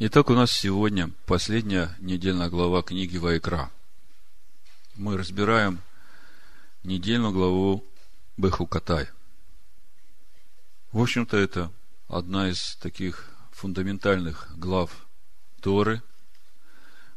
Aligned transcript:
Итак, 0.00 0.28
у 0.28 0.34
нас 0.34 0.50
сегодня 0.50 1.12
последняя 1.24 1.96
недельная 2.00 2.50
глава 2.50 2.82
книги 2.82 3.16
Вайкра. 3.16 3.70
Мы 4.96 5.16
разбираем 5.16 5.80
недельную 6.82 7.32
главу 7.32 7.84
Бехукатай. 8.36 9.08
В 10.90 11.00
общем-то, 11.00 11.36
это 11.36 11.70
одна 12.08 12.50
из 12.50 12.74
таких 12.82 13.30
фундаментальных 13.52 14.58
глав 14.58 15.06
Торы, 15.60 16.02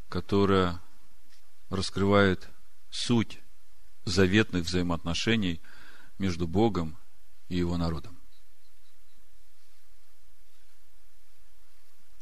которая 0.08 0.80
раскрывает 1.72 2.48
суть 2.92 3.40
заветных 4.06 4.66
взаимоотношений 4.66 5.62
между 6.20 6.48
Богом 6.48 6.96
и 7.50 7.58
его 7.58 7.76
народом. 7.76 8.17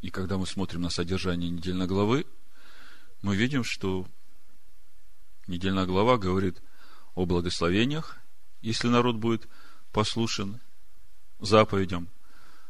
И 0.05 0.11
когда 0.11 0.37
мы 0.37 0.45
смотрим 0.45 0.81
на 0.81 0.91
содержание 0.91 1.49
недельной 1.49 1.87
главы, 1.87 2.27
мы 3.23 3.35
видим, 3.35 3.63
что 3.63 4.07
недельная 5.47 5.87
глава 5.87 6.19
говорит 6.19 6.61
о 7.15 7.25
благословениях, 7.25 8.15
если 8.61 8.87
народ 8.87 9.15
будет 9.15 9.47
послушен 9.91 10.61
заповедям, 11.39 12.07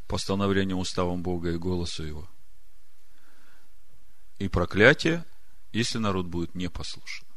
постановлениям, 0.07 0.79
уставам 0.79 1.23
Бога 1.23 1.51
и 1.51 1.57
голосу 1.57 2.05
Его. 2.05 2.29
И 4.39 4.47
проклятие, 4.47 5.25
если 5.73 5.97
народ 5.97 6.27
будет 6.27 6.55
непослушен. 6.55 7.27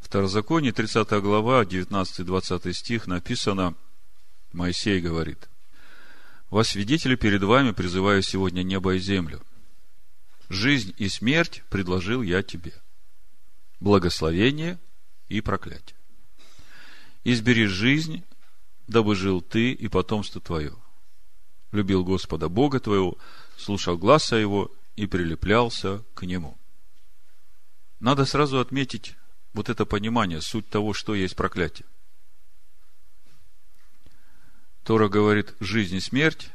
Второзаконие, 0.00 0.72
30 0.72 1.08
глава, 1.22 1.62
19-20 1.62 2.72
стих 2.72 3.06
написано, 3.06 3.76
Моисей 4.52 5.00
говорит– 5.00 5.48
во 6.50 6.64
свидетели 6.64 7.16
перед 7.16 7.42
вами 7.42 7.72
призываю 7.72 8.22
сегодня 8.22 8.62
небо 8.62 8.94
и 8.94 8.98
землю. 8.98 9.42
Жизнь 10.48 10.94
и 10.98 11.08
смерть 11.08 11.62
предложил 11.70 12.22
я 12.22 12.42
тебе. 12.42 12.72
Благословение 13.80 14.78
и 15.28 15.40
проклятие. 15.40 15.96
Избери 17.24 17.66
жизнь, 17.66 18.22
дабы 18.86 19.14
жил 19.14 19.40
ты 19.40 19.72
и 19.72 19.88
потомство 19.88 20.40
твое. 20.40 20.76
Любил 21.72 22.04
Господа 22.04 22.48
Бога 22.48 22.78
твоего, 22.78 23.18
слушал 23.56 23.96
гласа 23.96 24.36
его 24.36 24.70
и 24.96 25.06
прилеплялся 25.06 26.04
к 26.14 26.22
нему. 26.22 26.56
Надо 27.98 28.26
сразу 28.26 28.60
отметить 28.60 29.16
вот 29.54 29.70
это 29.70 29.86
понимание, 29.86 30.40
суть 30.40 30.68
того, 30.68 30.92
что 30.92 31.14
есть 31.14 31.36
проклятие. 31.36 31.86
Тора 34.84 35.08
говорит 35.08 35.54
жизнь 35.60 35.96
и 35.96 36.00
смерть, 36.00 36.50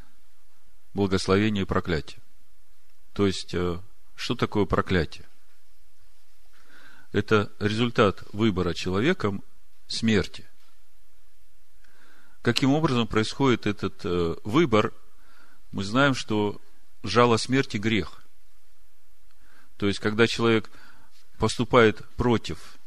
благословение 0.94 1.64
и 1.64 1.68
проклятие. 1.68 2.22
То 3.14 3.26
есть, 3.26 3.54
э, 3.54 3.80
что 4.16 4.36
такое 4.36 4.66
проклятие? 4.66 5.28
Это 7.12 7.52
результат 7.60 8.24
выбора 8.32 8.76
человеком 8.76 9.44
смерти. 9.88 10.48
Каким 12.44 12.72
образом 12.72 13.08
происходит 13.08 13.66
этот 13.66 14.06
э, 14.06 14.36
выбор? 14.44 14.94
Мы 15.72 15.84
знаем, 15.84 16.14
что 16.14 16.62
жало 17.02 17.38
смерти– 17.38 17.78
грех. 17.80 18.24
То 19.78 19.88
есть, 19.88 20.00
когда 20.00 20.28
человек 20.28 20.70
поступает 21.40 22.08
против 22.16 22.79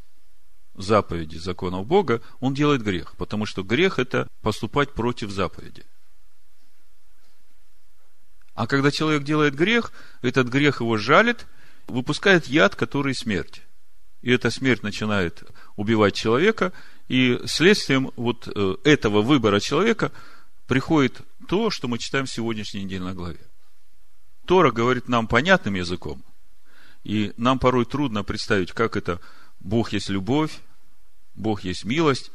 заповеди 0.75 1.37
законов 1.37 1.87
Бога, 1.87 2.21
он 2.41 2.55
делает 2.55 2.83
грех, 2.83 3.15
потому 3.17 3.47
что 3.47 3.63
грех– 3.63 3.99
это 3.99 4.29
поступать 4.41 4.93
против 4.93 5.31
заповеди. 5.31 5.85
А 8.55 8.67
когда 8.67 8.91
человек 8.91 9.25
делает 9.25 9.55
грех, 9.55 9.93
этот 10.21 10.49
грех 10.49 10.81
его 10.81 10.97
жалит, 10.97 11.47
выпускает 11.87 12.47
яд, 12.47 12.75
который 12.75 13.15
смерть. 13.15 13.63
И 14.21 14.31
эта 14.31 14.51
смерть 14.51 14.83
начинает 14.83 15.43
убивать 15.77 16.15
человека, 16.15 16.73
и 17.09 17.41
следствием 17.47 18.13
вот 18.17 18.49
э, 18.49 18.77
этого 18.85 19.23
выбора 19.23 19.59
человека 19.59 20.13
приходит 20.67 21.23
то, 21.49 21.71
что 21.71 21.89
мы 21.89 21.99
читаем 21.99 22.27
в 22.27 22.31
сегодняшней 22.31 22.85
недельной 22.85 23.15
главе. 23.15 23.41
Тора 24.47 24.71
говорит 24.71 25.09
нам 25.09 25.27
понятным 25.27 25.75
языком, 25.75 26.23
и 27.05 27.33
нам 27.37 27.59
порой 27.59 27.85
трудно 27.85 28.23
представить, 28.23 28.73
как 28.73 28.97
это 28.97 29.21
Бог 29.63 29.93
есть 29.93 30.09
любовь, 30.09 30.61
Бог 31.35 31.65
есть 31.65 31.85
милость, 31.85 32.31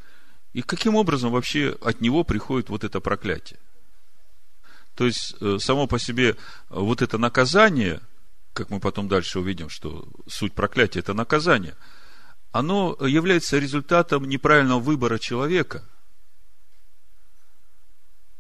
и 0.54 0.62
каким 0.62 0.96
образом 0.96 1.32
вообще 1.32 1.78
от 1.82 2.02
Него 2.02 2.24
приходит 2.24 2.70
вот 2.70 2.84
это 2.84 3.00
проклятие. 3.00 3.60
То 4.96 5.06
есть, 5.06 5.36
э, 5.42 5.58
само 5.60 5.88
по 5.88 6.00
себе 6.00 6.36
вот 6.70 7.02
это 7.02 7.18
наказание, 7.18 8.02
как 8.54 8.70
мы 8.70 8.80
потом 8.80 9.08
дальше 9.08 9.40
увидим, 9.40 9.70
что 9.70 10.08
суть 10.28 10.54
проклятия– 10.54 11.00
это 11.02 11.14
наказание, 11.14 11.76
оно 12.52 12.98
является 13.02 13.60
результатом 13.60 14.28
неправильного 14.28 14.80
выбора 14.80 15.20
человека, 15.20 15.84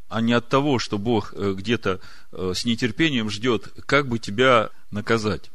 а 0.09 0.21
не 0.21 0.33
от 0.33 0.47
того, 0.47 0.79
что 0.79 0.97
Бог 0.97 1.33
э, 1.33 1.53
где-то 1.53 1.99
э, 2.31 2.53
с 2.55 2.65
нетерпением 2.65 3.29
ждет, 3.29 3.67
как 3.85 4.07
бы 4.07 4.17
тебя 4.17 4.71
наказать. 4.89 5.51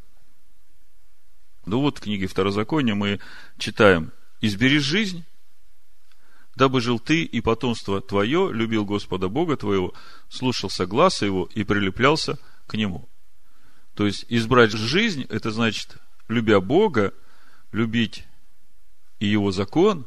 Ну 1.65 1.81
вот 1.81 1.99
в 1.99 2.00
книге 2.00 2.27
Второзакония 2.27 2.95
мы 2.95 3.21
читаем 3.59 4.12
«Избери 4.41 4.78
жизнь, 4.78 5.25
дабы 6.56 6.81
жил 6.81 6.99
ты 6.99 7.23
и 7.23 7.41
потомство 7.41 8.00
твое, 8.00 8.53
любил 8.53 8.84
Господа 8.84 9.28
Бога 9.28 9.56
твоего, 9.56 9.95
слушался 10.28 10.87
гласа 10.87 11.25
его 11.25 11.49
и 11.55 11.62
прилеплялся 11.62 12.39
к 12.67 12.75
нему». 12.75 13.09
То 13.95 14.06
есть, 14.06 14.25
избрать 14.28 14.73
жизнь, 14.73 15.27
это 15.28 15.50
значит, 15.50 15.97
любя 16.28 16.61
Бога, 16.61 17.12
любить 17.73 18.25
и 19.21 19.27
Его 19.27 19.53
закон, 19.53 20.06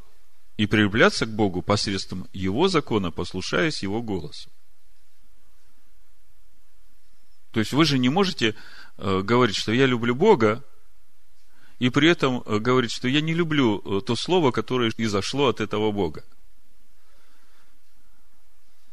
и 0.57 0.65
прилепляться 0.65 1.25
к 1.25 1.29
Богу 1.29 1.61
посредством 1.61 2.27
Его 2.33 2.67
закона, 2.67 3.11
послушаясь 3.11 3.83
Его 3.83 4.01
голосу. 4.01 4.49
То 7.51 7.59
есть, 7.59 7.73
вы 7.73 7.85
же 7.85 7.99
не 7.99 8.09
можете 8.09 8.55
э, 8.97 9.21
говорить, 9.21 9.55
что 9.55 9.71
я 9.71 9.85
люблю 9.85 10.15
Бога, 10.15 10.63
и 11.79 11.89
при 11.89 12.09
этом 12.09 12.41
э, 12.45 12.59
говорить, 12.59 12.91
что 12.91 13.07
я 13.07 13.21
не 13.21 13.33
люблю 13.33 13.79
э, 13.79 14.01
то 14.01 14.15
слово, 14.15 14.51
которое 14.51 14.91
изошло 14.97 15.47
от 15.47 15.59
этого 15.59 15.91
Бога. 15.91 16.23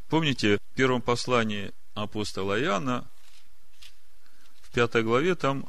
Помните, 0.09 0.59
в 0.73 0.77
первом 0.77 1.01
послании 1.01 1.73
апостола 1.95 2.61
Иоанна, 2.61 3.09
в 4.63 4.71
пятой 4.71 5.03
главе, 5.03 5.35
там 5.35 5.69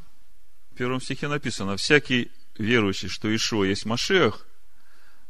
в 0.72 0.76
первом 0.76 1.00
стихе 1.02 1.28
написано, 1.28 1.78
«Всякий 1.78 2.32
верующий, 2.58 3.10
что 3.10 3.34
Ишуа 3.34 3.66
есть 3.66 3.86
Машех, 3.86 4.46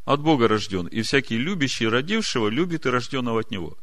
от 0.06 0.22
Бога 0.22 0.48
рожден, 0.48 0.88
и 0.88 1.02
всякий 1.02 1.38
любящий 1.38 1.88
родившего 1.88 2.48
любит 2.48 2.86
и 2.86 2.90
рожденного 2.90 3.42
от 3.42 3.52
Него». 3.52 3.78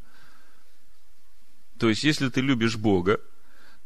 То 1.78 1.88
есть, 1.88 2.02
если 2.02 2.28
ты 2.28 2.40
любишь 2.40 2.76
Бога, 2.76 3.20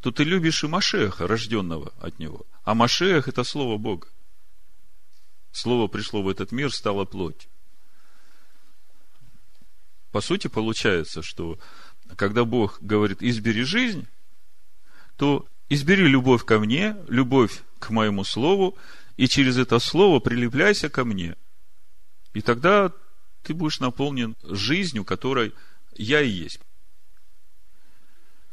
то 0.04 0.12
ты 0.12 0.22
любишь 0.22 0.62
и 0.62 0.66
Машеха, 0.66 1.26
рожденного 1.26 1.94
от 1.98 2.18
Него. 2.18 2.44
А 2.62 2.74
Машех– 2.74 3.26
это 3.28 3.42
Слово 3.42 3.78
Бога. 3.78 4.06
Слово 5.50 5.86
пришло 5.86 6.22
в 6.22 6.28
этот 6.28 6.52
мир, 6.52 6.70
стало 6.70 7.06
плоть. 7.06 7.48
По 10.12 10.20
сути, 10.20 10.48
получается, 10.48 11.22
что 11.22 11.58
когда 12.16 12.44
Бог 12.44 12.82
говорит 12.82 13.22
«избери 13.22 13.62
жизнь», 13.62 14.06
то 15.16 15.48
избери 15.70 16.06
любовь 16.06 16.44
ко 16.44 16.58
мне, 16.58 16.98
любовь 17.08 17.62
к 17.78 17.88
моему 17.88 18.24
слову, 18.24 18.76
и 19.16 19.26
через 19.26 19.56
это 19.56 19.78
слово 19.78 20.20
прилепляйся 20.20 20.90
ко 20.90 21.06
мне. 21.06 21.34
И 22.34 22.42
тогда 22.42 22.92
ты 23.42 23.54
будешь 23.54 23.80
наполнен 23.80 24.36
жизнью, 24.42 25.06
которой 25.06 25.54
я 25.96 26.20
и 26.20 26.28
есть. 26.28 26.60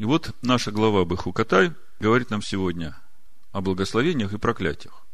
И 0.01 0.03
вот 0.03 0.35
наша 0.41 0.71
глава 0.71 1.05
Бахукатай 1.05 1.75
говорит 1.99 2.31
нам 2.31 2.41
сегодня 2.41 2.99
о 3.51 3.61
благословениях 3.61 4.33
и 4.33 4.39
проклятиях. 4.39 5.05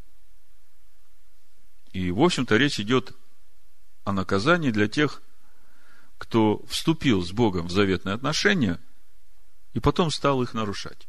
И, 1.92 2.10
в 2.10 2.22
общем-то, 2.22 2.56
речь 2.56 2.80
идет 2.80 3.14
о 4.04 4.12
наказании 4.12 4.70
для 4.70 4.88
тех, 4.88 5.20
кто 6.16 6.64
вступил 6.64 7.22
с 7.22 7.32
Богом 7.32 7.66
в 7.66 7.70
заветные 7.70 8.14
отношения 8.14 8.80
и 9.74 9.78
потом 9.78 10.10
стал 10.10 10.42
их 10.42 10.54
нарушать. 10.54 11.06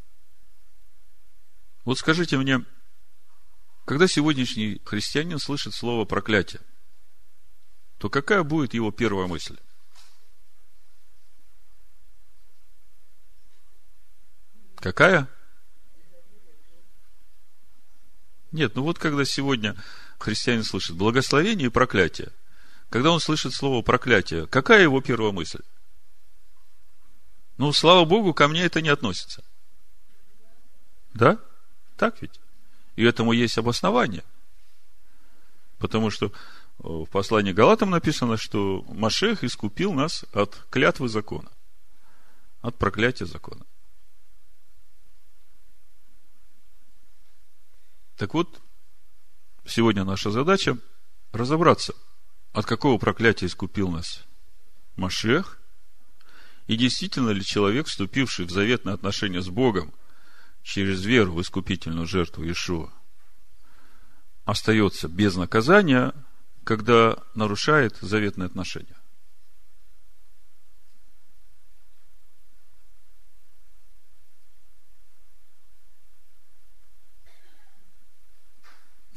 Вот 1.86 2.00
скажите 2.00 2.38
мне, 2.38 2.66
когда 3.86 4.10
сегодняшний 4.10 4.82
христианин 4.84 5.40
слышит 5.40 5.74
слово 5.74 6.04
проклятие, 6.04 6.62
то 7.98 8.10
какая 8.10 8.44
будет 8.44 8.74
его 8.74 8.92
первая 8.92 9.28
мысль? 9.28 9.58
Какая? 14.80 15.28
Нет, 18.52 18.76
ну 18.76 18.84
вот 18.84 18.98
когда 18.98 19.26
сегодня 19.26 19.76
христианин 20.18 20.64
слышит 20.64 20.96
благословение 20.96 21.68
и 21.68 21.72
проклятие, 21.72 22.32
когда 22.90 23.12
он 23.12 23.20
слышит 23.20 23.54
слово 23.54 23.84
проклятие, 23.84 24.48
какая 24.48 24.82
его 24.82 25.02
первая 25.02 25.32
мысль? 25.32 25.62
Ну, 27.58 27.74
слава 27.74 28.06
Богу, 28.06 28.34
ко 28.34 28.48
мне 28.48 28.64
это 28.64 28.82
не 28.82 28.90
относится. 28.90 29.44
Да? 31.14 31.38
Так 31.98 32.22
ведь? 32.22 32.40
И 32.96 33.04
этому 33.04 33.34
есть 33.34 33.58
обоснование. 33.58 34.24
Потому 35.78 36.10
что 36.10 36.32
в 36.78 37.06
послании 37.08 37.52
Галатам 37.52 37.90
написано, 37.90 38.38
что 38.38 38.84
Машех 38.88 39.44
искупил 39.44 39.92
нас 39.92 40.24
от 40.32 40.56
клятвы 40.70 41.10
закона, 41.10 41.52
от 42.62 42.78
проклятия 42.78 43.26
закона. 43.26 43.66
Так 48.20 48.34
вот, 48.34 48.62
сегодня 49.66 50.04
наша 50.04 50.30
задача 50.30 50.78
разобраться, 51.32 51.94
от 52.52 52.66
какого 52.66 52.98
проклятия 52.98 53.46
искупил 53.46 53.88
нас 53.88 54.26
Машех, 54.98 55.58
и 56.68 56.76
действительно 56.76 57.30
ли 57.30 57.42
человек, 57.42 57.88
вступивший 57.88 58.46
в 58.46 58.52
заветное 58.52 58.94
отношение 58.94 59.42
с 59.42 59.48
Богом 59.48 59.94
через 60.64 61.06
веру 61.06 61.32
в 61.32 61.42
искупительную 61.42 62.08
жертву 62.08 62.44
Иешуа, 62.44 62.92
остается 64.44 65.08
без 65.08 65.36
наказания– 65.36 66.14
когда 66.70 67.18
нарушает 67.34 67.98
заветные 68.00 68.46
отношения. 68.46 68.96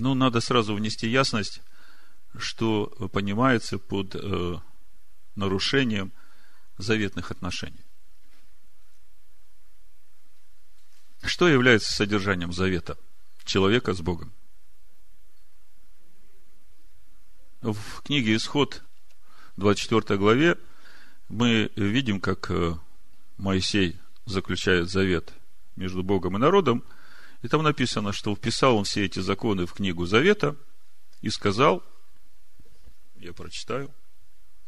Ну, 0.02 0.14
надо 0.14 0.40
сразу 0.40 0.74
внести 0.74 1.06
ясность, 1.06 1.62
что 2.36 2.86
понимается 3.12 3.78
под 3.78 4.16
э, 4.16 4.56
нарушением 5.36 6.12
заветных 6.76 7.30
отношений. 7.30 7.84
Что 11.22 11.46
является 11.46 11.92
содержанием 11.92 12.52
завета 12.52 12.98
человека 13.44 13.94
с 13.94 14.00
Богом? 14.00 14.32
В 17.60 18.02
книге 18.02 18.34
Исход, 18.34 18.82
24 19.56 20.18
главе, 20.18 20.58
мы 21.28 21.70
видим, 21.76 22.20
как 22.20 22.50
э, 22.50 22.74
Моисей 23.36 24.00
заключает 24.24 24.90
завет 24.90 25.32
между 25.76 26.02
Богом 26.02 26.36
и 26.36 26.40
народом, 26.40 26.82
и 27.42 27.48
там 27.48 27.62
написано, 27.62 28.12
что 28.12 28.34
вписал 28.34 28.76
он 28.76 28.84
все 28.84 29.04
эти 29.04 29.18
законы 29.18 29.66
в 29.66 29.74
книгу 29.74 30.06
Завета 30.06 30.56
и 31.20 31.30
сказал, 31.30 31.82
я 33.16 33.32
прочитаю, 33.32 33.92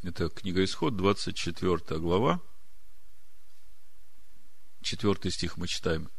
это 0.02 0.28
книга 0.28 0.62
Исход, 0.64 0.96
24 0.96 2.00
глава, 2.00 2.40
4 4.82 5.30
стих 5.30 5.56
мы 5.56 5.66
читаем. 5.66 6.10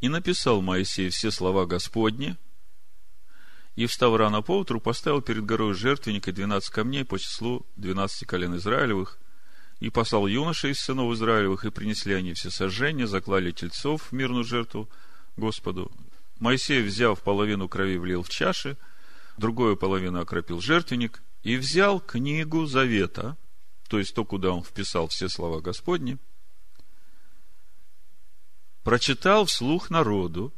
«И 0.00 0.08
написал 0.08 0.60
Моисей 0.60 1.08
все 1.08 1.30
слова 1.30 1.64
Господни, 1.64 2.36
и, 3.74 3.86
встав 3.86 4.14
рано 4.16 4.42
поутру, 4.42 4.80
поставил 4.80 5.22
перед 5.22 5.46
горой 5.46 5.72
жертвенник 5.72 6.28
и 6.28 6.32
двенадцать 6.32 6.72
камней 6.72 7.04
по 7.04 7.18
числу 7.18 7.64
двенадцати 7.76 8.24
колен 8.24 8.56
Израилевых, 8.56 9.18
и 9.80 9.88
послал 9.88 10.26
юношей 10.26 10.72
из 10.72 10.80
сынов 10.80 11.14
Израилевых, 11.14 11.64
и 11.64 11.70
принесли 11.70 12.14
они 12.14 12.34
все 12.34 12.50
сожжения, 12.50 13.06
заклали 13.06 13.50
тельцов 13.52 14.10
в 14.10 14.12
мирную 14.12 14.44
жертву 14.44 14.90
Господу. 15.36 15.90
Моисей, 16.38 16.82
взяв 16.82 17.22
половину 17.22 17.68
крови, 17.68 17.98
влил 17.98 18.22
в 18.22 18.28
чаши, 18.28 18.76
другую 19.36 19.76
половину 19.76 20.20
окропил 20.20 20.60
жертвенник, 20.60 21.22
и 21.42 21.56
взял 21.56 22.00
книгу 22.00 22.66
Завета, 22.66 23.36
то 23.88 23.98
есть 23.98 24.14
то, 24.14 24.24
куда 24.24 24.50
он 24.50 24.62
вписал 24.62 25.08
все 25.08 25.28
слова 25.28 25.60
Господни, 25.60 26.18
прочитал 28.82 29.46
вслух 29.46 29.90
народу, 29.90 30.52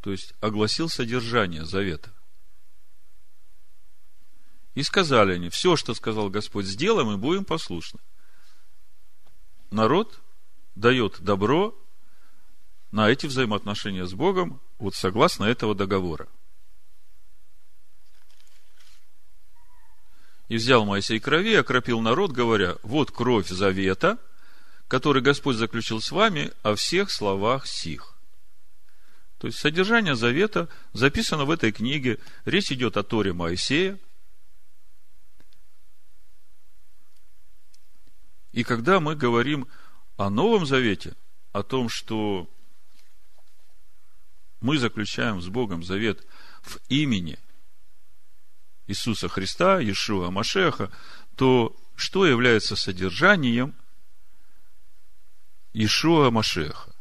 то 0.00 0.10
есть 0.10 0.34
огласил 0.40 0.88
содержание 0.88 1.64
завета. 1.64 2.12
И 4.74 4.82
сказали 4.82 5.34
они, 5.34 5.48
все, 5.48 5.76
что 5.76 5.94
сказал 5.94 6.28
Господь, 6.30 6.66
сделаем 6.66 7.12
и 7.12 7.16
будем 7.16 7.44
послушны. 7.44 8.00
Народ 9.70 10.20
дает 10.74 11.20
добро 11.20 11.74
на 12.90 13.10
эти 13.10 13.26
взаимоотношения 13.26 14.06
с 14.06 14.14
Богом, 14.14 14.60
вот 14.78 14.94
согласно 14.94 15.44
этого 15.44 15.74
договора. 15.74 16.28
И 20.48 20.56
взял 20.56 20.84
Моисей 20.84 21.18
крови 21.20 21.52
и 21.52 21.56
окропил 21.56 22.00
народ, 22.00 22.32
говоря, 22.32 22.76
вот 22.82 23.10
кровь 23.10 23.48
завета, 23.48 24.18
который 24.88 25.22
Господь 25.22 25.56
заключил 25.56 26.00
с 26.00 26.10
вами 26.10 26.52
о 26.62 26.74
всех 26.74 27.10
словах 27.10 27.66
сих. 27.66 28.14
То 29.38 29.48
есть 29.48 29.58
содержание 29.58 30.14
завета 30.14 30.68
записано 30.92 31.44
в 31.44 31.50
этой 31.50 31.72
книге. 31.72 32.18
Речь 32.44 32.70
идет 32.70 32.96
о 32.96 33.02
Торе 33.02 33.32
Моисея. 33.32 33.98
И 38.52 38.62
когда 38.62 39.00
мы 39.00 39.16
говорим 39.16 39.66
о 40.16 40.30
Новом 40.30 40.66
Завете, 40.66 41.14
о 41.52 41.62
том, 41.62 41.88
что 41.88 42.48
мы 44.60 44.78
заключаем 44.78 45.40
с 45.40 45.48
Богом 45.48 45.82
завет 45.82 46.26
в 46.62 46.78
имени 46.88 47.38
Иисуса 48.86 49.28
Христа, 49.28 49.78
Иешуа 49.78 50.30
Машеха, 50.30 50.90
то 51.36 51.76
что 51.96 52.26
является 52.26 52.76
содержанием 52.76 53.74
Иешуа 55.72 56.30
Машеха? 56.30 56.94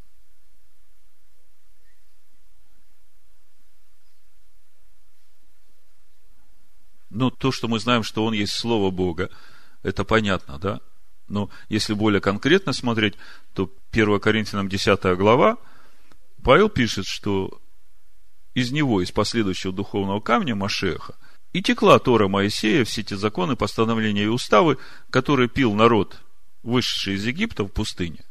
Ну, 7.09 7.29
то, 7.29 7.51
что 7.51 7.67
мы 7.67 7.79
знаем, 7.79 8.01
что 8.01 8.25
Он 8.25 8.33
есть 8.33 8.53
Слово 8.53 8.89
Бога, 8.89 9.29
это 9.83 10.03
понятно, 10.03 10.57
да? 10.57 10.81
Но 11.27 11.49
если 11.69 11.93
более 11.93 12.21
конкретно 12.21 12.73
смотреть, 12.73 13.15
то 13.53 13.71
1 13.91 14.19
Коринфянам 14.19 14.69
10 14.69 15.17
глава, 15.17 15.57
Павел 16.43 16.69
пишет, 16.69 17.05
что 17.05 17.61
из 18.53 18.71
него, 18.71 19.01
из 19.01 19.11
последующего 19.11 19.73
духовного 19.73 20.19
камня 20.19 20.55
Машеха, 20.55 21.15
и 21.53 21.61
текла 21.61 21.99
Тора 21.99 22.27
Моисея, 22.27 22.83
все 22.83 23.01
эти 23.01 23.13
законы, 23.13 23.55
постановления 23.55 24.23
и 24.23 24.27
уставы, 24.27 24.77
которые 25.09 25.47
пил 25.47 25.73
народ, 25.73 26.19
вышедший 26.63 27.15
из 27.15 27.25
Египта 27.25 27.63
в 27.63 27.67
пустыне. 27.67 28.25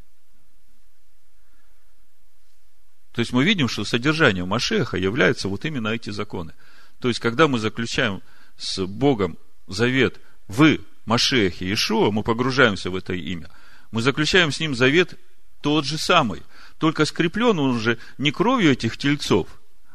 То 3.12 3.20
есть 3.20 3.32
мы 3.32 3.44
видим, 3.44 3.68
что 3.68 3.84
содержанием 3.84 4.48
Машеха 4.48 4.96
являются 4.96 5.48
вот 5.48 5.64
именно 5.64 5.88
эти 5.88 6.10
законы. 6.10 6.54
То 6.98 7.08
есть, 7.08 7.20
когда 7.20 7.46
мы 7.46 7.58
заключаем 7.58 8.22
с 8.56 8.84
Богом 8.86 9.38
завет 9.66 10.20
в 10.48 10.78
Машехе 11.04 11.66
Иешуа, 11.66 12.10
мы 12.10 12.22
погружаемся 12.22 12.90
в 12.90 12.96
это 12.96 13.14
имя, 13.14 13.50
мы 13.90 14.02
заключаем 14.02 14.52
с 14.52 14.60
ним 14.60 14.74
завет 14.74 15.18
тот 15.60 15.84
же 15.84 15.98
самый, 15.98 16.42
только 16.78 17.04
скреплен 17.04 17.58
он 17.58 17.76
уже 17.76 17.98
не 18.18 18.32
кровью 18.32 18.72
этих 18.72 18.96
тельцов, 18.96 19.48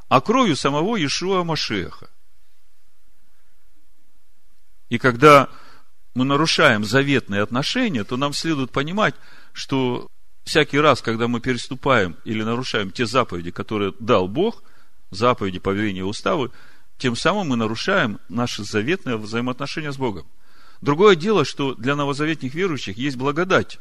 а 0.10 0.22
кровью 0.22 0.56
самого 0.56 0.96
Иешуа 0.96 1.44
Машеха. 1.44 2.10
И 4.90 4.98
когда 4.98 5.50
мы 6.16 6.26
нарушаем 6.26 6.84
заветные 6.84 7.42
отношения, 7.42 8.04
то 8.04 8.18
нам 8.18 8.34
следует 8.34 8.72
понимать, 8.72 9.16
что 9.54 10.08
всякий 10.44 10.80
раз, 10.80 11.02
когда 11.02 11.28
мы 11.28 11.42
переступаем 11.42 12.16
или 12.24 12.42
нарушаем 12.42 12.92
те 12.92 13.06
заповеди, 13.06 13.52
которые 13.52 13.94
дал 14.00 14.28
Бог, 14.28 14.64
заповеди, 15.12 15.60
повеления, 15.60 16.04
уставы, 16.04 16.52
тем 16.98 17.16
самым 17.16 17.50
мы 17.50 17.56
нарушаем 17.56 18.20
наши 18.30 18.64
заветные 18.64 19.18
взаимоотношения 19.18 19.92
с 19.92 19.98
Богом. 19.98 20.26
Другое 20.82 21.16
дело, 21.16 21.46
что 21.46 21.74
для 21.76 21.96
новозаветных 21.96 22.54
верующих 22.54 22.98
есть 22.98 23.18
благодать. 23.18 23.80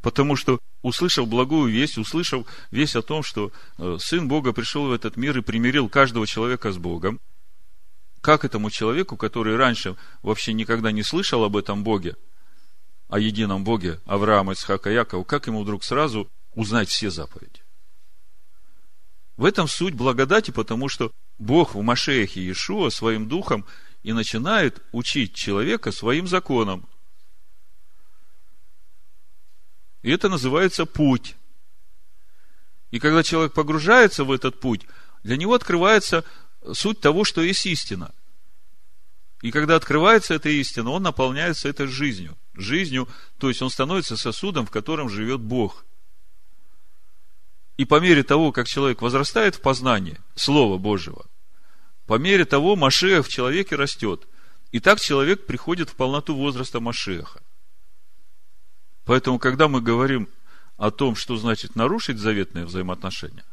Потому 0.00 0.36
что, 0.36 0.58
услышав 0.82 1.28
благую 1.28 1.72
весть, 1.72 1.98
услышав 1.98 2.46
весть 2.70 2.96
о 2.96 3.02
том, 3.02 3.22
что 3.22 3.52
э, 3.78 3.96
Сын 4.00 4.28
Бога 4.28 4.52
пришел 4.52 4.86
в 4.86 4.92
этот 4.92 5.16
мир 5.16 5.38
и 5.38 5.42
примирил 5.42 5.88
каждого 5.88 6.26
человека 6.26 6.72
с 6.72 6.78
Богом, 6.78 7.20
как 8.20 8.44
этому 8.44 8.70
человеку, 8.70 9.16
который 9.16 9.56
раньше 9.56 9.96
вообще 10.22 10.52
никогда 10.52 10.92
не 10.92 11.02
слышал 11.02 11.44
об 11.44 11.56
этом 11.56 11.84
Боге, 11.84 12.16
о 13.08 13.18
едином 13.18 13.64
Боге 13.64 14.00
Авраама, 14.06 14.54
Исхака, 14.54 14.90
Якова, 14.90 15.24
как 15.24 15.46
ему 15.46 15.62
вдруг 15.62 15.84
сразу 15.84 16.28
узнать 16.54 16.88
все 16.88 17.10
заповеди? 17.10 17.62
В 19.36 19.44
этом 19.44 19.68
суть 19.68 19.94
благодати, 19.94 20.50
потому 20.50 20.88
что 20.88 21.10
Бог 21.38 21.74
в 21.74 21.82
Машехе 21.82 22.40
Иешуа 22.40 22.90
своим 22.90 23.28
духом 23.28 23.66
и 24.04 24.12
начинает 24.12 24.80
учить 24.92 25.34
человека 25.34 25.90
своим 25.90 26.28
законам. 26.28 26.86
И 30.02 30.10
это 30.10 30.28
называется 30.28 30.84
путь. 30.84 31.34
И 32.90 33.00
когда 33.00 33.22
человек 33.22 33.54
погружается 33.54 34.24
в 34.24 34.30
этот 34.30 34.60
путь, 34.60 34.86
для 35.24 35.38
него 35.38 35.54
открывается 35.54 36.22
суть 36.74 37.00
того, 37.00 37.24
что 37.24 37.40
есть 37.40 37.64
истина. 37.64 38.14
И 39.40 39.50
когда 39.50 39.74
открывается 39.76 40.34
эта 40.34 40.50
истина, 40.50 40.90
он 40.90 41.02
наполняется 41.02 41.68
этой 41.68 41.86
жизнью. 41.86 42.36
жизнью, 42.52 43.08
то 43.38 43.48
есть 43.48 43.62
он 43.62 43.70
становится 43.70 44.16
сосудом, 44.16 44.66
в 44.66 44.70
котором 44.70 45.08
живет 45.08 45.40
Бог. 45.40 45.84
И 47.78 47.86
по 47.86 48.00
мере 48.00 48.22
того, 48.22 48.52
как 48.52 48.68
человек 48.68 49.00
возрастает 49.00 49.56
в 49.56 49.60
познании 49.62 50.20
Слова 50.34 50.78
Божьего, 50.78 51.26
по 52.06 52.18
мере 52.18 52.44
того 52.44 52.76
Машех 52.76 53.26
в 53.26 53.30
человеке 53.30 53.76
растет. 53.76 54.26
И 54.72 54.80
так 54.80 55.00
человек 55.00 55.46
приходит 55.46 55.90
в 55.90 55.94
полноту 55.94 56.34
возраста 56.34 56.80
Машеха. 56.80 57.40
Поэтому, 59.04 59.38
когда 59.38 59.68
мы 59.68 59.80
говорим 59.80 60.28
о 60.76 60.90
том, 60.90 61.14
что 61.14 61.36
значит 61.36 61.76
нарушить 61.76 62.18
заветные 62.18 62.64
взаимоотношения, 62.64 63.44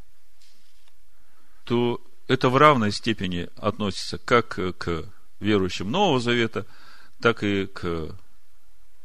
то 1.64 2.02
это 2.28 2.50
в 2.50 2.58
равной 2.58 2.92
степени 2.92 3.50
относится 3.58 4.18
как 4.18 4.60
к 4.78 5.06
верующим 5.40 5.92
Нового 5.92 6.20
Завета, 6.20 6.66
так 7.20 7.44
и 7.44 7.68
к 7.68 8.18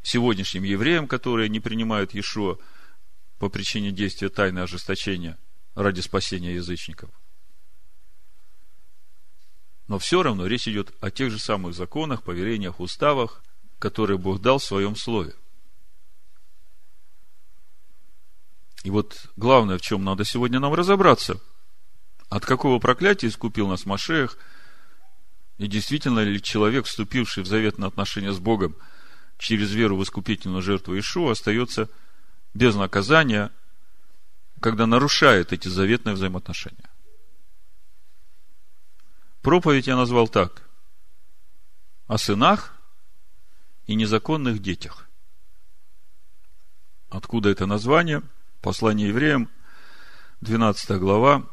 сегодняшним 0.03 0.63
евреям, 0.63 1.09
которые 1.09 1.49
не 1.49 1.61
принимают 1.61 2.15
Иешуа 2.15 2.59
по 3.39 3.49
причине 3.49 3.91
действия 3.91 4.29
тайны 4.29 4.61
ожесточения 4.61 5.37
ради 5.75 6.01
спасения 6.01 6.55
язычников. 6.55 7.11
Но 9.89 9.99
все 9.99 10.23
равно 10.23 10.47
речь 10.47 10.67
идет 10.67 10.93
о 11.01 11.11
тех 11.11 11.31
же 11.31 11.39
самых 11.39 11.75
законах, 11.75 12.23
повелениях, 12.23 12.81
уставах, 12.81 13.43
которые 13.79 14.19
Бог 14.19 14.41
дал 14.41 14.59
в 14.59 14.65
своем 14.65 14.97
слове. 14.97 15.35
И 18.83 18.91
вот 18.91 19.29
главное, 19.37 19.79
в 19.79 19.83
чем 19.83 20.05
надо 20.05 20.25
сегодня 20.25 20.61
нам 20.61 20.75
разобраться. 20.75 21.41
От 22.29 22.45
какого 22.45 22.79
проклятия 22.79 23.29
искупил 23.29 23.69
нас 23.69 23.87
Машех? 23.87 24.39
И 25.59 25.67
действительно 25.67 26.21
ли 26.21 26.43
человек, 26.43 26.87
вступивший 26.87 27.43
в 27.43 27.47
заветное 27.47 27.89
отношение 27.89 28.33
с 28.33 28.39
Богом 28.39 28.77
через 29.39 29.73
веру 29.73 29.97
в 29.97 30.03
искупительную 30.03 30.63
жертву 30.63 30.99
Ишуа, 30.99 31.33
остается 31.33 31.89
без 32.55 32.75
наказания, 32.75 33.51
когда 34.61 34.87
нарушает 34.87 35.53
эти 35.53 35.69
заветные 35.69 36.15
взаимоотношения? 36.15 36.91
Проповедь 39.47 39.87
я 39.87 39.95
назвал 39.95 40.27
так. 40.27 40.65
О 42.09 42.19
сынах 42.19 42.75
и 43.87 43.95
незаконных 43.95 44.61
детях. 44.61 45.09
Откуда 47.11 47.51
это 47.51 47.65
название? 47.65 48.25
Послание 48.61 49.11
евреям, 49.11 49.49
12 50.41 50.99
глава, 50.99 51.49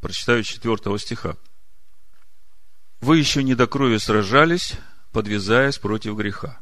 прочитаю 0.00 0.42
4 0.42 0.98
стиха. 0.98 1.36
Вы 3.00 3.18
еще 3.18 3.44
не 3.44 3.54
до 3.54 3.68
крови 3.68 3.98
сражались, 3.98 4.76
подвязаясь 5.12 5.78
против 5.78 6.16
греха. 6.16 6.58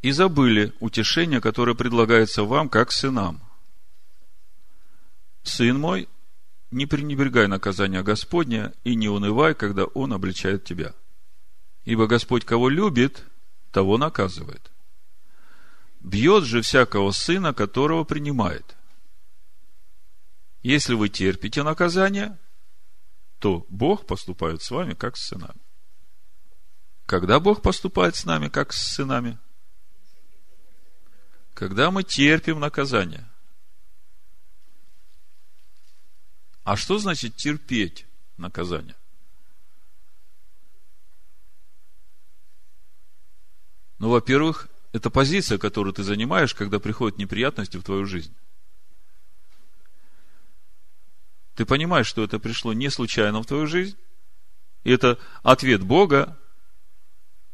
И 0.00 0.10
забыли 0.10 0.74
утешение, 0.80 1.40
которое 1.40 1.76
предлагается 1.76 2.42
вам, 2.42 2.68
как 2.68 2.90
сынам. 2.90 3.40
Сын 5.44 5.78
мой, 5.78 6.08
не 6.72 6.86
пренебрегай 6.86 7.46
наказания 7.46 8.02
Господня 8.02 8.72
и 8.82 8.94
не 8.94 9.08
унывай, 9.08 9.54
когда 9.54 9.84
Он 9.84 10.12
обличает 10.12 10.64
тебя. 10.64 10.94
Ибо 11.84 12.06
Господь 12.06 12.44
кого 12.44 12.68
любит, 12.68 13.24
того 13.70 13.98
наказывает. 13.98 14.70
Бьет 16.00 16.44
же 16.44 16.62
всякого 16.62 17.10
сына, 17.12 17.54
которого 17.54 18.04
принимает. 18.04 18.76
Если 20.62 20.94
вы 20.94 21.08
терпите 21.08 21.62
наказание, 21.62 22.38
то 23.38 23.66
Бог 23.68 24.06
поступает 24.06 24.62
с 24.62 24.70
вами, 24.70 24.94
как 24.94 25.16
с 25.16 25.26
сынами. 25.28 25.60
Когда 27.06 27.40
Бог 27.40 27.62
поступает 27.62 28.16
с 28.16 28.24
нами, 28.24 28.48
как 28.48 28.72
с 28.72 28.94
сынами? 28.94 29.38
Когда 31.54 31.90
мы 31.90 32.04
терпим 32.04 32.60
наказание. 32.60 33.31
А 36.64 36.76
что 36.76 36.98
значит 36.98 37.36
терпеть 37.36 38.06
наказание? 38.36 38.94
Ну, 43.98 44.10
во-первых, 44.10 44.68
это 44.92 45.10
позиция, 45.10 45.58
которую 45.58 45.92
ты 45.92 46.02
занимаешь, 46.02 46.54
когда 46.54 46.78
приходят 46.78 47.18
неприятности 47.18 47.76
в 47.76 47.82
твою 47.82 48.04
жизнь. 48.04 48.34
Ты 51.54 51.66
понимаешь, 51.66 52.06
что 52.06 52.22
это 52.22 52.38
пришло 52.38 52.72
не 52.72 52.90
случайно 52.90 53.42
в 53.42 53.46
твою 53.46 53.66
жизнь, 53.66 53.96
и 54.84 54.90
это 54.90 55.18
ответ 55.42 55.82
Бога 55.82 56.38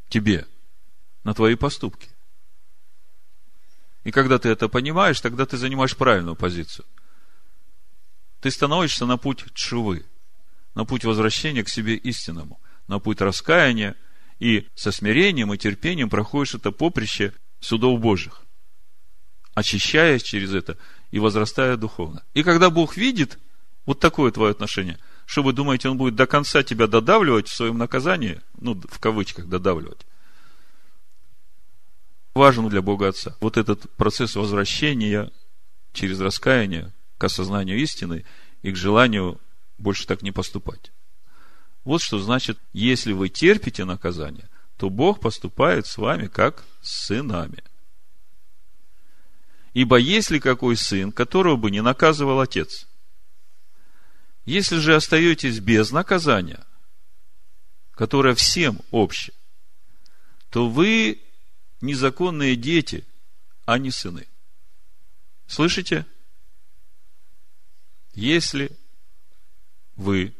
тебе 0.09 0.47
на 1.25 1.35
твои 1.35 1.55
поступки. 1.55 2.09
И 4.05 4.11
когда 4.11 4.39
ты 4.39 4.49
это 4.49 4.69
понимаешь, 4.69 5.21
тогда 5.21 5.45
ты 5.45 5.57
занимаешь 5.57 5.97
правильную 5.97 6.37
позицию– 6.37 6.85
ты 8.41 8.51
становишься 8.51 9.07
на 9.07 9.17
путь 9.17 9.45
чувы, 9.55 10.05
на 10.75 10.85
путь 10.85 11.05
возвращения 11.05 11.65
к 11.65 11.69
себе 11.69 11.95
истинному, 11.95 12.61
на 12.87 12.99
путь 12.99 13.21
раскаяния, 13.21 13.97
и 14.39 14.69
со 14.75 14.93
смирением 14.93 15.53
и 15.53 15.59
терпением 15.59 16.09
проходишь 16.09 16.55
это 16.55 16.71
поприще 16.71 17.33
судов 17.61 18.01
Божьих, 18.01 18.43
очищаясь 19.55 20.23
через 20.23 20.55
это 20.55 20.79
и 21.11 21.19
возрастая 21.19 21.77
духовно. 21.77 22.23
И 22.35 22.45
когда 22.45 22.71
Бог 22.71 22.97
видит 22.97 23.39
вот 23.85 23.99
такое 23.99 24.31
твое 24.31 24.53
отношение, 24.53 24.99
что 25.27 25.43
вы 25.43 25.53
думаете, 25.53 25.89
Он 25.89 25.99
будет 25.99 26.15
до 26.15 26.27
конца 26.27 26.63
тебя 26.63 26.87
додавливать 26.87 27.49
в 27.49 27.55
своем 27.55 27.79
наказании, 27.79 28.41
ну, 28.61 28.81
в 28.89 29.01
кавычках 29.01 29.47
додавливать, 29.47 30.07
важен 32.35 32.69
для 32.69 32.81
Бога 32.81 33.09
Отца. 33.09 33.37
Вот 33.41 33.57
этот 33.57 33.91
процесс 33.97 34.37
возвращения 34.37 35.31
через 35.93 36.21
раскаяние 36.21 36.93
к 37.19 37.25
осознанию 37.25 37.79
истины 37.79 38.25
и 38.63 38.71
к 38.71 38.77
желанию 38.77 39.41
больше 39.77 40.07
так 40.07 40.23
не 40.23 40.33
поступать. 40.33 40.93
Вот 41.85 42.01
что 42.01 42.19
значит, 42.19 42.59
если 42.73 43.13
вы 43.13 43.29
терпите 43.29 43.85
наказание, 43.85 44.49
то 44.77 44.91
Бог 44.91 45.21
поступает 45.21 45.87
с 45.87 45.99
вами 45.99 46.29
как 46.29 46.65
с 46.81 47.07
сынами. 47.07 47.63
Ибо 49.75 49.97
есть 49.97 50.31
ли 50.31 50.41
какой 50.41 50.77
сын, 50.77 51.13
которого 51.13 51.57
бы 51.57 51.71
не 51.71 51.83
наказывал 51.83 52.41
отец? 52.41 52.87
Если 54.45 54.79
же 54.79 54.95
остаетесь 54.95 55.61
без 55.61 55.91
наказания, 55.91 56.65
которое 57.93 58.35
всем 58.35 58.81
общее, 58.91 59.35
то 60.51 60.69
вы 60.69 61.21
незаконные 61.81 62.57
дети, 62.57 63.05
а 63.67 63.79
не 63.79 63.91
сыны. 63.91 64.27
Слышите? 65.47 66.07
Если 68.19 68.77
вы 69.95 70.35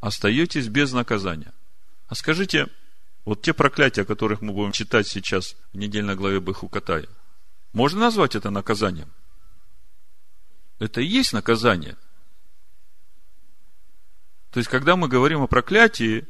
остаетесь 0.00 0.68
без 0.68 0.92
наказания. 0.92 1.52
А 2.06 2.14
скажите, 2.14 2.68
вот 3.24 3.40
те 3.40 3.54
проклятия, 3.54 4.02
о 4.02 4.04
которых 4.04 4.42
мы 4.42 4.52
будем 4.52 4.72
читать 4.72 5.08
сейчас 5.08 5.56
в 5.72 5.78
недельной 5.78 6.16
главе 6.16 6.40
Бахукатая, 6.40 7.08
можно 7.72 8.00
назвать 8.00 8.34
это 8.34 8.50
наказанием? 8.50 9.10
Это 10.78 11.00
и 11.00 11.06
есть 11.06 11.32
наказание. 11.32 11.96
То 14.50 14.58
есть, 14.58 14.68
когда 14.68 14.94
мы 14.94 15.08
говорим 15.08 15.40
о 15.42 15.46
проклятии, 15.46 16.26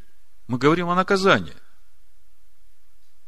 мы 0.47 0.59
говорим 0.59 0.89
о 0.89 0.95
наказании. 0.95 1.57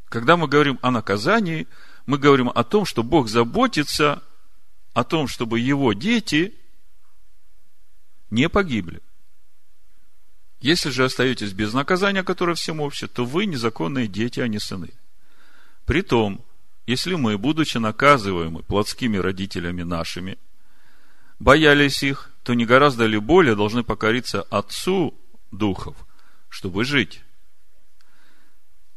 Когда 0.05 0.37
мы 0.37 0.47
говорим 0.47 0.79
о 0.83 0.91
наказании, 0.93 1.67
мы 2.07 2.17
говорим 2.19 2.49
о 2.49 2.63
том, 2.63 2.85
что 2.85 3.03
Бог 3.03 3.29
заботится 3.29 4.23
о 4.93 5.03
том, 5.05 5.27
чтобы 5.27 5.59
его 5.59 5.93
дети 5.93 6.60
не 8.31 8.49
погибли. 8.49 9.01
Если 10.61 10.91
же 10.91 11.05
остаетесь 11.05 11.53
без 11.53 11.73
наказания, 11.73 12.23
которое 12.23 12.55
всем 12.55 12.81
общее, 12.81 13.09
то 13.09 13.25
вы 13.25 13.47
незаконные 13.47 14.07
дети, 14.07 14.41
а 14.41 14.49
не 14.49 14.59
сыны. 14.59 14.91
Притом, 15.87 16.45
если 16.87 17.15
мы, 17.15 17.39
будучи 17.39 17.79
наказываемы 17.79 18.63
плотскими 18.63 19.17
родителями 19.17 19.83
нашими, 19.83 20.39
боялись 21.39 22.03
их, 22.03 22.31
то 22.43 22.55
не 22.55 22.67
гораздо 22.67 23.07
ли 23.07 23.19
более 23.19 23.57
должны 23.57 23.83
покориться 23.83 24.43
Отцу 24.43 25.15
Духов, 25.51 25.97
чтобы 26.49 26.85
жить. 26.85 27.23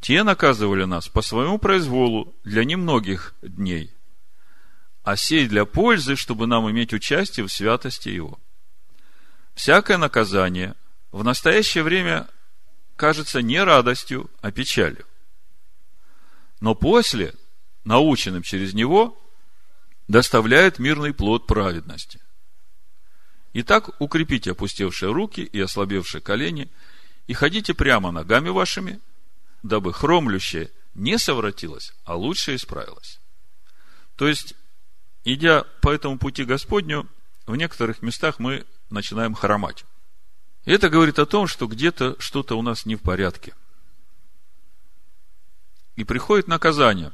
Те 0.02 0.24
наказывали 0.24 0.84
нас 0.84 1.08
по 1.08 1.22
своему 1.22 1.60
произволу 1.60 2.36
для 2.44 2.66
немногих 2.66 3.34
дней, 3.42 3.90
а 5.04 5.16
сей 5.16 5.48
для 5.48 5.64
пользы, 5.64 6.18
чтобы 6.18 6.46
нам 6.46 6.70
иметь 6.70 6.94
участие 6.94 7.46
в 7.46 7.52
святости 7.54 8.10
Его– 8.10 8.38
всякое 9.56 9.98
наказание 9.98 10.76
в 11.12 11.24
настоящее 11.24 11.84
время 11.84 12.28
кажется 12.96 13.42
не 13.42 13.64
радостью, 13.64 14.30
а 14.42 14.52
печалью. 14.52 15.06
Но 16.60 16.76
после, 16.76 17.34
наученным 17.84 18.44
через 18.44 18.74
него, 18.74 19.20
доставляет 20.08 20.80
мирный 20.80 21.14
плод 21.14 21.48
праведности. 21.48 22.20
Итак, 23.54 23.90
укрепите 24.00 24.52
опустевшие 24.52 25.12
руки 25.12 25.42
и 25.42 25.60
ослабевшие 25.60 26.22
колени, 26.22 26.72
и 27.28 27.34
ходите 27.34 27.74
прямо 27.74 28.12
ногами 28.12 28.50
вашими, 28.50 29.00
дабы 29.62 29.94
хромлющее 29.94 30.72
не 30.96 31.18
совратилась, 31.18 31.94
а 32.04 32.16
лучше 32.16 32.56
исправилась. 32.56 33.20
То 34.16 34.28
есть, 34.28 34.56
идя 35.24 35.64
по 35.82 35.90
этому 35.90 36.18
пути 36.18 36.44
Господню, 36.44 37.08
в 37.46 37.56
некоторых 37.56 38.02
местах 38.02 38.40
мы 38.40 38.66
начинаем 38.94 39.34
хромать. 39.34 39.86
Это 40.66 40.90
говорит 40.90 41.20
о 41.20 41.26
том, 41.26 41.48
что 41.48 41.68
где-то 41.68 42.16
что-то 42.20 42.58
у 42.58 42.62
нас 42.62 42.86
не 42.86 42.96
в 42.96 43.02
порядке. 43.02 43.54
И 45.96 46.04
приходит 46.04 46.48
наказание. 46.48 47.12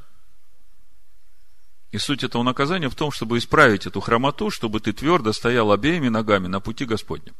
И 1.91 1.97
суть 1.97 2.23
этого 2.23 2.43
наказания 2.43 2.89
в 2.89 2.95
том, 2.95 3.11
чтобы 3.11 3.39
исправить 3.39 3.87
эту 3.87 3.99
хромоту, 3.99 4.51
чтобы 4.51 4.79
ты 4.79 4.93
твердо 4.93 5.33
стоял 5.33 5.71
обеими 5.71 6.07
ногами 6.07 6.47
на 6.47 6.59
пути 6.59 6.85
Господнем. 6.85 7.35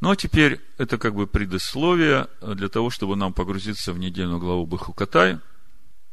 Ну, 0.00 0.10
а 0.10 0.16
теперь 0.16 0.60
это 0.78 0.98
как 0.98 1.14
бы 1.14 1.26
предисловие 1.26 2.28
для 2.40 2.68
того, 2.68 2.90
чтобы 2.90 3.16
нам 3.16 3.32
погрузиться 3.32 3.92
в 3.92 3.98
недельную 3.98 4.38
главу 4.38 4.66
Бахукатай 4.66 5.38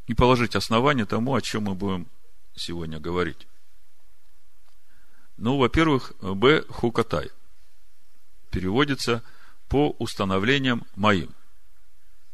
и 0.06 0.14
положить 0.14 0.56
основание 0.56 1.06
тому, 1.06 1.34
о 1.34 1.40
чем 1.40 1.64
мы 1.64 1.74
будем 1.74 2.06
сегодня 2.56 3.00
говорить. 3.00 3.46
Ну, 5.36 5.58
во-первых, 5.58 6.12
Б. 6.20 6.64
Хукатай. 6.68 7.30
Переводится 8.50 9.22
по 9.68 9.90
установлениям 9.98 10.84
моим. 10.94 11.34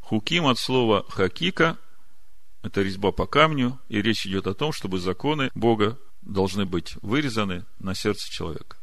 Хуким 0.00 0.46
от 0.46 0.58
слова 0.58 1.06
хакика– 1.08 1.78
это 2.62 2.82
резьба 2.82 3.10
по 3.12 3.26
камню, 3.26 3.78
и 3.88 4.02
речь 4.02 4.26
идет 4.26 4.46
о 4.46 4.54
том, 4.54 4.72
чтобы 4.72 4.98
законы 4.98 5.50
Бога 5.54 5.98
должны 6.20 6.66
быть 6.66 6.94
вырезаны 7.00 7.64
на 7.78 7.94
сердце 7.94 8.30
человека. 8.30 8.76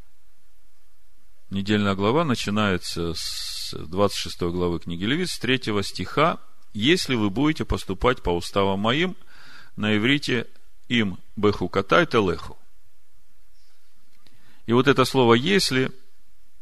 Недельная 1.49 1.95
глава 1.95 2.25
начинается 2.25 3.13
с 3.13 3.73
26 3.73 4.41
главы 4.43 4.79
книги 4.79 5.05
Левит, 5.05 5.29
с 5.29 5.37
3 5.37 5.83
стиха. 5.83 6.39
«Если 6.73 7.15
вы 7.15 7.29
будете 7.29 7.65
поступать 7.65 8.21
по 8.23 8.31
уставам 8.31 8.79
моим, 8.79 9.15
на 9.75 9.95
иврите 9.95 10.47
им 10.87 11.19
беху 11.35 11.69
катай 11.69 12.05
телеху». 12.05 12.57
И 14.65 14.73
вот 14.73 14.87
это 14.87 15.05
слово 15.05 15.35
«если» 15.35 15.91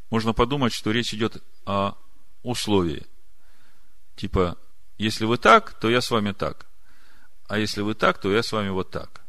можно 0.10 0.34
подумать, 0.34 0.74
что 0.74 0.92
речь 0.92 1.14
идет 1.14 1.44
о 1.66 1.96
условии. 2.44 3.06
Типа, 4.16 4.58
если 4.98 5.26
вы 5.26 5.38
так, 5.38 5.74
то 5.80 5.90
я 5.90 6.02
с 6.02 6.12
вами 6.12 6.32
так. 6.32 6.68
А 7.48 7.58
если 7.58 7.82
вы 7.82 7.96
так, 7.96 8.20
то 8.20 8.32
я 8.32 8.44
с 8.44 8.52
вами 8.52 8.70
вот 8.70 8.92
так. 8.92 9.22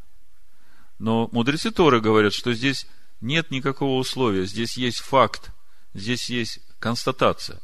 Но 0.99 1.29
мудрецы 1.31 1.71
Торы 1.71 1.99
говорят, 1.99 2.33
что 2.33 2.53
здесь 2.53 2.87
нет 3.21 3.51
никакого 3.51 3.99
условия. 3.99 4.45
Здесь 4.45 4.77
есть 4.77 4.99
факт, 4.99 5.51
здесь 5.93 6.29
есть 6.29 6.59
констатация. 6.79 7.59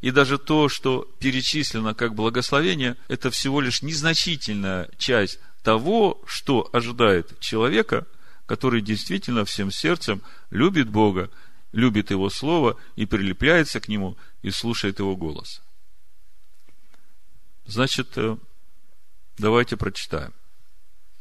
И 0.00 0.10
даже 0.10 0.38
то, 0.38 0.68
что 0.68 1.08
перечислено 1.18 1.94
как 1.94 2.14
благословение, 2.14 2.96
это 3.08 3.30
всего 3.30 3.60
лишь 3.60 3.82
незначительная 3.82 4.90
часть 4.98 5.38
того, 5.64 6.22
что 6.26 6.68
ожидает 6.72 7.40
человека, 7.40 8.06
который 8.46 8.82
действительно 8.82 9.44
всем 9.44 9.72
сердцем 9.72 10.22
любит 10.50 10.90
Бога, 10.90 11.30
любит 11.72 12.10
Его 12.10 12.30
Слово 12.30 12.76
и 12.94 13.06
прилепляется 13.06 13.80
к 13.80 13.88
Нему 13.88 14.16
и 14.42 14.50
слушает 14.50 14.98
Его 14.98 15.16
голос. 15.16 15.62
Значит, 17.64 18.16
э, 18.16 18.36
давайте 19.38 19.78
прочитаем. 19.78 20.34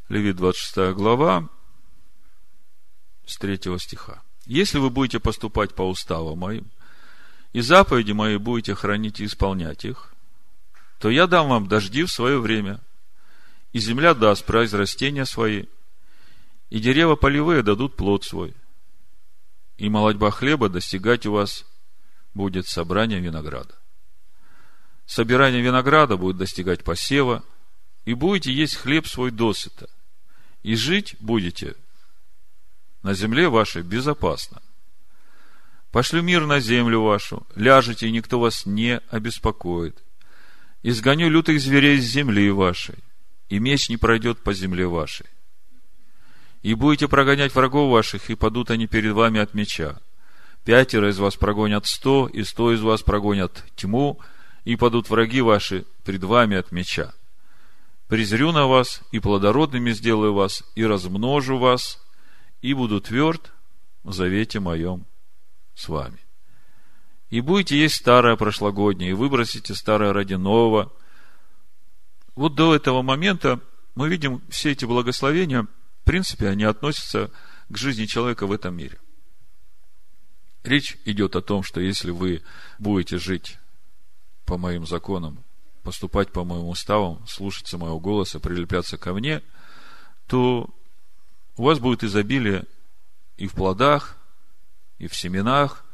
Левит 0.09 0.35
26 0.35 0.93
глава, 0.93 1.49
с 3.25 3.37
3 3.37 3.79
стиха. 3.79 4.21
Если 4.45 4.77
вы 4.77 4.89
будете 4.89 5.21
поступать 5.21 5.73
по 5.73 5.83
уставам 5.83 6.39
моим, 6.39 6.69
и 7.53 7.61
заповеди 7.61 8.11
мои 8.11 8.35
будете 8.35 8.75
хранить 8.75 9.21
и 9.21 9.25
исполнять 9.25 9.85
их, 9.85 10.13
то 10.99 11.09
я 11.09 11.27
дам 11.27 11.47
вам 11.47 11.67
дожди 11.67 12.03
в 12.03 12.11
свое 12.11 12.39
время, 12.39 12.81
и 13.73 13.79
земля 13.79 14.13
даст 14.13 14.45
произрастения 14.45 15.25
свои, 15.25 15.65
и 16.69 16.79
дерева 16.79 17.15
полевые 17.15 17.63
дадут 17.63 17.97
плод 17.97 18.23
свой, 18.23 18.53
и 19.77 19.89
молодьба 19.89 20.31
хлеба 20.31 20.69
достигать 20.69 21.25
у 21.25 21.33
вас 21.33 21.65
будет 22.33 22.67
собрание 22.67 23.19
винограда. 23.19 23.75
Собирание 25.05 25.61
винограда 25.61 26.17
будет 26.17 26.37
достигать 26.37 26.83
посева, 26.83 27.43
и 28.05 28.13
будете 28.13 28.53
есть 28.53 28.75
хлеб 28.75 29.07
свой 29.07 29.31
досыта, 29.31 29.89
и 30.61 30.75
жить 30.75 31.15
будете 31.19 31.75
на 33.01 33.13
земле 33.13 33.49
вашей 33.49 33.81
безопасно. 33.81 34.61
Пошлю 35.91 36.21
мир 36.21 36.45
на 36.45 36.59
землю 36.59 37.01
вашу, 37.01 37.45
ляжете, 37.55 38.07
и 38.07 38.11
никто 38.11 38.39
вас 38.39 38.65
не 38.65 38.97
обеспокоит. 39.09 40.03
Изгоню 40.81 41.29
лютых 41.29 41.59
зверей 41.59 41.99
с 41.99 42.05
земли 42.05 42.49
вашей, 42.49 42.97
и 43.53 43.59
меч 43.59 43.87
не 43.87 43.97
пройдет 43.97 44.39
по 44.39 44.51
земле 44.51 44.87
вашей. 44.87 45.27
И 46.63 46.73
будете 46.73 47.07
прогонять 47.07 47.53
врагов 47.53 47.91
ваших, 47.91 48.31
и 48.31 48.35
падут 48.35 48.71
они 48.71 48.87
перед 48.87 49.13
вами 49.13 49.39
от 49.39 49.53
меча. 49.53 49.99
Пятеро 50.65 51.11
из 51.11 51.19
вас 51.19 51.35
прогонят 51.35 51.85
сто, 51.85 52.27
и 52.27 52.43
сто 52.43 52.73
из 52.73 52.81
вас 52.81 53.03
прогонят 53.03 53.63
тьму, 53.75 54.19
и 54.63 54.75
падут 54.75 55.11
враги 55.11 55.41
ваши 55.41 55.85
пред 56.03 56.23
вами 56.23 56.57
от 56.57 56.71
меча. 56.71 57.13
Презрю 58.07 58.51
на 58.53 58.65
вас, 58.65 59.03
и 59.11 59.19
плодородными 59.19 59.91
сделаю 59.91 60.33
вас, 60.33 60.63
и 60.73 60.83
размножу 60.83 61.59
вас, 61.59 62.03
и 62.63 62.73
буду 62.73 63.01
тверд 63.01 63.51
в 64.03 64.13
завете 64.13 64.61
моем 64.61 65.05
с 65.75 65.87
вами. 65.89 66.17
И 67.29 67.39
будете 67.39 67.77
есть 67.77 67.97
старое 67.97 68.35
прошлогоднее, 68.35 69.11
и 69.11 69.13
выбросите 69.13 69.75
старое 69.75 70.11
ради 70.11 70.33
нового. 70.33 70.91
Вот 72.35 72.55
до 72.55 72.75
этого 72.75 73.01
момента 73.01 73.59
мы 73.95 74.09
видим 74.09 74.41
все 74.49 74.71
эти 74.71 74.85
благословения, 74.85 75.63
в 75.63 76.05
принципе, 76.05 76.49
они 76.49 76.63
относятся 76.63 77.31
к 77.69 77.77
жизни 77.77 78.05
человека 78.05 78.47
в 78.47 78.51
этом 78.51 78.75
мире. 78.75 78.99
Речь 80.63 80.97
идет 81.05 81.35
о 81.35 81.41
том, 81.41 81.63
что 81.63 81.81
если 81.81 82.11
вы 82.11 82.41
будете 82.79 83.17
жить 83.17 83.57
по 84.45 84.57
моим 84.57 84.87
законам, 84.87 85.43
поступать 85.83 86.31
по 86.31 86.43
моим 86.43 86.65
уставам, 86.65 87.25
слушаться 87.27 87.77
моего 87.77 87.99
голоса, 87.99 88.39
прилепляться 88.39 88.97
ко 88.97 89.13
мне, 89.13 89.41
то 90.27 90.69
у 91.57 91.63
вас 91.63 91.79
будет 91.79 92.03
изобилие 92.03 92.65
и 93.37 93.47
в 93.47 93.53
плодах, 93.53 94.17
и 94.97 95.07
в 95.07 95.15
семенах, 95.15 95.85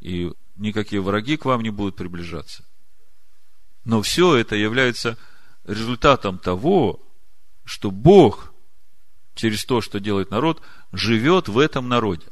и 0.00 0.32
никакие 0.56 1.00
враги 1.00 1.36
к 1.36 1.44
вам 1.44 1.62
не 1.62 1.70
будут 1.70 1.96
приближаться. 1.96 2.64
Но 3.84 4.02
все 4.02 4.36
это 4.36 4.56
является 4.56 5.16
результатом 5.64 6.38
того, 6.38 7.00
что 7.64 7.90
Бог 7.90 8.52
через 9.34 9.64
то, 9.64 9.80
что 9.80 10.00
делает 10.00 10.30
народ, 10.30 10.60
живет 10.92 11.48
в 11.48 11.58
этом 11.58 11.88
народе. 11.88 12.26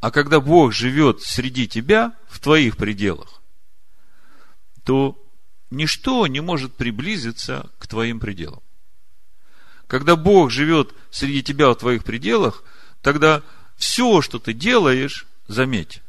А 0.00 0.10
когда 0.10 0.40
Бог 0.40 0.72
живет 0.72 1.22
среди 1.22 1.66
тебя, 1.66 2.16
в 2.28 2.38
твоих 2.38 2.76
пределах, 2.76 3.40
то 4.84 5.18
ничто 5.70 6.26
не 6.26 6.40
может 6.40 6.74
приблизиться 6.74 7.70
к 7.78 7.86
твоим 7.86 8.20
пределам. 8.20 8.62
Когда 9.86 10.16
Бог 10.16 10.50
живет 10.50 10.94
среди 11.10 11.42
тебя 11.42 11.70
в 11.70 11.76
твоих 11.76 12.04
пределах, 12.04 12.62
тогда 13.00 13.42
все, 13.76 14.20
что 14.20 14.38
ты 14.38 14.52
делаешь, 14.52 15.26
заметь, 15.48 16.02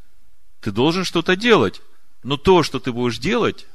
ты 0.59 0.71
должен 0.71 1.03
что-то 1.03 1.35
делать. 1.35 1.81
Но 2.27 2.35
то, 2.35 2.61
что 2.61 2.81
ты 2.81 2.91
будешь 2.91 3.19
делать, 3.19 3.67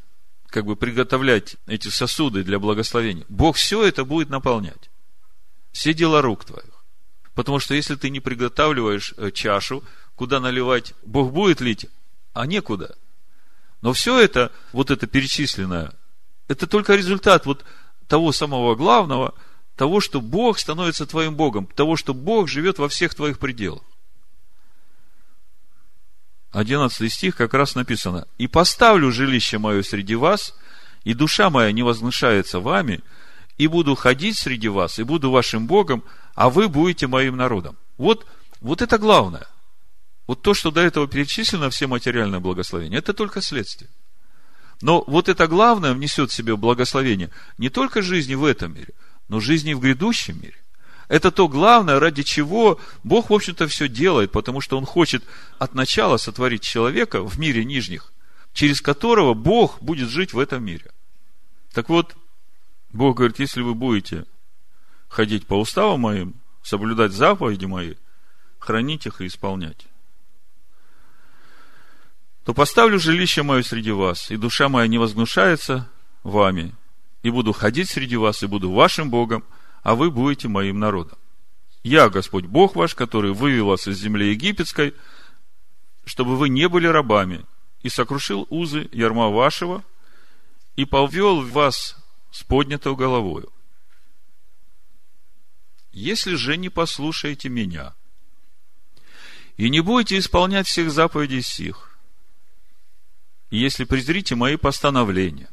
как 0.49 0.67
бы 0.67 0.77
приготовлять 0.77 1.57
эти 1.67 1.89
сосуды 1.89 2.45
для 2.45 2.59
благословения, 2.59 3.25
Бог 3.31 3.57
все 3.57 3.83
это 3.83 4.05
будет 4.05 4.29
наполнять. 4.29 4.91
Все 5.73 5.95
дела 5.95 6.21
рук 6.21 6.45
твоих. 6.45 6.85
Потому 7.35 7.61
что 7.61 7.75
если 7.75 7.95
ты 7.95 8.11
не 8.11 8.21
приготавливаешь 8.21 9.15
э, 9.17 9.31
чашу, 9.31 9.83
куда 10.17 10.39
наливать, 10.39 10.93
Бог 11.03 11.33
будет 11.33 11.63
лить, 11.63 11.87
а 12.35 12.45
некуда. 12.45 12.95
Но 13.81 13.95
все 13.95 14.21
это, 14.21 14.53
вот 14.75 14.91
это 14.91 15.07
перечисленное, 15.07 15.95
это 16.47 16.67
только 16.67 16.95
результат 16.95 17.47
вот 17.47 17.65
того 18.07 18.33
самого 18.33 18.75
главного– 18.75 19.33
того, 19.77 20.01
что 20.01 20.21
Бог 20.21 20.59
становится 20.59 21.07
твоим 21.07 21.37
Богом, 21.37 21.67
того, 21.67 21.97
что 21.97 22.13
Бог 22.15 22.49
живет 22.49 22.79
во 22.79 22.91
всех 22.91 23.15
твоих 23.15 23.39
пределах. 23.39 23.83
11 26.53 27.13
стих 27.13 27.37
как 27.37 27.55
раз 27.55 27.75
написано. 27.75 28.27
«И 28.39 28.47
поставлю 28.47 29.11
жилище 29.11 29.59
мое 29.59 29.83
среди 29.83 30.15
вас, 30.15 30.55
и 31.05 31.15
душа 31.15 31.51
моя 31.51 31.73
не 31.73 31.83
вознышается 31.83 32.61
вами, 32.61 33.01
и 33.59 33.67
буду 33.67 33.95
ходить 33.95 34.39
среди 34.39 34.69
вас, 34.69 34.99
и 34.99 35.03
буду 35.03 35.31
вашим 35.31 35.67
Богом, 35.67 36.05
а 36.35 36.51
вы 36.51 36.69
будете 36.69 37.07
моим 37.07 37.37
народом». 37.37 37.77
Вот, 37.97 38.27
вот 38.61 38.83
это 38.83 38.99
главное. 38.99 39.47
Вот 40.27 40.43
то, 40.43 40.55
что 40.55 40.71
до 40.71 40.81
этого 40.81 41.09
перечислено, 41.09 41.71
все 41.71 41.87
материальные 41.87 42.41
благословения, 42.41 42.99
это 42.99 43.13
только 43.13 43.41
следствие. 43.41 43.91
Но 44.81 45.05
вот 45.07 45.29
это 45.29 45.47
главное 45.47 45.95
внесет 45.95 46.31
в 46.31 46.35
себе 46.35 46.57
благословение 46.57 47.31
не 47.57 47.71
только 47.71 48.03
жизни 48.03 48.35
в 48.35 48.45
этом 48.45 48.75
мире, 48.75 48.93
но 49.29 49.41
жизни 49.41 49.75
в 49.75 49.81
грядущем 49.81 50.41
мире. 50.41 50.62
Это 51.13 51.31
то 51.31 51.47
главное, 51.47 52.01
ради 52.01 52.23
чего 52.23 52.81
Бог, 53.05 53.29
в 53.29 53.35
общем-то, 53.35 53.69
все 53.69 53.87
делает, 53.87 54.33
потому 54.33 54.63
что 54.63 54.79
Он 54.79 54.87
хочет 54.87 55.23
от 55.59 55.75
начала 55.75 56.17
сотворить 56.17 56.63
человека 56.63 57.23
в 57.23 57.39
мире 57.39 57.67
нижних, 57.67 58.15
через 58.55 58.81
которого 58.81 59.35
Бог 59.35 59.77
будет 59.83 60.09
жить 60.09 60.33
в 60.33 60.39
этом 60.39 60.65
мире. 60.65 60.91
Так 61.75 61.91
вот, 61.91 62.17
Бог 62.95 63.19
говорит, 63.19 63.41
если 63.41 63.61
вы 63.61 63.75
будете 63.75 64.25
ходить 65.11 65.47
по 65.47 65.61
уставам 65.61 66.01
моим, 66.01 66.33
соблюдать 66.63 67.13
заповеди 67.13 67.67
мои, 67.67 67.97
хранить 68.59 69.05
их 69.05 69.21
и 69.21 69.27
исполнять, 69.27 69.89
то 72.47 72.55
поставлю 72.55 72.99
жилище 72.99 73.43
мое 73.43 73.63
среди 73.63 73.91
вас, 73.91 74.31
и 74.31 74.39
душа 74.39 74.71
моя 74.71 74.87
не 74.87 74.97
возгнушается 74.97 75.91
вами, 76.23 76.75
и 77.23 77.29
буду 77.29 77.53
ходить 77.53 77.91
среди 77.91 78.17
вас, 78.17 78.43
и 78.43 78.47
буду 78.47 78.73
вашим 78.73 79.11
Богом, 79.11 79.45
а 79.83 79.95
вы 79.95 80.11
будете 80.11 80.49
моим 80.49 80.79
народом. 80.79 81.19
Я, 81.83 82.09
Господь 82.09 82.47
Бог 82.47 82.77
ваш, 82.77 82.95
который 82.95 83.33
вывел 83.33 83.67
вас 83.67 83.89
из 83.89 83.99
земли 83.99 84.31
египетской, 84.31 84.95
чтобы 86.05 86.37
вы 86.37 86.49
не 86.49 86.69
были 86.69 86.87
рабами, 86.87 87.45
и 87.83 87.89
сокрушил 87.89 88.47
узы 88.51 88.89
ярма 88.93 89.29
вашего, 89.29 89.83
и 90.77 90.85
повел 90.85 91.43
вас 91.43 91.97
с 92.31 92.45
поднятой 92.45 92.95
головою. 92.95 93.53
Если 95.93 96.37
же 96.37 96.57
не 96.57 96.69
послушаете 96.69 97.49
меня, 97.49 97.95
и 99.57 99.69
не 99.69 99.81
будете 99.81 100.17
исполнять 100.19 100.67
всех 100.67 100.91
заповедей 100.91 101.43
сих, 101.43 101.99
и 103.51 103.59
если 103.59 103.85
презрите 103.85 104.35
мои 104.35 104.57
постановления, 104.57 105.51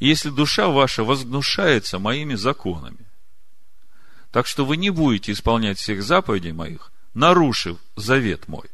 и 0.00 0.08
если 0.08 0.30
душа 0.30 0.68
ваша 0.68 1.04
возгнушается 1.04 1.98
моими 1.98 2.34
законами, 2.34 3.06
так 4.32 4.46
что 4.46 4.64
вы 4.64 4.78
не 4.78 4.90
будете 4.90 5.30
исполнять 5.32 5.78
всех 5.78 6.02
заповедей 6.02 6.52
моих, 6.52 6.90
нарушив 7.14 7.78
завет 7.96 8.48
мой, 8.48 8.68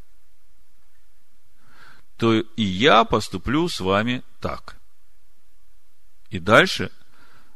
то 2.17 2.33
и 2.35 2.63
я 2.63 3.05
поступлю 3.05 3.69
с 3.69 3.81
вами 3.81 4.23
так. 4.41 4.77
И 6.31 6.39
дальше, 6.39 6.93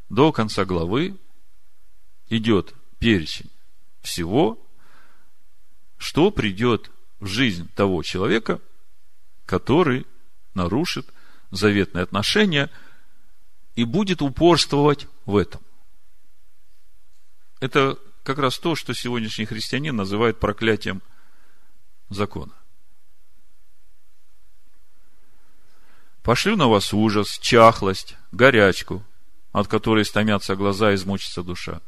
до 0.09 0.33
конца 0.33 0.65
главы, 0.65 1.17
идет 2.29 2.75
перечень 2.99 3.51
всего, 4.01 4.59
что 5.97 6.33
придет 6.33 6.91
в 7.21 7.27
жизнь 7.27 7.69
того 7.75 8.03
человека, 8.03 8.61
который 9.47 10.07
нарушит 10.55 11.07
заветные 11.53 12.03
отношения 12.03 12.69
и 13.77 13.85
будет 13.85 14.23
упорствовать 14.23 15.07
в 15.25 15.37
этом. 15.37 15.63
Это 17.63 17.97
как 18.25 18.39
раз 18.39 18.59
то, 18.59 18.75
что 18.75 18.93
сегодняшний 18.93 19.45
христианин 19.45 19.95
называет 19.95 20.41
проклятием 20.41 21.01
закона. 22.09 22.51
Пошлю 26.25 26.57
на 26.57 26.67
вас 26.67 26.93
ужас, 26.93 27.39
чахлость, 27.39 28.17
горячку, 28.33 29.05
от 29.53 29.69
которой 29.69 30.05
стомятся 30.05 30.57
глаза 30.57 30.91
и 30.91 30.97
измучится 30.97 31.45
душа. 31.45 31.81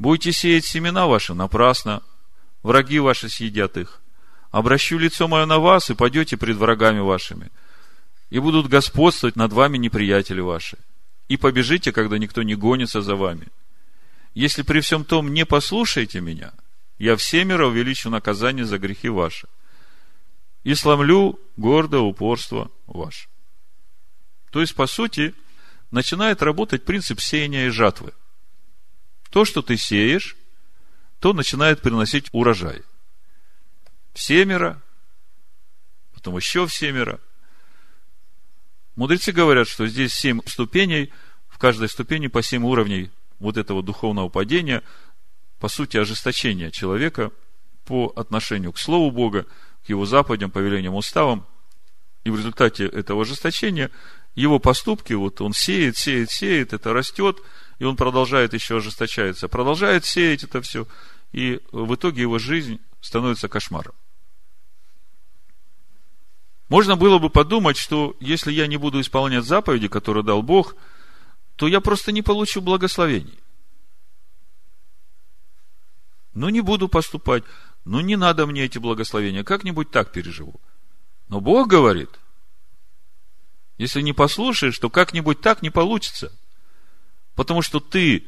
Будете 0.00 0.32
сеять 0.32 0.64
семена 0.64 1.06
ваши 1.06 1.32
напрасно, 1.32 2.02
враги 2.64 2.98
ваши 2.98 3.28
съедят 3.28 3.76
их. 3.76 4.00
Обращу 4.50 4.98
лицо 4.98 5.28
мое 5.28 5.46
на 5.46 5.60
вас, 5.60 5.90
и 5.90 5.94
пойдете 5.94 6.36
пред 6.36 6.56
врагами 6.56 6.98
вашими– 6.98 7.52
и 8.30 8.40
будут 8.40 8.66
господствовать 8.66 9.36
над 9.36 9.52
вами 9.52 9.78
неприятели 9.78 10.40
ваши. 10.40 10.76
И 11.28 11.36
побежите, 11.36 11.92
когда 11.92 12.18
никто 12.18 12.42
не 12.42 12.56
гонится 12.56 13.00
за 13.00 13.14
вами. 13.14 13.46
Если 14.34 14.62
при 14.62 14.80
всем 14.80 15.04
том 15.04 15.32
не 15.32 15.46
послушаете 15.46 16.20
меня, 16.20 16.52
я 16.98 17.16
всемиро 17.16 17.68
увеличу 17.68 18.10
наказание 18.10 18.64
за 18.64 18.78
грехи 18.78 19.08
ваши. 19.08 19.48
И 20.64 20.74
сломлю 20.74 21.38
гордое 21.56 22.00
упорство 22.00 22.70
ваше. 22.86 23.28
То 24.50 24.60
есть, 24.60 24.74
по 24.74 24.86
сути, 24.86 25.34
начинает 25.90 26.42
работать 26.42 26.84
принцип 26.84 27.20
сеяния 27.20 27.66
и 27.66 27.70
жатвы. 27.70 28.12
То, 29.30 29.44
что 29.44 29.62
ты 29.62 29.76
сеешь, 29.76 30.36
то 31.20 31.32
начинает 31.32 31.80
приносить 31.80 32.28
урожай. 32.32 32.82
Всемиро, 34.14 34.80
потом 36.12 36.36
еще 36.36 36.66
всемиро– 36.66 37.20
Мудрецы 38.96 39.32
говорят, 39.32 39.68
что 39.68 39.86
здесь 39.86 40.14
семь 40.14 40.40
ступеней, 40.46 41.12
в 41.48 41.58
каждой 41.58 41.88
ступени 41.88 42.28
по 42.28 42.42
семь 42.42 42.64
уровней 42.64 43.10
вот 43.44 43.56
этого 43.56 43.82
духовного 43.82 44.28
падения, 44.28 44.82
по 45.60 45.68
сути, 45.68 45.96
ожесточения 45.96 46.70
человека 46.70 47.30
по 47.84 48.12
отношению 48.16 48.72
к 48.72 48.78
Слову 48.78 49.10
Бога, 49.10 49.46
к 49.84 49.88
его 49.88 50.06
заповедям, 50.06 50.50
повелениям, 50.50 50.94
уставам. 50.94 51.46
И 52.24 52.30
в 52.30 52.36
результате 52.36 52.86
этого 52.86 53.22
ожесточения 53.22 53.90
его 54.34 54.58
поступки, 54.58 55.12
вот 55.12 55.40
он 55.40 55.52
сеет, 55.52 55.96
сеет, 55.96 56.30
сеет, 56.30 56.72
это 56.72 56.92
растет, 56.92 57.38
и 57.78 57.84
он 57.84 57.96
продолжает 57.96 58.54
еще 58.54 58.78
ожесточается, 58.78 59.48
продолжает 59.48 60.04
сеять 60.04 60.42
это 60.42 60.60
все, 60.62 60.86
и 61.32 61.60
в 61.70 61.94
итоге 61.94 62.22
его 62.22 62.38
жизнь 62.38 62.80
становится 63.00 63.48
кошмаром. 63.48 63.94
Можно 66.68 66.96
было 66.96 67.18
бы 67.18 67.28
подумать, 67.28 67.76
что 67.76 68.16
если 68.20 68.50
я 68.50 68.66
не 68.66 68.78
буду 68.78 69.00
исполнять 69.00 69.44
заповеди, 69.44 69.88
которые 69.88 70.24
дал 70.24 70.42
Бог, 70.42 70.74
то 71.56 71.68
я 71.68 71.80
просто 71.80 72.12
не 72.12 72.22
получу 72.22 72.60
благословений. 72.60 73.38
Ну, 76.34 76.48
не 76.48 76.60
буду 76.60 76.88
поступать. 76.88 77.44
Ну, 77.84 78.00
не 78.00 78.16
надо 78.16 78.46
мне 78.46 78.64
эти 78.64 78.78
благословения. 78.78 79.44
Как-нибудь 79.44 79.90
так 79.90 80.10
переживу. 80.10 80.60
Но 81.28 81.40
Бог 81.40 81.68
говорит, 81.68 82.10
если 83.78 84.00
не 84.00 84.12
послушаешь, 84.12 84.78
то 84.78 84.90
как-нибудь 84.90 85.40
так 85.40 85.62
не 85.62 85.70
получится. 85.70 86.32
Потому 87.34 87.62
что 87.62 87.80
ты 87.80 88.26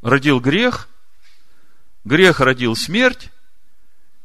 родил 0.00 0.40
грех, 0.40 0.88
грех 2.04 2.40
родил 2.40 2.74
смерть, 2.74 3.30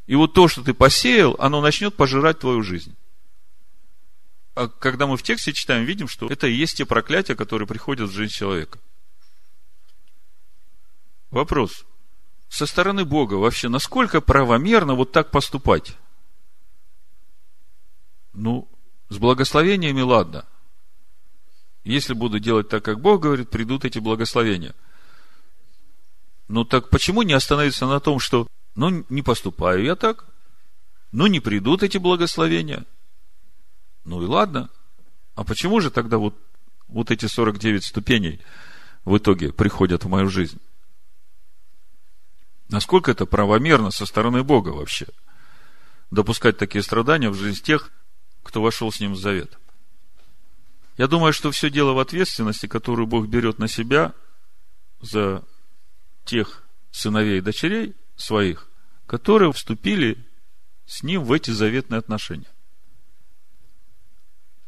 и 0.06 0.14
вот 0.14 0.32
то, 0.32 0.48
что 0.48 0.62
ты 0.62 0.72
посеял, 0.72 1.36
оно 1.38 1.60
начнет 1.60 1.94
пожирать 1.94 2.38
твою 2.38 2.62
жизнь. 2.62 2.96
А 4.58 4.66
когда 4.66 5.06
мы 5.06 5.16
в 5.16 5.22
тексте 5.22 5.52
читаем, 5.52 5.84
видим, 5.84 6.08
что 6.08 6.26
это 6.26 6.48
и 6.48 6.52
есть 6.52 6.78
те 6.78 6.84
проклятия, 6.84 7.36
которые 7.36 7.68
приходят 7.68 8.10
в 8.10 8.12
жизнь 8.12 8.32
человека. 8.32 8.80
Вопрос. 11.30 11.86
Со 12.48 12.66
стороны 12.66 13.04
Бога 13.04 13.34
вообще, 13.34 13.68
насколько 13.68 14.20
правомерно 14.20 14.94
вот 14.94 15.12
так 15.12 15.30
поступать? 15.30 15.96
Ну, 18.32 18.68
с 19.10 19.18
благословениями 19.18 20.00
ладно. 20.00 20.44
Если 21.84 22.14
буду 22.14 22.40
делать 22.40 22.68
так, 22.68 22.84
как 22.84 23.00
Бог 23.00 23.22
говорит, 23.22 23.50
придут 23.50 23.84
эти 23.84 24.00
благословения. 24.00 24.74
Ну 26.48 26.64
так 26.64 26.90
почему 26.90 27.22
не 27.22 27.32
остановиться 27.32 27.86
на 27.86 28.00
том, 28.00 28.18
что 28.18 28.48
ну, 28.74 29.04
не 29.08 29.22
поступаю 29.22 29.84
я 29.84 29.94
так. 29.94 30.26
Ну, 31.12 31.28
не 31.28 31.38
придут 31.38 31.84
эти 31.84 31.98
благословения. 31.98 32.84
Ну 34.08 34.22
и 34.22 34.26
ладно. 34.26 34.70
А 35.34 35.44
почему 35.44 35.80
же 35.80 35.90
тогда 35.90 36.16
вот, 36.16 36.34
вот 36.88 37.10
эти 37.10 37.26
49 37.26 37.84
ступеней 37.84 38.40
в 39.04 39.18
итоге 39.18 39.52
приходят 39.52 40.04
в 40.04 40.08
мою 40.08 40.28
жизнь? 40.30 40.58
Насколько 42.70 43.10
это 43.10 43.26
правомерно 43.26 43.90
со 43.90 44.06
стороны 44.06 44.42
Бога 44.42 44.70
вообще? 44.70 45.06
Допускать 46.10 46.56
такие 46.56 46.82
страдания 46.82 47.28
в 47.28 47.34
жизнь 47.34 47.62
тех, 47.62 47.90
кто 48.42 48.62
вошел 48.62 48.90
с 48.90 48.98
ним 48.98 49.12
в 49.12 49.18
завет. 49.18 49.58
Я 50.96 51.06
думаю, 51.06 51.34
что 51.34 51.50
все 51.50 51.68
дело 51.68 51.92
в 51.92 51.98
ответственности, 51.98 52.66
которую 52.66 53.06
Бог 53.06 53.26
берет 53.26 53.58
на 53.58 53.68
себя 53.68 54.14
за 55.02 55.44
тех 56.24 56.62
сыновей 56.92 57.38
и 57.38 57.42
дочерей 57.42 57.94
своих, 58.16 58.68
которые 59.06 59.52
вступили 59.52 60.26
с 60.86 61.02
ним 61.02 61.24
в 61.24 61.32
эти 61.32 61.50
заветные 61.50 61.98
отношения. 61.98 62.48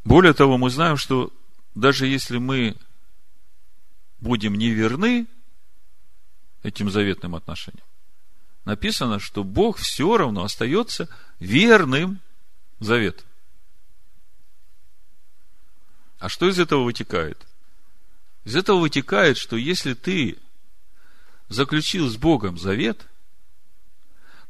Более 0.04 0.32
того, 0.32 0.56
мы 0.58 0.70
знаем, 0.70 0.96
что 0.96 1.32
даже 1.74 2.06
если 2.06 2.38
мы 2.38 2.76
будем 4.20 4.54
неверны 4.54 5.26
этим 6.62 6.90
заветным 6.90 7.34
отношениям, 7.34 7.86
написано, 8.64 9.18
что 9.18 9.44
Бог 9.44 9.78
все 9.78 10.16
равно 10.16 10.44
остается 10.44 11.08
верным 11.38 12.20
завету. 12.78 13.24
А 16.18 16.28
что 16.28 16.48
из 16.48 16.58
этого 16.58 16.84
вытекает? 16.84 17.38
Из 18.44 18.54
этого 18.56 18.78
вытекает, 18.78 19.38
что 19.38 19.56
если 19.56 19.94
ты 19.94 20.38
заключил 21.48 22.08
с 22.08 22.16
Богом 22.16 22.58
завет, 22.58 23.06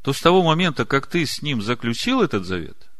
то 0.01 0.13
с 0.13 0.21
того 0.21 0.43
момента, 0.43 0.85
как 0.85 1.07
ты 1.07 1.25
с 1.25 1.41
ним 1.41 1.61
заключил 1.61 2.21
этот 2.21 2.45
завет, 2.45 2.90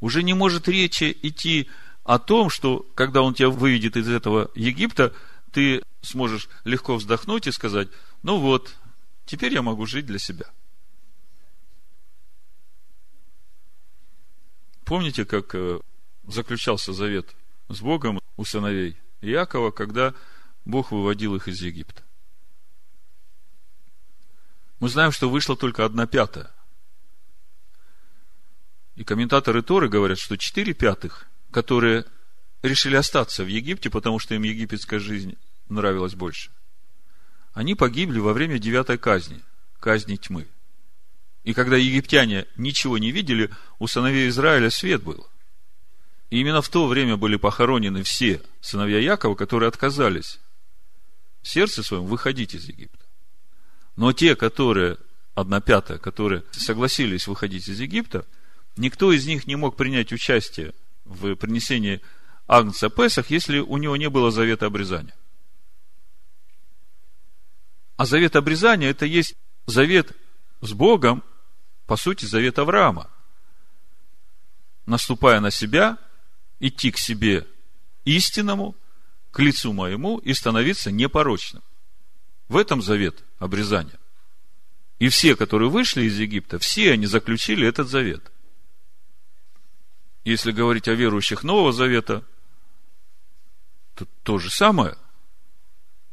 уже 0.00 0.22
не 0.22 0.34
может 0.34 0.68
речи 0.68 1.16
идти 1.22 1.68
о 2.04 2.18
том, 2.18 2.50
что 2.50 2.86
когда 2.94 3.22
он 3.22 3.34
тебя 3.34 3.50
выведет 3.50 3.96
из 3.96 4.08
этого 4.08 4.50
Египта, 4.54 5.12
ты 5.52 5.82
сможешь 6.02 6.48
легко 6.64 6.96
вздохнуть 6.96 7.46
и 7.46 7.52
сказать, 7.52 7.88
ну 8.22 8.38
вот, 8.38 8.76
Теперь 9.28 9.52
я 9.52 9.60
могу 9.60 9.84
жить 9.84 10.06
для 10.06 10.18
себя. 10.18 10.46
Помните, 14.86 15.26
как 15.26 15.54
э, 15.54 15.80
заключался 16.26 16.94
завет 16.94 17.36
с 17.68 17.82
Богом 17.82 18.20
у 18.38 18.44
сыновей 18.46 18.96
Иакова, 19.20 19.70
когда 19.70 20.14
Бог 20.64 20.92
выводил 20.92 21.34
их 21.34 21.46
из 21.46 21.60
Египта? 21.60 22.02
Мы 24.80 24.88
знаем, 24.88 25.12
что 25.12 25.28
вышло 25.28 25.58
только 25.58 25.84
одна 25.84 26.06
пятая. 26.06 26.50
И 28.98 29.04
комментаторы 29.04 29.62
Торы 29.62 29.88
говорят, 29.88 30.18
что 30.18 30.36
четыре 30.36 30.74
пятых, 30.74 31.28
которые 31.52 32.04
решили 32.62 32.96
остаться 32.96 33.44
в 33.44 33.46
Египте, 33.46 33.90
потому 33.90 34.18
что 34.18 34.34
им 34.34 34.42
египетская 34.42 34.98
жизнь 34.98 35.36
нравилась 35.68 36.16
больше, 36.16 36.50
они 37.52 37.76
погибли 37.76 38.18
во 38.18 38.32
время 38.32 38.58
девятой 38.58 38.98
казни, 38.98 39.40
казни 39.78 40.16
тьмы. 40.16 40.48
И 41.44 41.54
когда 41.54 41.76
египтяне 41.76 42.48
ничего 42.56 42.98
не 42.98 43.12
видели, 43.12 43.50
у 43.78 43.86
сыновей 43.86 44.28
Израиля 44.30 44.68
свет 44.68 45.04
был. 45.04 45.28
И 46.30 46.40
именно 46.40 46.60
в 46.60 46.68
то 46.68 46.88
время 46.88 47.16
были 47.16 47.36
похоронены 47.36 48.02
все 48.02 48.42
сыновья 48.60 48.98
Якова, 48.98 49.36
которые 49.36 49.68
отказались 49.68 50.40
в 51.42 51.48
сердце 51.48 51.84
своем 51.84 52.06
выходить 52.06 52.52
из 52.52 52.64
Египта. 52.64 53.06
Но 53.94 54.12
те, 54.12 54.34
которые, 54.34 54.96
одна 55.36 55.60
пятая, 55.60 55.98
которые 55.98 56.42
согласились 56.50 57.28
выходить 57.28 57.68
из 57.68 57.78
Египта, 57.78 58.26
никто 58.78 59.12
из 59.12 59.26
них 59.26 59.46
не 59.46 59.56
мог 59.56 59.76
принять 59.76 60.12
участие 60.12 60.74
в 61.04 61.34
принесении 61.34 62.00
Агнца 62.46 62.88
Песах, 62.88 63.30
если 63.30 63.58
у 63.58 63.76
него 63.76 63.96
не 63.96 64.08
было 64.08 64.30
завета 64.30 64.66
обрезания. 64.66 65.14
А 67.96 68.06
завет 68.06 68.36
обрезания– 68.36 68.88
это 68.90 69.06
есть 69.06 69.34
завет 69.66 70.16
с 70.60 70.72
Богом, 70.72 71.22
по 71.86 71.96
сути, 71.96 72.24
завет 72.24 72.58
Авраама. 72.58 73.10
Наступая 74.86 75.40
на 75.40 75.50
себя, 75.50 75.98
идти 76.60 76.90
к 76.90 76.98
себе 76.98 77.46
истинному, 78.04 78.74
к 79.30 79.40
лицу 79.40 79.72
моему 79.72 80.18
и 80.18 80.32
становиться 80.32 80.90
непорочным. 80.90 81.62
В 82.48 82.56
этом 82.56 82.80
завет 82.80 83.22
обрезания. 83.38 83.98
И 84.98 85.08
все, 85.08 85.36
которые 85.36 85.70
вышли 85.70 86.04
из 86.04 86.18
Египта, 86.18 86.58
все 86.58 86.92
они 86.92 87.06
заключили 87.06 87.66
этот 87.66 87.88
завет. 87.88 88.32
Если 90.28 90.52
говорить 90.52 90.88
о 90.88 90.94
верующих 90.94 91.42
Нового 91.42 91.72
Завета– 91.72 92.22
то 93.94 94.06
то 94.22 94.38
же 94.38 94.50
самое. 94.50 94.96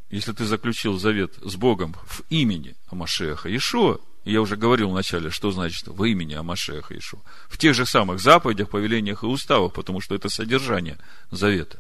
Если 0.10 0.32
ты 0.32 0.46
заключил 0.46 0.98
завет 0.98 1.34
с 1.42 1.58
Богом 1.58 1.98
в 2.06 2.22
имени 2.30 2.78
Амашеха 2.88 3.54
Ишуа, 3.54 4.00
я 4.24 4.42
уже 4.42 4.56
говорил 4.56 4.90
вначале, 4.90 5.32
что 5.32 5.52
значит 5.52 5.88
в 5.88 6.02
имени 6.06 6.34
Амашеха 6.34 6.98
Ишуа, 6.98 7.20
в 7.50 7.58
тех 7.58 7.76
же 7.76 7.86
самых 7.86 8.22
заповедях, 8.22 8.70
повелениях 8.70 9.24
и 9.24 9.26
уставах, 9.26 9.74
потому 9.74 10.00
что 10.00 10.16
это 10.16 10.30
содержание 10.30 10.98
завета, 11.30 11.80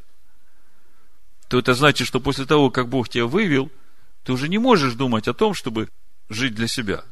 то 1.47 1.57
это 1.57 1.73
значит, 1.73 2.05
что 2.05 2.19
после 2.19 2.45
того, 2.45 2.69
как 2.69 2.89
Бог 2.89 3.07
тебя 3.07 3.27
вывел, 3.27 3.71
ты 4.25 4.33
уже 4.33 4.49
не 4.49 4.57
можешь 4.57 4.95
думать 4.95 5.29
о 5.29 5.33
том, 5.33 5.53
чтобы 5.53 5.87
жить 6.27 6.53
для 6.53 6.67
себя. 6.67 7.05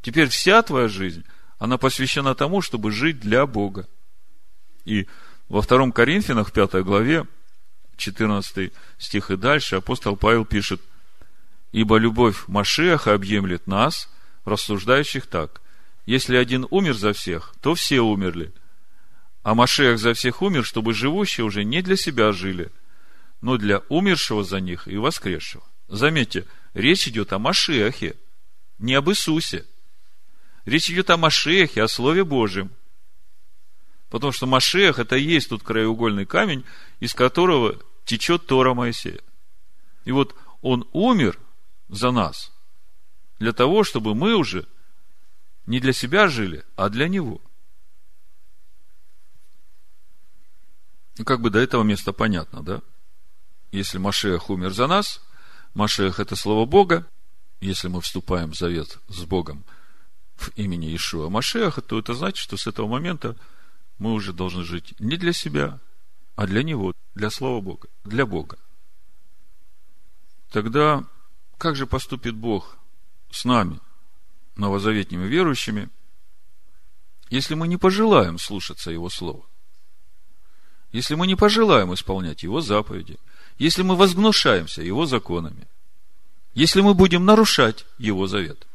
Теперь 0.00 0.28
вся 0.30 0.62
твоя 0.62 0.88
жизнь, 0.88 1.24
она 1.62 1.78
посвящена 1.78 2.34
тому, 2.34 2.60
чтобы 2.60 2.90
жить 2.90 3.20
для 3.20 3.46
Бога. 3.46 3.86
И 4.84 5.06
во 5.48 5.62
втором 5.62 5.92
Коринфянах, 5.92 6.48
в 6.48 6.52
пятой 6.52 6.82
главе, 6.82 7.24
14 7.98 8.72
стих 8.98 9.30
и 9.30 9.36
дальше, 9.36 9.76
апостол 9.76 10.16
Павел 10.16 10.44
пишет, 10.44 10.80
«Ибо 11.70 11.98
любовь 11.98 12.48
Машеха 12.48 13.14
объемлет 13.14 13.68
нас, 13.68 14.10
рассуждающих 14.44 15.28
так, 15.28 15.60
если 16.04 16.34
один 16.34 16.66
умер 16.68 16.94
за 16.94 17.12
всех, 17.12 17.54
то 17.60 17.76
все 17.76 18.00
умерли, 18.00 18.52
а 19.44 19.54
Машех 19.54 20.00
за 20.00 20.14
всех 20.14 20.42
умер, 20.42 20.64
чтобы 20.64 20.94
живущие 20.94 21.44
уже 21.44 21.62
не 21.62 21.80
для 21.80 21.94
себя 21.94 22.32
жили, 22.32 22.72
но 23.40 23.56
для 23.56 23.82
умершего 23.88 24.42
за 24.42 24.58
них 24.58 24.88
и 24.88 24.96
воскресшего». 24.96 25.62
Заметьте, 25.86 26.44
речь 26.74 27.06
идет 27.06 27.32
о 27.32 27.38
Машехе, 27.38 28.16
не 28.80 28.94
об 28.94 29.10
Иисусе. 29.10 29.64
Речь 30.64 30.90
идет 30.90 31.10
о 31.10 31.16
Машехе, 31.16 31.82
о 31.82 31.88
Слове 31.88 32.24
Божьем– 32.24 32.70
Потому 34.12 34.30
что 34.30 34.46
Машех 34.46 34.98
это 34.98 35.16
и 35.16 35.22
есть 35.22 35.48
тот 35.48 35.62
краеугольный 35.62 36.26
камень, 36.26 36.66
из 37.00 37.14
которого 37.14 37.78
течет 38.04 38.46
Тора 38.46 38.74
Моисея. 38.74 39.22
И 40.04 40.12
вот 40.12 40.36
он 40.60 40.86
умер 40.92 41.38
за 41.88 42.10
нас, 42.10 42.52
для 43.38 43.54
того, 43.54 43.84
чтобы 43.84 44.14
мы 44.14 44.34
уже 44.34 44.68
не 45.64 45.80
для 45.80 45.94
себя 45.94 46.28
жили, 46.28 46.62
а 46.76 46.90
для 46.90 47.08
него. 47.08 47.40
Ну, 51.16 51.24
как 51.24 51.40
бы 51.40 51.48
до 51.48 51.60
этого 51.60 51.82
места 51.82 52.12
понятно, 52.12 52.62
да? 52.62 52.82
Если 53.70 53.96
Машех 53.96 54.50
умер 54.50 54.74
за 54.74 54.88
нас, 54.88 55.22
Машех 55.72 56.20
это 56.20 56.36
слово 56.36 56.66
Бога, 56.66 57.08
если 57.62 57.88
мы 57.88 58.02
вступаем 58.02 58.50
в 58.50 58.58
завет 58.58 58.98
с 59.08 59.24
Богом 59.24 59.64
в 60.42 60.56
имени 60.56 60.94
Ишуа 60.94 61.28
Машеха, 61.28 61.80
то 61.80 61.98
это 61.98 62.14
значит, 62.14 62.38
что 62.38 62.56
с 62.56 62.66
этого 62.66 62.86
момента 62.86 63.36
мы 63.98 64.12
уже 64.12 64.32
должны 64.32 64.64
жить 64.64 64.94
не 64.98 65.16
для 65.16 65.32
себя, 65.32 65.78
а 66.36 66.46
для 66.46 66.62
Него, 66.62 66.92
для 67.14 67.30
Слова 67.30 67.60
Бога, 67.60 67.88
для 68.04 68.26
Бога. 68.26 68.58
Тогда 70.50 71.04
как 71.58 71.76
же 71.76 71.86
поступит 71.86 72.34
Бог 72.34 72.76
с 73.30 73.44
нами, 73.44 73.78
новозаветными 74.56 75.26
верующими, 75.26 75.88
если 77.30 77.54
мы 77.54 77.68
не 77.68 77.76
пожелаем 77.76 78.38
слушаться 78.38 78.90
Его 78.90 79.08
Слова? 79.08 79.44
Если 80.90 81.14
мы 81.14 81.26
не 81.26 81.36
пожелаем 81.36 81.94
исполнять 81.94 82.42
Его 82.42 82.60
заповеди, 82.60 83.16
если 83.58 83.82
мы 83.82 83.96
возгнушаемся 83.96 84.82
Его 84.82 85.06
законами, 85.06 85.66
если 86.54 86.80
мы 86.82 86.94
будем 86.94 87.24
нарушать 87.24 87.86
Его 87.96 88.26
завет. 88.26 88.66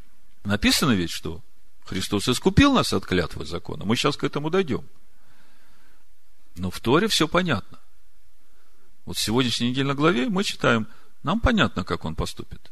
Написано 0.44 0.94
ведь, 0.94 1.12
что 1.12 1.42
Христос 1.88 2.28
искупил 2.28 2.74
нас 2.74 2.92
от 2.92 3.06
клятвы 3.06 3.46
закона. 3.46 3.86
Мы 3.86 3.96
сейчас 3.96 4.18
к 4.18 4.24
этому 4.26 4.50
дойдем. 4.50 4.86
Но 6.58 6.70
в 6.70 6.80
Торе 6.82 7.08
все 7.08 7.28
понятно. 7.28 7.80
Вот 9.06 9.16
в 9.16 9.22
сегодняшней 9.22 9.70
недельной 9.70 9.96
главе 9.96 10.28
мы 10.28 10.44
читаем, 10.44 10.88
нам 11.24 11.40
понятно, 11.40 11.86
как 11.86 12.04
он 12.04 12.16
поступит. 12.16 12.72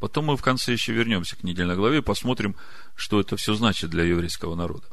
Потом 0.00 0.26
мы 0.26 0.36
в 0.36 0.42
конце 0.42 0.72
еще 0.72 0.92
вернемся 0.92 1.36
к 1.36 1.44
недельной 1.44 1.76
главе 1.76 1.98
и 1.98 2.02
посмотрим, 2.02 2.56
что 2.96 3.20
это 3.20 3.36
все 3.36 3.54
значит 3.54 3.90
для 3.90 4.02
еврейского 4.02 4.56
народа. 4.56 4.88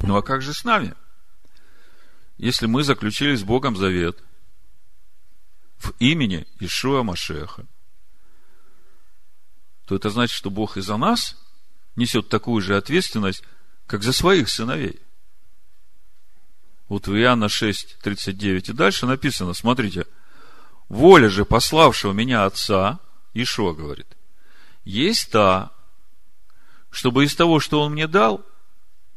Ну 0.00 0.16
а 0.16 0.22
как 0.22 0.42
же 0.42 0.52
с 0.52 0.64
нами? 0.64 0.94
Если 2.38 2.66
мы 2.66 2.82
заключили 2.82 3.36
с 3.36 3.44
Богом 3.44 3.76
завет 3.76 4.18
в 5.76 5.92
имени 6.00 6.46
Ишуа 6.58 7.02
Машеха, 7.04 7.66
то 9.88 9.96
это 9.96 10.10
значит, 10.10 10.36
что 10.36 10.50
Бог 10.50 10.76
и 10.76 10.82
за 10.82 10.98
нас 10.98 11.34
несет 11.96 12.28
такую 12.28 12.60
же 12.60 12.76
ответственность, 12.76 13.42
как 13.86 14.02
за 14.02 14.12
своих 14.12 14.50
сыновей. 14.50 15.00
Вот 16.88 17.08
в 17.08 17.16
Иоанна 17.16 17.48
6, 17.48 17.98
39 18.02 18.68
и 18.68 18.72
дальше 18.74 19.06
написано, 19.06 19.54
смотрите, 19.54 20.06
воля 20.90 21.30
же 21.30 21.46
пославшего 21.46 22.12
меня 22.12 22.44
Отца, 22.44 23.00
Ишуа 23.32 23.72
говорит, 23.72 24.06
есть 24.84 25.30
та, 25.30 25.72
чтобы 26.90 27.24
из 27.24 27.34
того, 27.34 27.58
что 27.58 27.80
Он 27.80 27.92
мне 27.92 28.06
дал, 28.06 28.44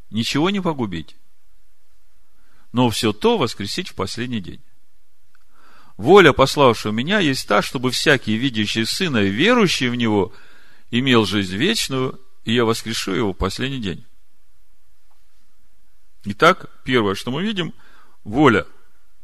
ничего 0.10 0.49
не 0.49 0.62
погубить, 0.62 1.17
но 2.71 2.89
все 2.89 3.12
то 3.12 3.38
воскресить 3.38 3.89
в 3.89 3.95
последний 3.95 4.39
день. 4.39 4.62
Воля 5.97 6.31
пославшего 6.31 6.93
меня 6.93 7.19
есть 7.19 7.45
та, 7.45 7.62
чтобы 7.62 7.91
всякий, 7.91 8.38
видящий 8.38 8.86
Сына 8.86 9.17
и 9.17 9.29
верующий 9.29 9.89
в 9.89 9.95
Него, 9.95 10.34
имел 10.91 11.25
жизнь 11.25 11.56
вечную, 11.56 12.19
и 12.43 12.54
я 12.54 12.65
воскрешу 12.65 13.13
его 13.13 13.34
в 13.34 13.38
последний 13.38 13.80
день. 13.80 14.06
Итак, 16.25 16.69
первое, 16.84 17.15
что 17.15 17.32
мы 17.32 17.41
видим, 17.41 17.73
воля 18.23 18.67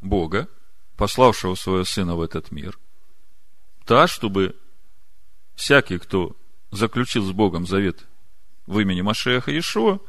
Бога, 0.01 0.47
пославшего 0.95 1.53
своего 1.53 1.83
Сына 1.83 2.15
в 2.15 2.21
этот 2.21 2.51
мир, 2.51 2.79
та, 3.85 4.07
чтобы 4.07 4.55
всякий, 5.55 5.99
кто 5.99 6.35
заключил 6.71 7.23
с 7.25 7.31
Богом 7.31 7.67
завет 7.67 8.05
в 8.65 8.79
имени 8.79 9.01
Машеха 9.01 9.51
Иешуа, 9.51 9.99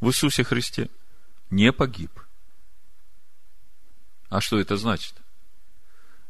в 0.00 0.08
Иисусе 0.08 0.44
Христе, 0.44 0.88
не 1.50 1.72
погиб. 1.72 2.12
А 4.28 4.40
что 4.40 4.58
это 4.60 4.76
значит? 4.76 5.14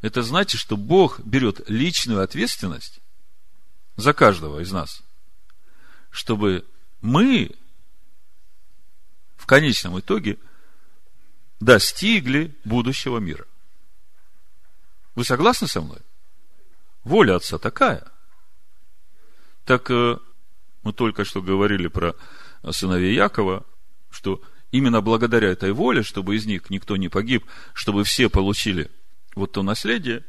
Это 0.01 0.23
значит, 0.23 0.61
что 0.61 0.77
Бог 0.77 1.21
берет 1.21 1.69
личную 1.69 2.23
ответственность 2.23 3.01
за 3.99 4.13
каждого 4.13 4.61
из 4.61 4.71
нас, 4.71 5.03
чтобы 6.09 6.65
мы 7.03 7.51
в 9.37 9.45
конечном 9.45 9.99
итоге 9.99 10.39
достигли 11.59 12.55
будущего 12.65 13.19
мира. 13.19 13.45
Вы 15.17 15.25
согласны 15.25 15.67
со 15.67 15.81
мной? 15.81 15.99
Воля 17.03 17.37
Отца 17.37 17.59
такая. 17.59 18.07
Так 19.65 19.91
э, 19.91 20.17
мы 20.85 20.93
только 20.93 21.25
что 21.25 21.43
говорили 21.43 21.89
про 21.89 22.15
сыновей 22.71 23.17
Якова, 23.17 23.67
что 24.11 24.41
именно 24.71 25.01
благодаря 25.01 25.49
этой 25.49 25.73
воле, 25.73 26.05
чтобы 26.05 26.37
из 26.37 26.47
них 26.47 26.71
никто 26.71 26.97
не 26.97 27.09
погиб, 27.09 27.45
чтобы 27.75 28.05
все 28.05 28.31
получили 28.31 28.93
вот 29.35 29.53
то 29.53 29.65
наследие, 29.65 30.25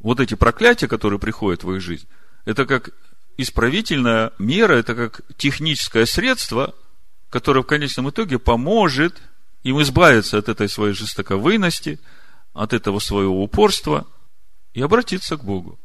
вот 0.00 0.18
эти 0.18 0.34
проклятия, 0.34 0.88
которые 0.88 1.20
приходят 1.20 1.62
в 1.62 1.70
их 1.74 1.82
жизнь, 1.82 2.08
это 2.44 2.66
как 2.66 2.90
исправительная 3.36 4.32
мера, 4.38 4.74
это 4.74 4.94
как 4.94 5.22
техническое 5.36 6.06
средство, 6.06 6.74
которое 7.30 7.62
в 7.62 7.66
конечном 7.66 8.10
итоге 8.10 8.38
поможет 8.38 9.20
им 9.62 9.80
избавиться 9.82 10.38
от 10.38 10.48
этой 10.48 10.68
своей 10.68 10.94
жестоковыности, 10.94 11.98
от 12.52 12.72
этого 12.72 12.98
своего 13.00 13.42
упорства 13.42 14.06
и 14.72 14.82
обратиться 14.82 15.36
к 15.36 15.44
Богу. 15.44 15.78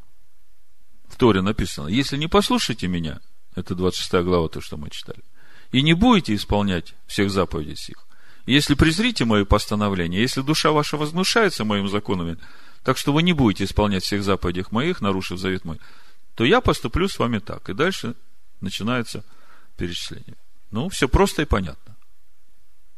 В 1.08 1.16
Торе 1.16 1.42
написано, 1.42 1.88
если 1.88 2.18
не 2.18 2.28
послушаете 2.28 2.88
меня, 2.88 3.20
это 3.56 3.74
26 3.74 4.12
глава, 4.24 4.48
то, 4.48 4.62
что 4.62 4.78
мы 4.78 4.90
читали, 4.90 5.24
и 5.72 5.82
не 5.82 5.94
будете 5.94 6.36
исполнять 6.36 6.94
всех 7.08 7.32
заповедей 7.32 7.76
сих, 7.76 8.06
если 8.46 8.74
презрите 8.74 9.26
мои 9.26 9.44
постановления, 9.44 10.22
если 10.22 10.42
душа 10.42 10.72
ваша 10.72 10.98
вознушается 10.98 11.66
моим 11.66 11.88
законами, 11.88 12.38
так 12.84 12.98
что 12.98 13.12
вы 13.12 13.24
не 13.24 13.34
будете 13.34 13.64
исполнять 13.64 14.04
всех 14.04 14.24
заповедей 14.24 14.66
моих, 14.72 15.02
нарушив 15.02 15.40
завет 15.40 15.66
мой, 15.66 15.80
то 16.40 16.46
я 16.46 16.62
поступлю 16.62 17.10
с 17.10 17.20
вами 17.20 17.40
так. 17.40 17.68
И 17.68 17.74
дальше 17.74 18.16
начинается 18.62 19.26
перечисление. 19.76 20.38
Ну, 20.72 20.88
все 20.88 21.10
просто 21.10 21.42
и 21.42 21.46
понятно. 21.46 21.98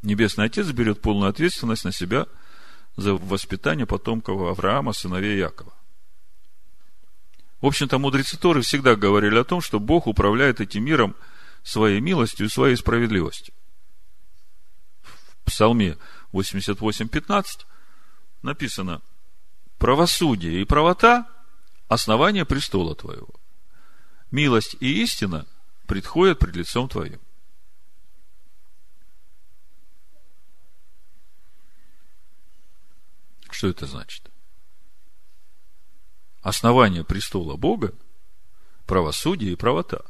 Небесный 0.04 0.46
Отец 0.46 0.68
берет 0.68 1.02
полную 1.02 1.32
ответственность 1.32 1.84
на 1.84 1.92
себя 1.92 2.28
за 2.98 3.16
воспитание 3.16 3.88
потомков 3.88 4.40
Авраама, 4.40 4.94
сыновей 4.94 5.40
Якова. 5.40 5.74
В 7.62 7.66
общем-то, 7.66 7.98
мудрецы 7.98 8.38
Торы 8.38 8.62
всегда 8.62 8.96
говорили 8.96 9.40
о 9.40 9.44
том, 9.44 9.60
что 9.60 9.80
Бог 9.80 10.06
управляет 10.06 10.62
этим 10.62 10.86
миром 10.86 11.16
своей 11.64 12.00
милостью 12.00 12.46
и 12.46 12.50
своей 12.50 12.76
справедливостью. 12.76 13.56
В 15.02 15.46
Псалме 15.46 15.98
88.15 16.32 17.66
написано 18.44 19.02
«Правосудие 19.80 20.62
и 20.62 20.64
правота– 20.64 21.28
основание 21.92 22.46
престола 22.46 22.96
твоего. 22.96 23.36
Милость 24.32 24.78
и 24.80 25.04
истина 25.04 25.46
предходят 25.88 26.40
пред 26.40 26.56
лицом 26.56 26.88
твоим». 26.88 27.20
Что 33.50 33.68
это 33.68 33.88
значит? 33.88 34.32
Основание 36.42 37.04
престола 37.04 37.58
Бога– 37.58 37.94
правосудие 38.86 39.52
и 39.52 39.58
правота. 39.58 40.06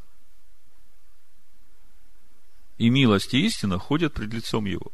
И 2.78 2.92
милость 2.92 3.34
и 3.34 3.44
истина 3.44 3.80
ходят 3.80 4.14
пред 4.14 4.32
лицом 4.32 4.66
Его. 4.66 4.92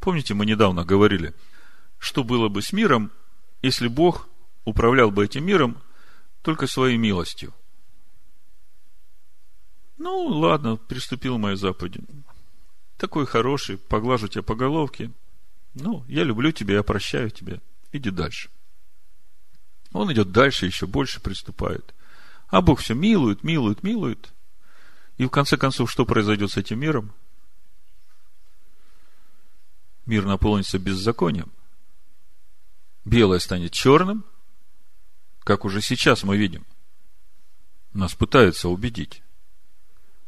Помните, 0.00 0.34
мы 0.34 0.44
недавно 0.44 0.84
говорили, 0.84 1.34
что 1.98 2.24
было 2.24 2.50
бы 2.50 2.60
с 2.60 2.74
миром, 2.74 3.10
если 3.62 3.88
Бог 3.88 4.28
управлял 4.64 5.10
бы 5.10 5.24
этим 5.24 5.44
миром 5.44 5.80
только 6.42 6.66
своей 6.66 6.96
милостью. 6.96 7.52
Ну, 9.98 10.24
ладно, 10.26 10.76
приступил 10.76 11.38
моей 11.38 11.56
заповеди. 11.56 12.00
Такой 12.96 13.26
хороший, 13.26 13.78
поглажу 13.78 14.28
тебя 14.28 14.42
по 14.42 14.54
головке– 14.54 15.10
ну, 15.74 16.04
я 16.06 16.24
люблю 16.24 16.52
тебя, 16.52 16.76
я 16.76 16.82
прощаю 16.82 17.30
тебя. 17.30 17.60
Иди 17.92 18.10
дальше. 18.10 18.50
Он 19.92 20.12
идет 20.12 20.32
дальше, 20.32 20.66
еще 20.66 20.86
больше 20.86 21.20
приступает. 21.20 21.94
А 22.48 22.60
Бог 22.60 22.80
все 22.80 22.94
милует, 22.94 23.42
милует, 23.42 23.82
милует. 23.82 24.32
И 25.16 25.24
в 25.24 25.30
конце 25.30 25.56
концов, 25.56 25.90
что 25.90 26.04
произойдет 26.04 26.50
с 26.50 26.56
этим 26.56 26.80
миром? 26.80 27.12
Мир 30.06 30.24
наполнится 30.24 30.78
беззаконием. 30.78 31.50
Белое 33.04 33.38
станет 33.38 33.72
черным, 33.72 34.24
как 35.44 35.64
уже 35.64 35.80
сейчас 35.80 36.22
мы 36.22 36.36
видим. 36.36 36.64
Нас 37.92 38.14
пытаются 38.14 38.68
убедить, 38.68 39.22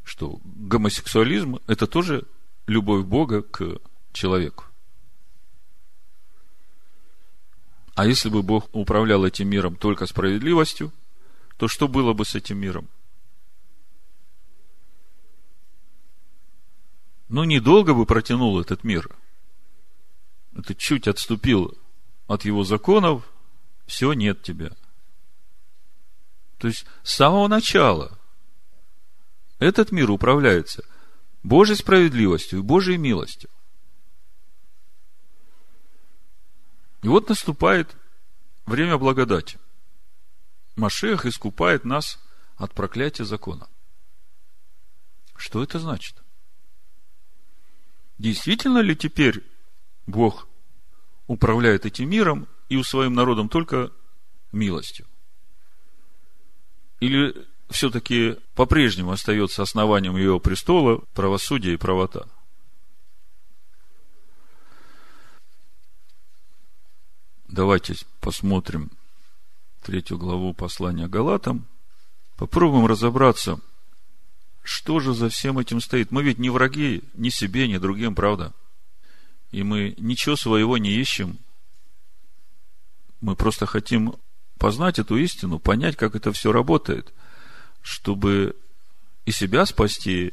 что 0.03 0.41
гомосексуализм– 0.45 1.61
это 1.67 1.87
тоже 1.87 2.27
любовь 2.67 3.05
Бога 3.05 3.43
к 3.43 3.81
человеку. 4.13 4.65
А 7.95 8.07
если 8.07 8.29
бы 8.29 8.43
Бог 8.43 8.69
управлял 8.73 9.25
этим 9.25 9.49
миром 9.49 9.77
только 9.77 10.07
справедливостью, 10.07 10.93
то 11.57 11.69
что 11.69 11.87
было 11.87 12.13
бы 12.13 12.25
с 12.25 12.35
этим 12.35 12.59
миром? 12.59 12.89
Ну, 17.29 17.45
недолго 17.45 17.95
бы 17.95 18.05
протянул 18.05 18.61
этот 18.61 18.85
мир. 18.85 19.09
Это 20.57 20.75
чуть 20.75 21.09
отступил 21.09 21.77
от 22.27 22.45
его 22.45 22.65
законов, 22.65 23.29
все, 23.87 24.13
нет 24.13 24.43
тебя. 24.43 24.73
То 26.65 26.69
есть, 26.69 26.87
с 27.03 27.17
самого 27.17 27.47
начала 27.47 28.19
этот 29.59 29.93
мир 29.93 30.11
управляется 30.11 30.83
Божьей 31.43 31.77
справедливостью 31.77 32.61
и 32.61 32.63
Божьей 32.63 32.97
милостью. 32.97 33.51
И 37.03 37.09
вот 37.09 37.29
наступает 37.29 37.95
время 38.65 38.97
благодати. 38.97 39.59
Машех 40.75 41.27
искупает 41.27 41.85
нас 41.85 42.19
от 42.57 42.73
проклятия 42.73 43.27
закона. 43.27 43.69
Что 45.37 45.63
это 45.63 45.79
значит? 45.79 46.17
Действительно 48.17 48.79
ли 48.79 48.97
теперь 48.97 49.45
Бог 50.07 50.49
управляет 51.27 51.85
этим 51.85 52.09
миром 52.09 52.49
и 52.71 52.83
своим 52.83 53.13
народом 53.13 53.51
только 53.51 53.93
милостью? 54.51 55.07
Или 57.01 57.35
все-таки 57.71 58.37
по-прежнему 58.55 59.13
остается 59.13 59.63
основанием 59.63 60.17
его 60.17 60.39
престола 60.39 61.03
правосудие 61.15 61.75
и 61.75 61.79
правота? 61.79 62.27
Давайте 67.49 67.95
посмотрим 68.21 68.91
третью 69.83 70.19
главу 70.19 70.55
послания 70.55 71.07
Галатам. 71.07 71.67
Попробуем 72.37 72.87
разобраться, 72.87 73.61
что 74.65 74.99
же 74.99 75.15
за 75.15 75.29
всем 75.29 75.59
этим 75.59 75.81
стоит. 75.81 76.11
Мы 76.11 76.25
ведь 76.25 76.39
не 76.39 76.51
враги 76.51 77.05
ни 77.15 77.29
себе, 77.29 77.69
ни 77.69 77.77
другим, 77.77 78.15
правда? 78.15 78.53
И 79.53 79.63
мы 79.63 79.95
ничего 79.99 80.35
своего 80.35 80.79
не 80.79 80.91
ищем. 80.95 81.39
Мы 83.21 83.37
просто 83.37 83.67
хотим 83.67 84.17
познать 84.59 84.99
эту 84.99 85.17
истину, 85.17 85.59
понять, 85.59 85.97
как 85.97 86.15
это 86.15 86.33
все 86.33 86.53
работает, 86.53 87.13
чтобы 87.83 88.57
и 89.25 89.33
себя 89.33 89.67
спасти, 89.67 90.33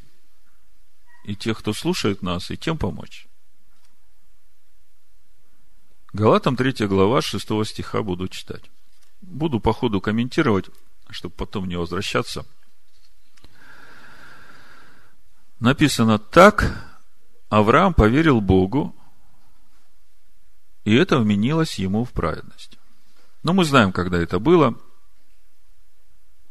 и 1.23 1.35
тех, 1.35 1.59
кто 1.59 1.73
слушает 1.73 2.21
нас, 2.21 2.51
и 2.51 2.57
тем 2.57 2.77
помочь. 2.77 3.27
Галатам 6.13 6.55
3 6.55 6.87
глава 6.87 7.21
6 7.21 7.47
стиха 7.65 8.03
буду 8.03 8.27
читать. 8.27 8.69
Буду 9.21 9.59
по 9.59 9.71
ходу 9.71 10.01
комментировать, 10.01 10.65
чтобы 11.09 11.35
потом 11.35 11.67
не 11.67 11.77
возвращаться. 11.77 12.45
Написано 15.59 16.17
так, 16.17 16.91
Авраам 17.49 17.93
поверил 17.93 18.41
Богу, 18.41 18.95
и 20.83 20.95
это 20.95 21.19
вменилось 21.19 21.75
ему 21.75 22.03
в 22.03 22.11
праведность. 22.11 22.77
Но 23.43 23.53
мы 23.53 23.65
знаем, 23.65 23.91
когда 23.91 24.19
это 24.19 24.39
было. 24.39 24.77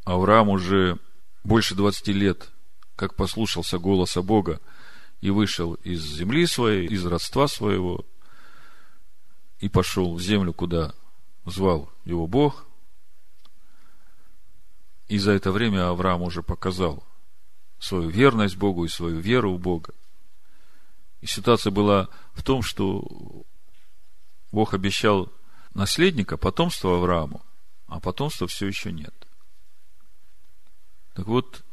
Авраам 0.05 0.49
уже 0.49 0.99
больше 1.45 1.75
20 1.75 2.09
лет, 2.09 2.51
как 2.97 3.15
послушался 3.15 3.79
голоса 3.79 4.23
Бога 4.23 4.61
и 5.21 5.31
вышел 5.31 5.75
из 5.75 6.03
земли 6.03 6.47
своей, 6.47 6.89
из 6.89 7.05
родства 7.07 7.47
своего, 7.47 8.05
и 9.59 9.69
пошел 9.69 10.15
в 10.15 10.21
землю, 10.21 10.53
куда 10.53 10.95
звал 11.45 11.93
его 12.05 12.27
Бог. 12.27 12.67
И 15.09 15.19
за 15.19 15.33
это 15.33 15.53
время 15.53 15.89
Авраам 15.89 16.23
уже 16.23 16.43
показал 16.43 17.05
свою 17.79 18.09
верность 18.09 18.57
Богу 18.57 18.85
и 18.85 18.89
свою 18.89 19.19
веру 19.21 19.55
в 19.55 19.61
Бога. 19.61 19.95
И 21.21 21.27
ситуация 21.27 21.71
была 21.71 22.09
в 22.33 22.43
том, 22.43 22.63
что 22.63 23.05
Бог 24.51 24.75
обещал 24.75 25.31
наследника, 25.75 26.37
потомство 26.37 26.97
Аврааму, 26.97 27.43
а 27.87 28.01
потомства 28.01 28.47
все 28.47 28.67
еще 28.67 28.93
нет. 28.93 29.15
Так 31.15 31.27
вот, 31.27 31.65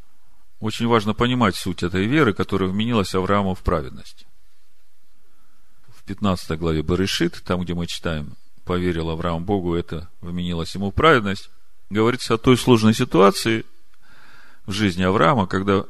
очень 0.60 0.88
важно 0.88 1.14
понимать 1.14 1.56
суть 1.56 1.84
этой 1.84 2.06
веры, 2.06 2.34
которая 2.34 2.70
вменилась 2.70 3.14
Аврааму 3.14 3.56
в 3.56 3.62
праведность. 3.62 4.26
15 6.08 6.58
главе 6.58 6.82
Барышит, 6.82 7.44
там, 7.46 7.62
где 7.62 7.74
мы 7.74 7.86
читаем 7.86 8.34
поверил 8.66 9.10
Авраам 9.10 9.44
Богу, 9.44 9.76
это 9.76 10.10
вменилось 10.22 10.74
ему 10.74 10.92
в 10.92 10.94
праведность. 10.94 11.50
Говорится 11.90 12.34
о 12.34 12.38
той 12.38 12.58
сложной 12.58 12.94
ситуации 12.94 13.66
в 14.66 14.72
жизни 14.72 15.04
Авраама, 15.04 15.48
когда 15.48 15.86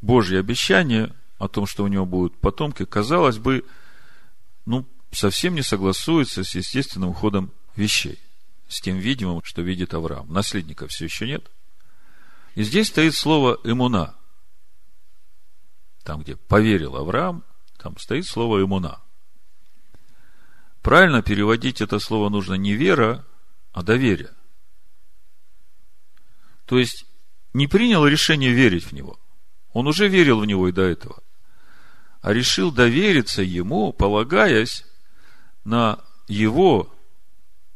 Божье 0.00 0.38
обещание 0.38 1.12
о 1.38 1.48
том, 1.48 1.66
что 1.66 1.84
у 1.84 1.88
него 1.88 2.06
будут 2.06 2.36
потомки, 2.38 2.84
казалось 2.84 3.38
бы, 3.38 3.64
ну, 4.66 4.86
совсем 5.16 5.54
не 5.54 5.62
согласуется 5.62 6.44
с 6.44 6.54
естественным 6.54 7.14
ходом 7.14 7.52
вещей, 7.74 8.18
с 8.68 8.80
тем 8.80 8.98
видимым, 8.98 9.42
что 9.44 9.62
видит 9.62 9.94
Авраам. 9.94 10.30
Наследника 10.32 10.86
все 10.88 11.06
еще 11.06 11.26
нет. 11.26 11.50
И 12.54 12.62
здесь 12.62 12.88
стоит 12.88 13.14
слово 13.14 13.58
«эмуна». 13.64 14.14
Там, 16.04 16.22
где 16.22 16.36
поверил 16.36 16.96
Авраам, 16.96 17.44
там 17.78 17.98
стоит 17.98 18.26
слово 18.26 18.62
«эмуна». 18.62 19.00
Правильно 20.82 21.22
переводить 21.22 21.80
это 21.80 21.98
слово 21.98 22.28
нужно 22.28 22.54
не 22.54 22.74
вера, 22.74 23.24
а 23.72 23.82
доверие. 23.82 24.32
То 26.64 26.78
есть, 26.78 27.06
не 27.54 27.66
принял 27.66 28.06
решение 28.06 28.52
верить 28.52 28.84
в 28.84 28.92
него. 28.92 29.18
Он 29.72 29.86
уже 29.86 30.08
верил 30.08 30.40
в 30.40 30.46
него 30.46 30.68
и 30.68 30.72
до 30.72 30.82
этого. 30.82 31.22
А 32.20 32.32
решил 32.32 32.70
довериться 32.70 33.42
ему, 33.42 33.92
полагаясь 33.92 34.84
на 35.66 35.98
его 36.28 36.94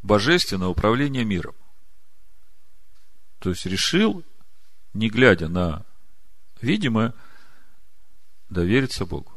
божественное 0.03 0.69
управление 0.69 1.25
миром. 1.25 1.57
То 3.41 3.51
есть 3.51 3.67
решил, 3.67 4.25
не 4.95 5.11
глядя 5.11 5.49
на 5.49 5.85
видимое, 6.61 7.15
довериться 8.49 9.07
Богу. 9.07 9.33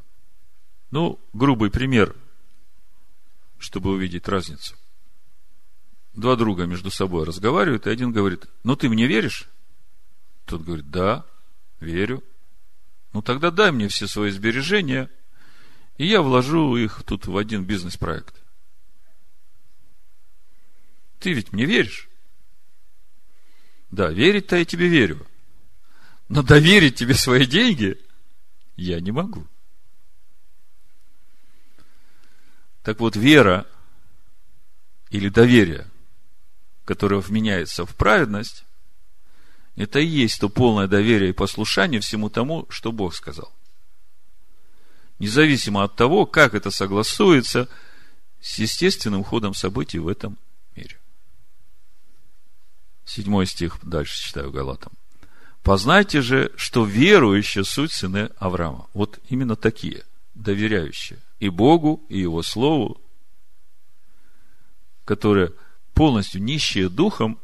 Ну, 0.91 1.19
грубый 1.33 1.71
пример, 1.71 2.15
чтобы 3.57 3.89
увидеть 3.89 4.27
разницу. 4.27 4.75
Два 6.13 6.35
друга 6.35 6.67
между 6.67 6.91
собой 6.91 7.25
разговаривают, 7.25 7.87
и 7.87 7.89
один 7.89 8.11
говорит, 8.11 8.45
ну 8.63 8.75
ты 8.75 8.87
мне 8.87 9.07
веришь? 9.07 9.49
Тот 10.45 10.61
говорит, 10.61 10.91
да, 10.91 11.25
верю. 11.79 12.23
Ну 13.13 13.23
тогда 13.23 13.49
дай 13.49 13.71
мне 13.71 13.87
все 13.87 14.05
свои 14.05 14.29
сбережения, 14.29 15.09
и 15.97 16.05
я 16.05 16.21
вложу 16.21 16.75
их 16.75 17.01
тут 17.03 17.25
в 17.25 17.35
один 17.35 17.65
бизнес-проект. 17.65 18.42
Ты 21.24 21.32
ведь 21.32 21.53
мне 21.53 21.63
веришь? 21.63 22.09
Да, 23.91 24.09
верить-то 24.09 24.57
я 24.57 24.65
тебе 24.65 24.89
верю. 24.89 25.26
Но 26.28 26.43
доверить 26.43 26.95
тебе 26.95 27.13
свои 27.13 27.45
деньги 27.45 27.97
я 28.76 28.99
не 28.99 29.11
могу. 29.11 29.47
Так 32.82 32.99
вот, 32.99 33.15
вера 33.15 33.65
или 35.11 35.30
доверие, 35.30 35.89
которое 36.84 37.21
вменяется 37.21 37.86
в 37.86 37.95
праведность, 37.95 38.65
это 39.78 39.99
и 39.99 40.05
есть 40.05 40.41
то 40.41 40.49
полное 40.49 40.89
доверие 40.89 41.30
и 41.30 41.34
послушание 41.34 42.01
всему 42.01 42.30
тому, 42.30 42.65
что 42.67 42.91
Бог 42.91 43.15
сказал. 43.15 43.53
Независимо 45.19 45.86
от 45.86 45.95
того, 45.95 46.26
как 46.26 46.53
это 46.53 46.69
согласуется 46.69 47.69
с 48.41 48.59
естественным 48.59 49.24
ходом 49.24 49.53
событий 49.53 49.99
в 49.99 50.09
этом. 50.09 50.38
Седьмой 53.05 53.45
стих, 53.45 53.79
дальше 53.81 54.19
читаю 54.19 54.51
Галатам. 54.51 54.93
Познайте 55.61 56.21
же, 56.21 56.51
что 56.55 56.85
верующие 56.85 57.63
суть 57.63 57.91
сыны 57.91 58.29
Авраама. 58.37 58.87
Вот 58.93 59.19
именно 59.29 59.55
такие, 59.55 60.03
доверяющие 60.35 61.19
и 61.39 61.49
Богу, 61.49 62.03
и 62.09 62.19
Его 62.19 62.41
Слову, 62.43 63.01
которые 65.05 65.51
полностью 65.93 66.41
нищие 66.41 66.89
духом 66.89 67.39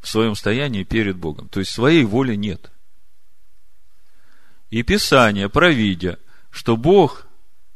в 0.00 0.08
своем 0.08 0.34
стоянии 0.34 0.84
перед 0.84 1.16
Богом. 1.16 1.48
То 1.48 1.60
есть 1.60 1.72
своей 1.72 2.04
воли 2.04 2.34
нет. 2.34 2.70
И 4.70 4.82
Писание, 4.82 5.48
провидя, 5.48 6.18
что 6.50 6.76
Бог 6.76 7.26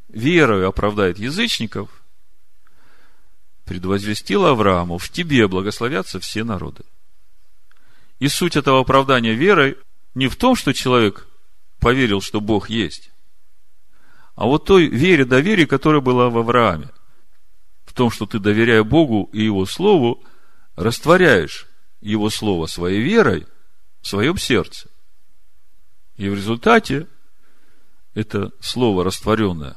верою 0.08 0.68
оправдает 0.68 1.18
язычников, 1.18 2.02
предвозвестил 3.64 4.46
Аврааму, 4.46 4.98
в 4.98 5.08
тебе 5.08 5.46
благословятся 5.46 6.18
все 6.18 6.42
народы. 6.42 6.84
И 8.20 8.28
суть 8.28 8.54
этого 8.54 8.80
оправдания 8.80 9.34
верой 9.34 9.76
не 10.14 10.28
в 10.28 10.36
том, 10.36 10.54
что 10.54 10.72
человек 10.72 11.26
поверил, 11.80 12.20
что 12.20 12.40
Бог 12.40 12.70
есть, 12.70 13.10
а 14.34 14.46
вот 14.46 14.64
той 14.64 14.86
вере, 14.86 15.24
доверие, 15.24 15.66
которая 15.66 16.00
была 16.00 16.30
в 16.30 16.38
Аврааме. 16.38 16.88
В 17.84 17.92
том, 17.92 18.10
что 18.10 18.24
ты, 18.24 18.38
доверяя 18.38 18.82
Богу 18.82 19.28
и 19.32 19.42
Его 19.44 19.66
Слову, 19.66 20.24
растворяешь 20.76 21.66
Его 22.00 22.30
Слово 22.30 22.66
своей 22.66 23.02
верой 23.02 23.46
в 24.00 24.06
своем 24.06 24.38
сердце. 24.38 24.88
И 26.16 26.28
в 26.28 26.34
результате 26.34 27.06
это 28.14 28.52
Слово 28.60 29.04
растворенное, 29.04 29.76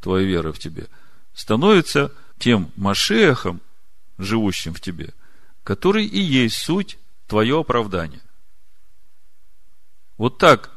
твоей 0.00 0.26
веры 0.26 0.52
в 0.52 0.58
тебе, 0.58 0.86
становится 1.34 2.12
тем 2.38 2.70
Машехом, 2.76 3.60
живущим 4.18 4.74
в 4.74 4.80
тебе, 4.80 5.14
который 5.64 6.04
и 6.04 6.20
есть 6.20 6.58
суть 6.58 6.98
твое 7.32 7.60
оправдание. 7.60 8.20
Вот 10.18 10.36
так 10.36 10.70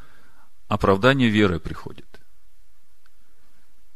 оправдание 0.70 1.28
веры 1.28 1.60
приходит. 1.60 2.08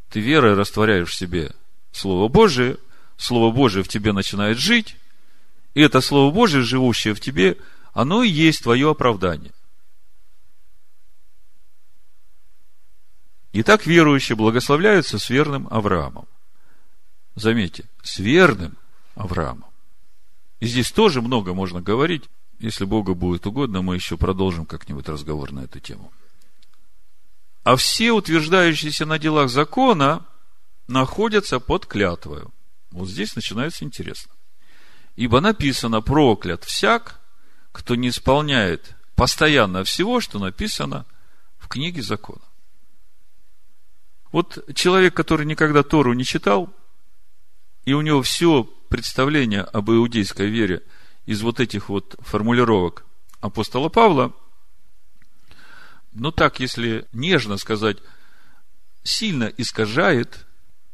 Ты 0.10 0.20
верой 0.20 0.56
растворяешь 0.56 1.08
в 1.08 1.16
себе 1.16 1.56
Слово 1.94 2.28
Божие, 2.28 2.76
Слово 3.16 3.56
Божие 3.56 3.82
в 3.82 3.88
тебе 3.88 4.12
начинает 4.12 4.58
жить, 4.58 4.98
и 5.74 5.80
это 5.80 6.02
Слово 6.02 6.34
Божие, 6.34 6.64
живущее 6.64 7.14
в 7.14 7.22
тебе, 7.22 7.56
оно 7.94 8.24
и 8.24 8.30
есть 8.30 8.64
твое 8.64 8.92
оправдание. 8.92 9.54
Итак, 13.54 13.86
верующие 13.86 14.36
благословляются 14.36 15.18
с 15.18 15.30
верным 15.30 15.66
Авраамом. 15.72 16.28
Заметьте, 17.36 17.86
с 18.04 18.20
верным 18.20 18.78
Авраамом. 19.16 19.72
И 20.60 20.68
здесь 20.68 20.92
тоже 20.92 21.22
много 21.22 21.54
можно 21.54 21.82
говорить. 21.82 22.30
Если 22.60 22.84
Богу 22.84 23.16
будет 23.16 23.48
угодно, 23.48 23.82
мы 23.82 23.96
еще 23.96 24.18
продолжим 24.18 24.66
как-нибудь 24.66 25.08
разговор 25.08 25.52
на 25.54 25.62
эту 25.62 25.80
тему. 25.80 26.12
А 27.64 27.78
все 27.78 28.12
утверждающиеся 28.12 29.06
на 29.06 29.18
делах 29.18 29.50
закона 29.50 30.26
находятся 30.88 31.60
под 31.62 31.86
клятвою. 31.86 32.54
Вот 32.92 33.08
здесь 33.08 33.36
начинается 33.36 33.86
интересно. 33.86 34.34
Ибо 35.16 35.40
написано, 35.40 36.02
проклят 36.02 36.66
всяк, 36.66 37.20
кто 37.72 37.96
не 37.96 38.10
исполняет 38.10 38.96
постоянно 39.16 39.84
всего, 39.86 40.20
что 40.20 40.40
написано 40.40 41.06
в 41.58 41.68
книге 41.70 42.02
закона. 42.02 42.42
Вот 44.32 44.66
человек, 44.76 45.14
который 45.14 45.46
никогда 45.46 45.84
Тору 45.84 46.14
не 46.14 46.26
читал, 46.26 46.74
и 47.86 47.94
у 47.94 48.02
него 48.02 48.22
все 48.22 48.64
представление 48.90 49.62
об 49.62 49.90
иудейской 49.92 50.50
вере– 50.50 50.84
из 51.30 51.44
вот 51.44 51.60
этих 51.60 51.90
вот 51.90 52.16
формулировок 52.22 53.06
апостола 53.40 53.90
Павла, 53.90 54.34
ну 56.12 56.32
так, 56.32 56.60
если 56.60 57.06
нежно 57.14 57.58
сказать, 57.58 57.98
сильно 59.04 59.44
искажает 59.44 60.48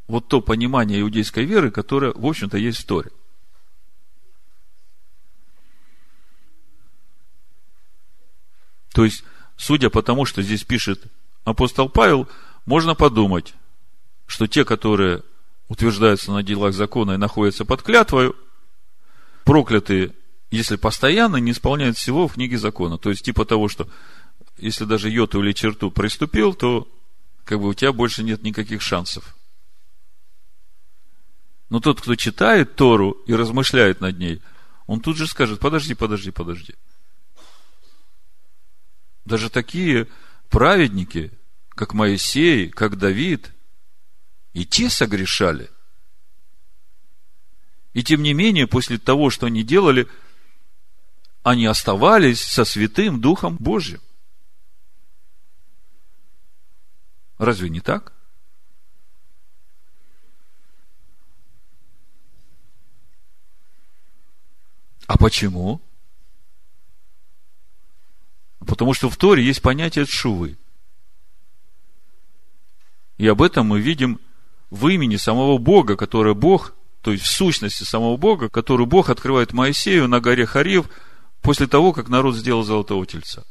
вот 0.08 0.28
то 0.28 0.42
понимание 0.42 1.00
иудейской 1.00 1.46
веры, 1.46 1.72
которое, 1.72 2.12
в 2.12 2.26
общем-то, 2.26 2.58
есть 2.58 2.80
в 2.80 2.86
Торе. 2.86 3.12
То 8.92 9.06
есть, 9.06 9.24
судя 9.56 9.90
по 9.90 10.04
тому, 10.04 10.26
что 10.26 10.42
здесь 10.42 10.66
пишет 10.66 11.02
апостол 11.46 11.88
Павел, 11.88 12.28
можно 12.66 12.94
подумать, 12.94 13.54
что 14.26 14.48
те, 14.48 14.66
которые 14.66 15.24
утверждаются 15.70 16.34
на 16.34 16.44
делах 16.44 16.74
закона 16.74 17.14
и 17.14 17.18
находятся 17.18 17.64
под 17.64 17.84
клятвою, 17.84 18.36
проклятые 19.46 20.14
если 20.56 20.76
постоянно 20.76 21.38
не 21.38 21.52
исполняет 21.52 21.98
всего 21.98 22.28
в 22.28 22.34
книге 22.34 22.58
закона. 22.58 22.98
То 22.98 23.10
есть, 23.10 23.24
типа 23.24 23.46
того, 23.46 23.68
что 23.68 23.90
если 24.58 24.86
даже 24.86 25.10
йоту 25.10 25.44
или 25.44 25.52
черту 25.52 25.92
приступил, 25.92 26.54
то 26.54 26.88
как 27.44 27.60
бы 27.60 27.68
у 27.68 27.74
тебя 27.74 27.92
больше 27.92 28.24
нет 28.24 28.44
никаких 28.44 28.82
шансов. 28.82 29.36
Но 31.70 31.80
тот, 31.80 32.02
кто 32.02 32.16
читает 32.16 32.76
Тору 32.76 33.12
и 33.28 33.34
размышляет 33.34 34.02
над 34.02 34.18
ней, 34.18 34.42
он 34.88 35.02
тут 35.02 35.18
же 35.18 35.28
скажет, 35.28 35.60
подожди, 35.60 35.94
подожди, 35.94 36.32
подожди. 36.32 36.76
Даже 39.26 39.50
такие 39.50 40.08
праведники, 40.50 41.32
как 41.70 41.94
Моисей, 41.94 42.70
как 42.70 42.98
Давид, 42.98 43.52
и 44.54 44.66
те 44.66 44.90
согрешали. 44.90 45.70
И 47.94 48.04
тем 48.04 48.22
не 48.22 48.34
менее, 48.34 48.68
после 48.68 48.98
того, 48.98 49.30
что 49.30 49.48
они 49.48 49.64
делали, 49.64 50.08
они 51.46 51.68
оставались 51.68 52.42
со 52.42 52.66
Святым 52.66 53.22
Духом 53.22 53.56
Божьим. 53.58 54.02
Разве 57.38 57.70
не 57.70 57.82
так? 57.82 58.14
Почему? 65.20 65.82
Потому 68.60 68.96
что 68.96 69.12
в 69.12 69.18
Торе 69.18 69.44
есть 69.44 69.62
понятие 69.62 70.06
Тшувы. 70.06 70.58
И 73.18 73.28
об 73.28 73.44
этом 73.44 73.68
мы 73.68 73.80
видим 73.82 74.20
в 74.72 74.88
имени 74.88 75.18
самого 75.18 75.60
Бога, 75.60 75.96
которое 75.96 76.34
Бог, 76.34 76.74
то 77.02 77.12
есть 77.12 77.24
в 77.24 77.32
сущности 77.32 77.84
самого 77.84 78.18
Бога, 78.18 78.50
который 78.50 78.88
Бог 78.88 79.12
открывает 79.12 79.54
Моисею 79.54 80.08
на 80.08 80.20
горе 80.20 80.48
Харив 80.48 80.90
после 81.46 81.68
того, 81.68 81.94
как 81.94 82.10
народ 82.10 82.36
сделал 82.36 82.64
золотого 82.64 83.06
тельца. 83.06 83.46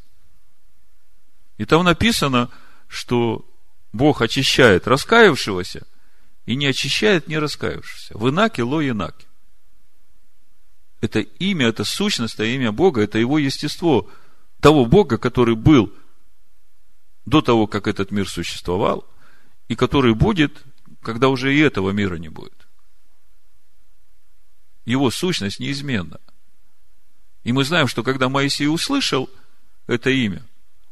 И 1.58 1.64
там 1.64 1.84
написано, 1.84 2.50
что 2.88 3.48
Бог 3.92 4.20
очищает 4.20 4.88
раскаявшегося 4.88 5.86
и 6.44 6.56
не 6.56 6.66
очищает 6.66 7.28
не 7.28 7.38
раскаявшегося. 7.38 8.18
В 8.18 8.28
Инаке, 8.28 8.64
Ло 8.64 8.82
Инаке. 8.86 9.26
Это 11.00 11.20
имя, 11.20 11.68
это 11.68 11.84
сущность, 11.84 12.34
это 12.34 12.44
имя 12.44 12.72
Бога, 12.72 13.00
это 13.00 13.18
его 13.18 13.38
естество. 13.38 14.10
Того 14.58 14.86
Бога, 14.86 15.16
который 15.16 15.54
был 15.54 15.94
до 17.26 17.42
того, 17.42 17.68
как 17.68 17.86
этот 17.86 18.10
мир 18.10 18.28
существовал, 18.28 19.08
и 19.68 19.76
который 19.76 20.14
будет, 20.14 20.64
когда 21.00 21.28
уже 21.28 21.54
и 21.54 21.60
этого 21.60 21.90
мира 21.90 22.16
не 22.16 22.28
будет. 22.28 22.66
Его 24.84 25.10
сущность 25.10 25.60
неизменна. 25.60 26.18
И 27.44 27.52
мы 27.52 27.64
знаем, 27.64 27.86
что 27.86 28.02
когда 28.02 28.28
Моисей 28.28 28.66
услышал 28.66 29.30
это 29.86 30.10
имя, 30.10 30.42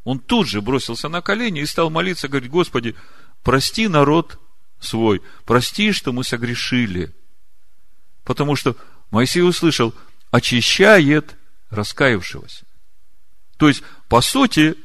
он 0.05 0.19
тут 0.19 0.49
же 0.49 0.61
бросился 0.61 1.09
на 1.09 1.23
колени 1.23 1.61
и 1.61 1.67
стал 1.67 1.91
молиться, 1.91 2.29
говорить, 2.29 2.51
Господи, 2.51 2.95
прости 3.43 3.89
народ 3.89 4.39
свой, 4.79 5.23
прости, 5.45 5.93
что 5.93 6.13
мы 6.13 6.25
согрешили. 6.25 7.13
Потому 8.25 8.55
что 8.55 8.77
Моисей 9.11 9.43
услышал, 9.43 9.95
очищает 10.31 11.37
раскаявшегося. 11.71 12.67
То 13.57 13.69
есть, 13.69 13.83
по 14.09 14.21
сути, 14.21 14.77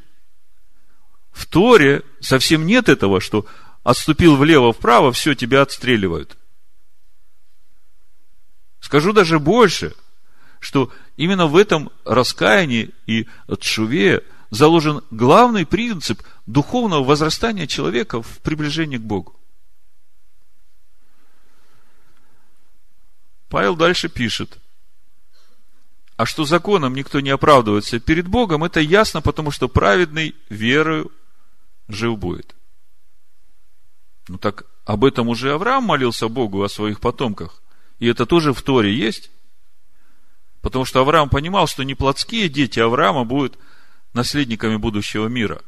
в 1.31 1.45
Торе 1.47 2.03
совсем 2.21 2.65
нет 2.65 2.89
этого, 2.89 3.19
что 3.19 3.45
отступил 3.83 4.37
влево-вправо, 4.37 5.11
все, 5.11 5.33
тебя 5.33 5.61
отстреливают. 5.61 6.37
Скажу 8.79 9.11
даже 9.13 9.39
больше, 9.39 9.95
что 10.59 10.91
именно 11.15 11.47
в 11.47 11.55
этом 11.55 11.91
раскаянии 12.05 12.91
и 13.05 13.27
тшуве 13.59 14.23
заложен 14.49 15.01
главный 15.11 15.65
принцип 15.65 16.21
духовного 16.45 17.03
возрастания 17.03 17.67
человека 17.67 18.21
в 18.21 18.39
приближении 18.39 18.97
к 18.97 19.01
Богу. 19.01 19.35
Павел 23.49 23.75
дальше 23.75 24.09
пишет, 24.09 24.59
а 26.17 26.25
что 26.25 26.45
законом 26.45 26.95
никто 26.95 27.19
не 27.19 27.29
оправдывается 27.29 27.99
перед 27.99 28.27
Богом, 28.27 28.63
это 28.63 28.79
ясно, 28.79 29.21
потому 29.21 29.51
что 29.51 29.69
праведный 29.69 30.35
верою 30.49 31.11
жив 31.87 32.17
будет. 32.17 32.55
Ну 34.27 34.37
так 34.37 34.65
об 34.85 35.05
этом 35.05 35.29
уже 35.29 35.53
Авраам 35.53 35.83
молился 35.83 36.27
Богу 36.27 36.63
о 36.63 36.69
своих 36.69 36.99
потомках. 36.99 37.61
И 37.99 38.07
это 38.07 38.25
тоже 38.25 38.53
в 38.53 38.61
Торе 38.61 38.93
есть. 38.93 39.31
Потому 40.67 40.83
что 40.83 40.99
Авраам 40.99 41.29
понимал, 41.29 41.65
что 41.65 41.83
не 41.83 41.95
плотские 41.95 42.49
дети 42.49 42.81
Авраама 42.81 43.23
будут 43.23 43.57
наследниками 44.11 44.75
будущего 44.75 45.27
мира, 45.27 45.61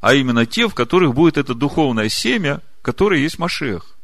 а 0.00 0.14
именно 0.14 0.46
те, 0.46 0.66
в 0.66 0.74
которых 0.74 1.12
будет 1.12 1.36
это 1.36 1.54
духовное 1.54 2.08
семя, 2.08 2.62
которое 2.80 3.20
есть 3.20 3.38
Машех. 3.38 3.98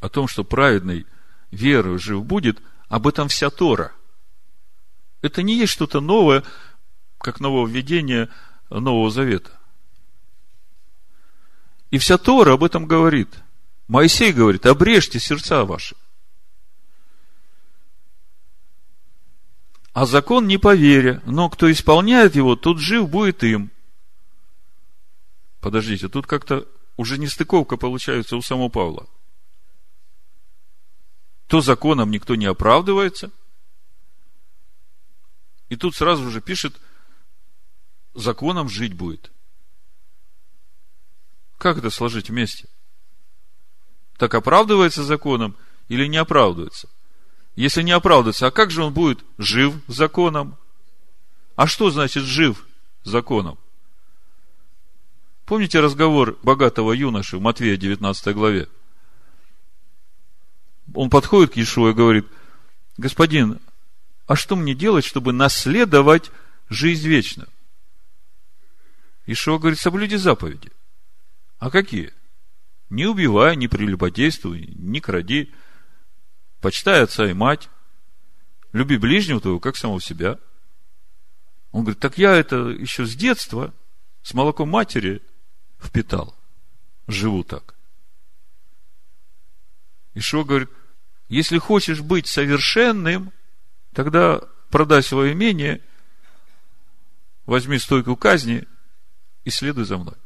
О 0.00 0.10
том, 0.10 0.28
что 0.28 0.44
праведный 0.44 1.06
верою 1.50 1.98
жив 1.98 2.22
будет, 2.22 2.60
об 2.88 3.06
этом 3.06 3.28
вся 3.28 3.48
Тора. 3.48 3.92
Это 5.22 5.42
не 5.42 5.56
есть 5.56 5.72
что-то 5.72 6.02
новое, 6.02 6.44
как 7.16 7.40
нововведение 7.40 8.28
Нового 8.68 9.10
Завета. 9.10 9.58
И 11.90 11.96
вся 11.96 12.18
Тора 12.18 12.52
об 12.52 12.62
этом 12.62 12.84
говорит. 12.84 13.30
Моисей 13.88 14.34
говорит, 14.34 14.66
обрежьте 14.66 15.18
сердца 15.18 15.64
ваши. 15.64 15.96
А 19.94 20.06
закон 20.06 20.48
не 20.48 20.58
по 20.58 20.74
вере, 20.74 21.22
но 21.24 21.48
кто 21.48 21.70
исполняет 21.70 22.34
его, 22.34 22.56
тот 22.56 22.80
жив 22.80 23.08
будет 23.08 23.44
им. 23.44 23.70
Подождите, 25.60 26.08
тут 26.08 26.26
как-то 26.26 26.66
уже 26.96 27.16
не 27.16 27.28
стыковка 27.28 27.76
получается 27.76 28.36
у 28.36 28.42
самого 28.42 28.68
Павла. 28.68 29.08
То 31.46 31.60
законом 31.60 32.10
никто 32.10 32.34
не 32.34 32.46
оправдывается. 32.46 33.30
И 35.68 35.76
тут 35.76 35.94
сразу 35.94 36.28
же 36.28 36.40
пишет, 36.40 36.80
законом 38.14 38.68
жить 38.68 38.94
будет. 38.94 39.30
Как 41.56 41.78
это 41.78 41.90
сложить 41.90 42.30
вместе? 42.30 42.68
Так 44.16 44.34
оправдывается 44.34 45.04
законом 45.04 45.56
или 45.86 46.08
не 46.08 46.16
оправдывается? 46.16 46.88
Если 47.56 47.82
не 47.82 47.92
оправдывается, 47.92 48.46
а 48.46 48.50
как 48.50 48.70
же 48.70 48.82
он 48.82 48.92
будет 48.92 49.24
жив 49.38 49.74
законом? 49.86 50.56
А 51.56 51.66
что 51.66 51.90
значит 51.90 52.24
жив 52.24 52.66
законом? 53.04 53.58
Помните 55.44 55.80
разговор 55.80 56.38
богатого 56.42 56.92
юноши 56.92 57.36
в 57.36 57.40
Матвея 57.40 57.76
19 57.76 58.34
главе? 58.34 58.68
Он 60.94 61.10
подходит 61.10 61.52
к 61.52 61.56
Иешуа 61.56 61.90
и 61.90 61.94
говорит, 61.94 62.26
господин, 62.96 63.60
а 64.26 64.36
что 64.36 64.56
мне 64.56 64.74
делать, 64.74 65.04
чтобы 65.04 65.32
наследовать 65.32 66.30
жизнь 66.68 67.06
вечную? 67.06 67.48
Ишуа 69.26 69.58
говорит, 69.58 69.78
соблюди 69.78 70.16
заповеди– 70.16 70.70
а 71.64 71.70
какие? 71.70 72.12
Не 72.90 73.06
убивай, 73.06 73.56
не 73.56 73.68
прелюбодействуй, 73.68 74.68
не 74.76 75.00
кради, 75.00 75.50
почитай 76.64 77.02
отца 77.02 77.28
и 77.28 77.34
мать, 77.34 77.68
люби 78.72 78.96
ближнего 78.96 79.38
твоего, 79.38 79.60
как 79.60 79.76
самого 79.76 80.00
себя. 80.00 80.38
Он 81.72 81.82
говорит, 81.82 82.00
так 82.00 82.16
я 82.16 82.34
это 82.34 82.56
еще 82.70 83.04
с 83.04 83.14
детства, 83.14 83.74
с 84.22 84.32
молоком 84.32 84.70
матери 84.70 85.20
впитал. 85.78 86.34
Живу 87.06 87.44
так. 87.44 87.74
Ишо 90.14 90.42
говорит, 90.42 90.70
если 91.28 91.58
хочешь 91.58 92.00
быть 92.00 92.28
совершенным, 92.28 93.30
тогда 93.92 94.40
продай 94.70 95.02
свое 95.02 95.34
имение, 95.34 95.82
возьми 97.44 97.78
стойку 97.78 98.16
казни 98.16 98.66
и 99.44 99.50
следуй 99.50 99.84
за 99.84 99.98
мной. 99.98 100.16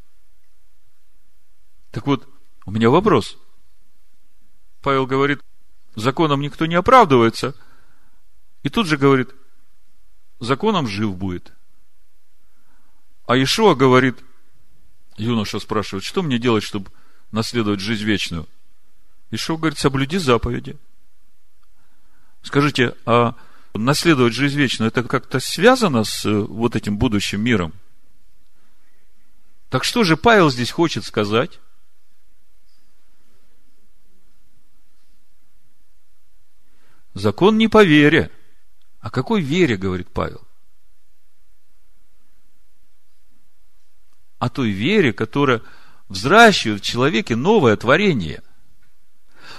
Так 1.91 2.07
вот, 2.07 2.28
у 2.64 2.70
меня 2.70 2.91
вопрос. 2.91 3.36
Павел 4.82 5.05
говорит, 5.05 5.41
законом 6.01 6.40
никто 6.40 6.66
не 6.66 6.74
оправдывается. 6.74 7.55
И 8.62 8.68
тут 8.68 8.86
же 8.86 8.96
говорит, 8.96 9.30
законом 10.40 10.86
жив 10.86 11.16
будет. 11.16 11.53
А 13.26 13.36
Ишуа 13.36 13.74
говорит, 13.74 14.18
юноша 15.16 15.59
спрашивает, 15.59 16.05
что 16.05 16.22
мне 16.22 16.38
делать, 16.38 16.64
чтобы 16.64 16.90
наследовать 17.30 17.80
жизнь 17.80 18.05
вечную? 18.05 18.46
Ишуа 19.30 19.59
говорит, 19.59 19.78
соблюди 19.78 20.18
заповеди. 20.18 20.76
Скажите, 22.42 22.94
а 23.05 23.34
наследовать 23.74 24.32
жизнь 24.32 24.57
вечную, 24.57 24.88
это 24.88 25.03
как-то 25.03 25.40
связано 25.40 26.05
с 26.05 26.24
э, 26.24 26.32
вот 26.32 26.76
этим 26.76 26.96
будущим 26.96 27.42
миром? 27.42 27.74
Так 29.68 29.84
что 29.84 30.05
же 30.05 30.16
Павел 30.16 30.51
здесь 30.51 30.70
хочет 30.70 31.05
сказать? 31.05 31.61
Закон 37.18 37.58
не 37.58 37.66
по 37.66 37.82
вере. 37.82 38.30
О 39.00 39.10
какой 39.10 39.40
вере, 39.40 39.76
говорит 39.76 40.08
Павел? 40.08 40.40
О 44.38 44.48
той 44.48 44.70
вере, 44.70 45.12
которая 45.12 45.62
взращивает 46.08 46.80
в 46.80 46.84
человеке 46.84 47.34
новое 47.34 47.76
творение. 47.76 48.42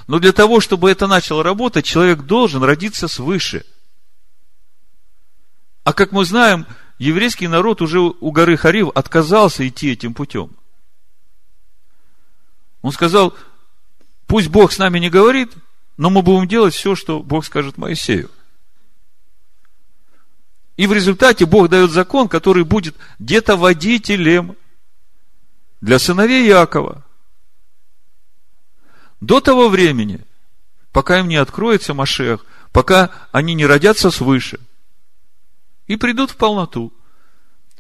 Но 0.08 0.20
для 0.20 0.32
того, 0.32 0.62
чтобы 0.62 0.90
это 0.90 1.06
начало 1.08 1.44
работать, 1.44 1.84
человек 1.84 2.22
должен 2.22 2.64
родиться 2.64 3.10
свыше. 3.10 3.66
А 5.84 5.92
как 5.92 6.14
мы 6.14 6.24
знаем, 6.24 6.66
еврейский 6.98 7.50
народ 7.50 7.82
уже 7.82 8.00
у 8.00 8.32
горы 8.32 8.56
Харив 8.56 8.90
отказался 8.96 9.68
идти 9.68 9.92
этим 9.92 10.14
путем. 10.14 10.56
Он 12.82 12.94
сказал, 12.94 13.36
пусть 14.28 14.48
Бог 14.48 14.72
с 14.72 14.78
нами 14.78 15.00
не 15.00 15.10
говорит, 15.10 15.54
но 16.00 16.10
мы 16.10 16.22
будем 16.22 16.48
делать 16.48 16.74
все, 16.74 16.96
что 16.96 17.22
Бог 17.22 17.44
скажет 17.44 17.78
Моисею. 17.78 18.32
И 20.78 20.88
в 20.88 20.94
результате 20.94 21.46
Бог 21.46 21.68
дает 21.68 21.92
закон, 21.92 22.30
который 22.30 22.64
будет 22.64 22.96
где-то 23.20 23.58
водителем 23.58 24.56
для 25.82 26.00
сыновей 26.00 26.48
Якова. 26.48 27.04
До 29.20 29.42
того 29.42 29.68
времени 29.68 30.22
пока 30.94 31.20
им 31.20 31.28
не 31.28 31.36
откроется 31.36 31.94
Машех, 31.94 32.46
пока 32.72 33.12
они 33.34 33.54
не 33.54 33.66
родятся 33.66 34.10
свыше 34.10 34.58
и 35.88 35.98
придут 35.98 36.32
в 36.32 36.38
полноту. 36.38 36.94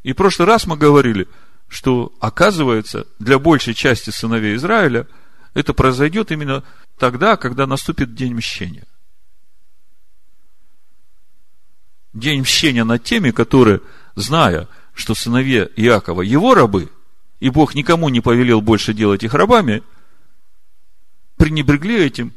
И 0.03 0.11
в 0.11 0.17
прошлый 0.17 0.45
раз 0.45 0.65
мы 0.65 0.75
говорили, 0.75 1.29
что, 1.69 2.11
оказывается, 2.19 3.07
для 3.17 3.39
большей 3.39 3.75
части 3.75 4.09
сыновей 4.09 4.57
Израиля 4.57 5.07
это 5.53 5.73
произойдет 5.73 6.33
именно 6.33 6.65
тогда, 6.99 7.37
когда 7.37 7.65
наступит 7.65 8.13
день 8.13 8.35
мщения. 8.35 8.85
День 12.13 12.41
мщения 12.41 12.83
над 12.83 13.03
теми, 13.03 13.31
которые, 13.31 13.81
зная, 14.15 14.67
что 14.93 15.15
сыновья 15.15 15.67
Иакова 15.75 16.21
его 16.21 16.53
рабы, 16.53 16.91
и 17.39 17.49
Бог 17.49 17.73
никому 17.73 18.09
не 18.09 18.21
повелел 18.21 18.61
больше 18.61 18.93
делать 18.93 19.23
их 19.23 19.33
рабами, 19.33 19.81
пренебрегли 21.37 22.03
этим 22.03 22.33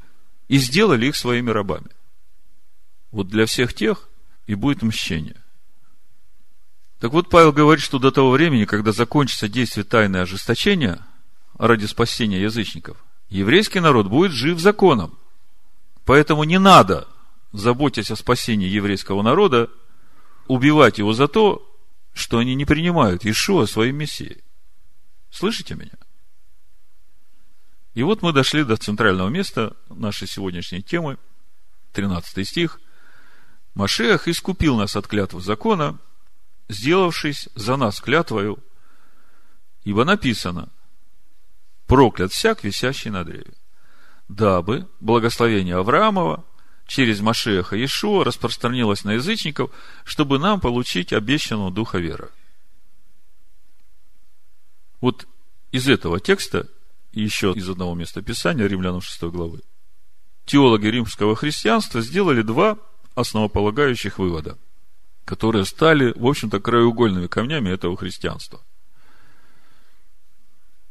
и 0.48 0.58
сделали 0.58 1.06
их 1.06 1.16
своими 1.16 1.50
рабами. 1.50 1.88
Вот 3.10 3.28
для 3.28 3.46
всех 3.46 3.74
тех 3.74 4.08
и 4.46 4.54
будет 4.54 4.82
мщение. 4.82 5.42
Так 7.00 7.12
вот, 7.12 7.28
Павел 7.28 7.52
говорит, 7.52 7.82
что 7.82 7.98
до 7.98 8.12
того 8.12 8.30
времени, 8.30 8.64
когда 8.64 8.92
закончится 8.92 9.48
действие 9.48 9.84
тайны 9.84 10.18
ожесточения 10.18 11.04
ради 11.58 11.86
спасения 11.86 12.40
язычников, 12.40 13.02
еврейский 13.32 13.80
народ 13.80 14.08
будет 14.08 14.32
жив 14.32 14.58
законом. 14.58 15.18
Поэтому 16.04 16.44
не 16.44 16.58
надо, 16.58 17.08
заботясь 17.52 18.10
о 18.10 18.16
спасении 18.16 18.68
еврейского 18.68 19.22
народа, 19.22 19.70
убивать 20.46 20.98
его 20.98 21.12
за 21.12 21.28
то, 21.28 21.68
что 22.12 22.38
они 22.38 22.54
не 22.54 22.64
принимают 22.64 23.24
Иешуа 23.24 23.66
своим 23.66 23.96
Мессией. 23.96 24.42
Слышите 25.30 25.74
меня? 25.74 25.92
И 27.94 28.02
вот 28.02 28.22
мы 28.22 28.32
дошли 28.32 28.64
до 28.64 28.76
центрального 28.76 29.28
места 29.28 29.76
нашей 29.88 30.26
сегодняшней 30.26 30.82
темы, 30.82 31.18
13 31.92 32.46
стих. 32.46 32.80
Машех 33.74 34.28
искупил 34.28 34.76
нас 34.76 34.96
от 34.96 35.06
клятвы 35.06 35.40
закона– 35.40 35.98
сделавшись 36.72 37.48
за 37.54 37.76
нас 37.76 38.00
клятвою, 38.00 38.58
ибо 39.84 40.04
написано, 40.04 40.68
проклят 41.92 42.32
всяк, 42.32 42.64
висящий 42.64 43.10
на 43.10 43.22
древе, 43.22 43.52
дабы 44.26 44.88
благословение 45.00 45.76
Авраамова 45.76 46.42
через 46.86 47.20
Машеха 47.20 47.76
Иешуа 47.76 48.24
распространилось 48.24 49.04
на 49.04 49.12
язычников, 49.12 49.70
чтобы 50.02 50.38
нам 50.38 50.58
получить 50.58 51.12
обещанного 51.12 51.70
духа 51.70 51.98
веры. 51.98 52.30
Вот 55.02 55.28
из 55.70 55.86
этого 55.86 56.18
текста, 56.18 56.66
и 57.12 57.20
еще 57.20 57.52
из 57.52 57.68
одного 57.68 57.94
места 57.94 58.22
Писания, 58.22 58.66
Римлянам 58.66 59.02
6 59.02 59.24
главы, 59.24 59.60
теологи 60.46 60.86
римского 60.86 61.36
христианства 61.36 62.00
сделали 62.00 62.40
два 62.40 62.78
основополагающих 63.16 64.18
вывода– 64.18 64.56
которые 65.24 65.64
стали, 65.64 66.12
в 66.16 66.26
общем-то, 66.26 66.60
краеугольными 66.60 67.26
камнями 67.26 67.70
этого 67.70 67.96
христианства. 67.96 68.60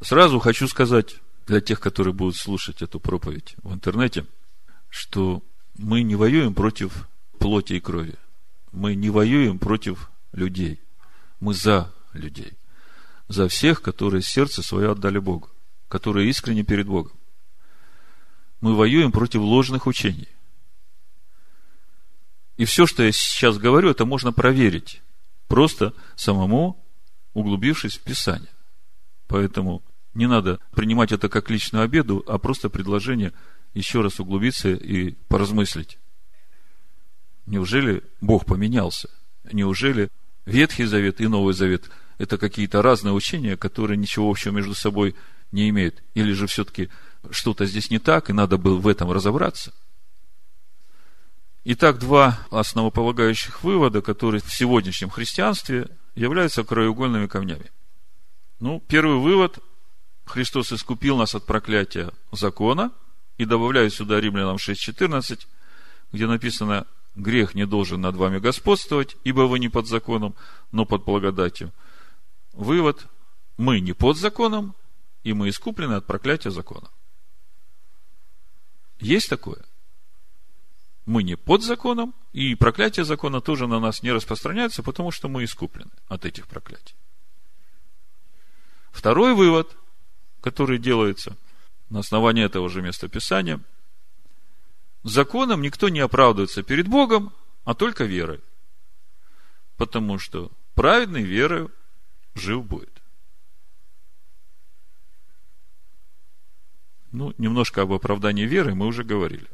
Сразу 0.02 0.40
хочу 0.40 0.68
сказать 0.68 1.18
для 1.46 1.62
тех, 1.62 1.80
которые 1.80 2.14
будут 2.14 2.36
слушать 2.36 2.82
эту 2.82 3.00
проповедь 3.00 3.56
в 3.62 3.72
интернете, 3.72 4.26
что 4.90 5.44
мы 5.78 6.02
не 6.02 6.16
воюем 6.16 6.56
против 6.56 7.08
плоти 7.38 7.74
и 7.74 7.80
крови. 7.80 8.16
Мы 8.72 8.96
не 8.96 9.12
воюем 9.12 9.60
против 9.60 10.10
людей. 10.32 10.82
Мы 11.40 11.54
за 11.54 11.94
людей. 12.14 12.54
За 13.28 13.48
всех, 13.48 13.84
которые 13.84 14.24
сердце 14.24 14.64
свое 14.64 14.92
отдали 14.92 15.20
Богу, 15.20 15.50
которые 15.88 16.30
искренне 16.30 16.64
перед 16.64 16.88
Богом. 16.88 17.14
Мы 18.60 18.76
воюем 18.76 19.12
против 19.12 19.42
ложных 19.42 19.86
учений. 19.86 20.28
И 22.58 22.66
все, 22.66 22.88
что 22.88 23.04
я 23.04 23.12
сейчас 23.12 23.58
говорю, 23.60 23.90
это 23.90 24.06
можно 24.06 24.34
проверить. 24.34 25.02
Просто 25.48 25.94
самому 26.16 26.84
углубившись 27.34 27.98
в 27.98 28.02
Писание. 28.02 28.52
Поэтому 29.28 29.84
не 30.14 30.28
надо 30.28 30.60
принимать 30.72 31.12
это 31.12 31.30
как 31.30 31.50
личную 31.50 31.84
обеду, 31.84 32.24
а 32.28 32.38
просто 32.38 32.70
предложение 32.70 33.34
еще 33.74 34.02
раз 34.02 34.20
углубиться 34.20 34.70
и 34.70 35.12
поразмыслить. 35.28 35.98
Неужели 37.46 38.04
Бог 38.20 38.46
поменялся? 38.46 39.10
Неужели 39.52 40.10
Ветхий 40.46 40.86
Завет 40.86 41.22
и 41.22 41.28
Новый 41.28 41.54
Завет– 41.54 41.90
это 42.18 42.38
какие-то 42.38 42.82
разные 42.82 43.14
учения, 43.14 43.58
которые 43.58 43.98
ничего 43.98 44.30
общего 44.30 44.52
между 44.52 44.76
собой 44.76 45.16
не 45.52 45.70
имеют? 45.70 46.04
Или 46.14 46.34
же 46.34 46.48
все-таки 46.48 46.90
что-то 47.30 47.66
здесь 47.66 47.90
не 47.90 48.00
так, 48.00 48.30
и 48.30 48.34
надо 48.34 48.58
было 48.58 48.78
в 48.78 48.88
этом 48.88 49.12
разобраться? 49.12 49.74
Итак, 51.64 52.00
два 52.00 52.40
основополагающих 52.50 53.64
вывода, 53.64 54.02
которые 54.02 54.42
в 54.42 54.54
сегодняшнем 54.54 55.10
христианстве 55.10 55.90
являются 56.16 56.64
краеугольными 56.64 57.28
камнями. 57.28 57.72
Ну, 58.60 58.80
первый 58.88 59.18
вывод. 59.18 59.60
Христос 60.32 60.72
искупил 60.72 61.18
нас 61.18 61.36
от 61.36 61.46
проклятия 61.46 62.12
закона. 62.32 62.92
И 63.38 63.46
добавляю 63.46 63.90
сюда 63.90 64.22
римлянам 64.22 64.58
6.14, 64.58 65.48
где 66.12 66.28
написано, 66.28 66.86
грех 67.16 67.56
не 67.56 67.66
должен 67.66 68.00
над 68.02 68.16
вами 68.16 68.40
господствовать, 68.40 69.18
ибо 69.24 69.42
вы 69.42 69.60
не 69.60 69.68
под 69.68 69.88
законом, 69.88 70.36
но 70.72 70.86
под 70.86 71.04
благодатью. 71.04 71.72
Вывод. 72.54 73.08
Мы 73.58 73.80
не 73.80 73.94
под 73.94 74.18
законом, 74.18 74.74
и 75.24 75.34
мы 75.34 75.50
искуплены 75.50 75.96
от 75.96 76.06
проклятия 76.06 76.52
закона. 76.52 76.90
Есть 79.00 79.30
такое? 79.30 79.64
мы 81.06 81.24
не 81.24 81.36
под 81.36 81.64
законом, 81.64 82.14
и 82.32 82.56
проклятие 82.56 83.04
закона 83.04 83.42
тоже 83.42 83.68
на 83.68 83.80
нас 83.80 84.04
не 84.04 84.12
распространяется, 84.12 84.84
потому 84.84 85.12
что 85.12 85.28
мы 85.28 85.44
искуплены 85.44 85.92
от 86.08 86.26
этих 86.26 86.48
проклятий. 86.48 86.96
Второй 88.92 89.34
вывод, 89.34 89.76
который 90.42 90.80
делается 90.80 91.38
на 91.90 92.00
основании 92.00 92.44
этого 92.44 92.70
же 92.70 92.82
места 92.82 93.08
Писания, 93.08 93.60
законом 95.04 95.62
никто 95.62 95.90
не 95.90 96.00
оправдывается 96.00 96.64
перед 96.64 96.88
Богом, 96.88 97.34
а 97.64 97.74
только 97.74 98.06
верой. 98.06 98.42
Потому 99.78 100.18
что 100.20 100.52
праведный 100.74 101.24
верою 101.24 101.72
жив 102.36 102.66
будет. 102.66 103.02
Ну, 107.12 107.34
немножко 107.38 107.82
об 107.82 107.92
оправдании 107.92 108.46
веры 108.46 108.74
мы 108.74 108.88
уже 108.88 109.04
говорили. 109.04 109.48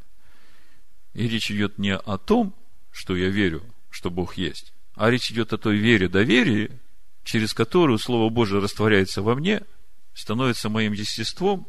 И 1.14 1.28
речь 1.28 1.50
идет 1.50 1.80
не 1.80 1.96
о 1.96 2.18
том, 2.18 2.54
что 2.92 3.16
я 3.16 3.30
верю, 3.30 3.64
что 3.90 4.12
Бог 4.12 4.36
есть, 4.36 4.74
а 4.94 5.10
речь 5.10 5.32
идет 5.32 5.54
о 5.54 5.58
той 5.58 5.78
вере, 5.78 6.08
доверии, 6.08 6.80
через 7.24 7.54
которую 7.54 7.98
Слово 7.98 8.30
Божие 8.30 8.62
растворяется 8.62 9.24
во 9.24 9.34
мне, 9.34 9.64
становится 10.18 10.70
моим 10.70 10.94
естеством, 10.94 11.68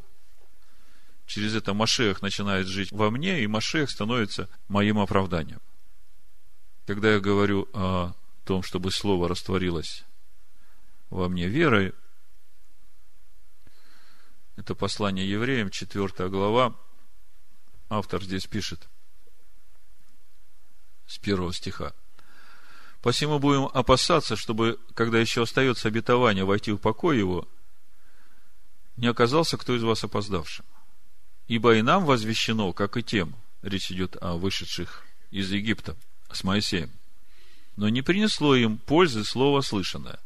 через 1.27 1.55
это 1.55 1.75
Машех 1.75 2.23
начинает 2.23 2.67
жить 2.67 2.91
во 2.93 3.11
мне, 3.11 3.43
и 3.43 3.47
Машех 3.47 3.91
становится 3.91 4.49
моим 4.69 4.99
оправданием. 4.99 5.61
Когда 6.87 7.13
я 7.13 7.21
говорю 7.21 7.69
о 7.73 8.15
том, 8.45 8.63
чтобы 8.63 8.91
Слово 8.91 9.29
растворилось 9.29 10.05
во 11.11 11.29
мне 11.29 11.49
верой, 11.49 11.93
это 14.57 14.75
послание 14.75 15.29
евреям, 15.29 15.71
4 15.71 16.29
глава, 16.29 16.75
автор 17.89 18.23
здесь 18.23 18.47
пишет– 18.47 18.89
с 21.09 21.19
первого 21.19 21.53
стиха. 21.53 21.93
Посему 23.01 23.39
будем 23.39 23.65
опасаться, 23.73 24.37
чтобы, 24.37 24.79
когда 24.95 25.19
еще 25.19 25.43
остается 25.43 25.89
обетование 25.89 26.45
войти 26.45 26.71
в 26.73 26.79
покой 26.79 27.19
его, 27.19 27.49
не 28.99 29.07
оказался 29.07 29.57
кто 29.57 29.77
из 29.77 29.83
вас 29.83 30.05
опоздавшим. 30.05 30.67
Ибо 31.47 31.77
и 31.77 31.83
нам 31.83 32.05
возвещено, 32.05 32.73
как 32.73 32.97
и 32.97 33.03
тем, 33.03 33.35
речь 33.63 33.91
идет 33.91 34.17
о 34.21 34.37
вышедших 34.37 35.05
из 35.31 35.51
Египта 35.51 35.97
с 36.31 36.45
Моисеем, 36.45 36.91
но 37.77 37.89
не 37.89 38.03
принесло 38.03 38.55
им 38.57 38.77
пользы 38.77 39.25
слово 39.25 39.61
слышанное. 39.61 40.19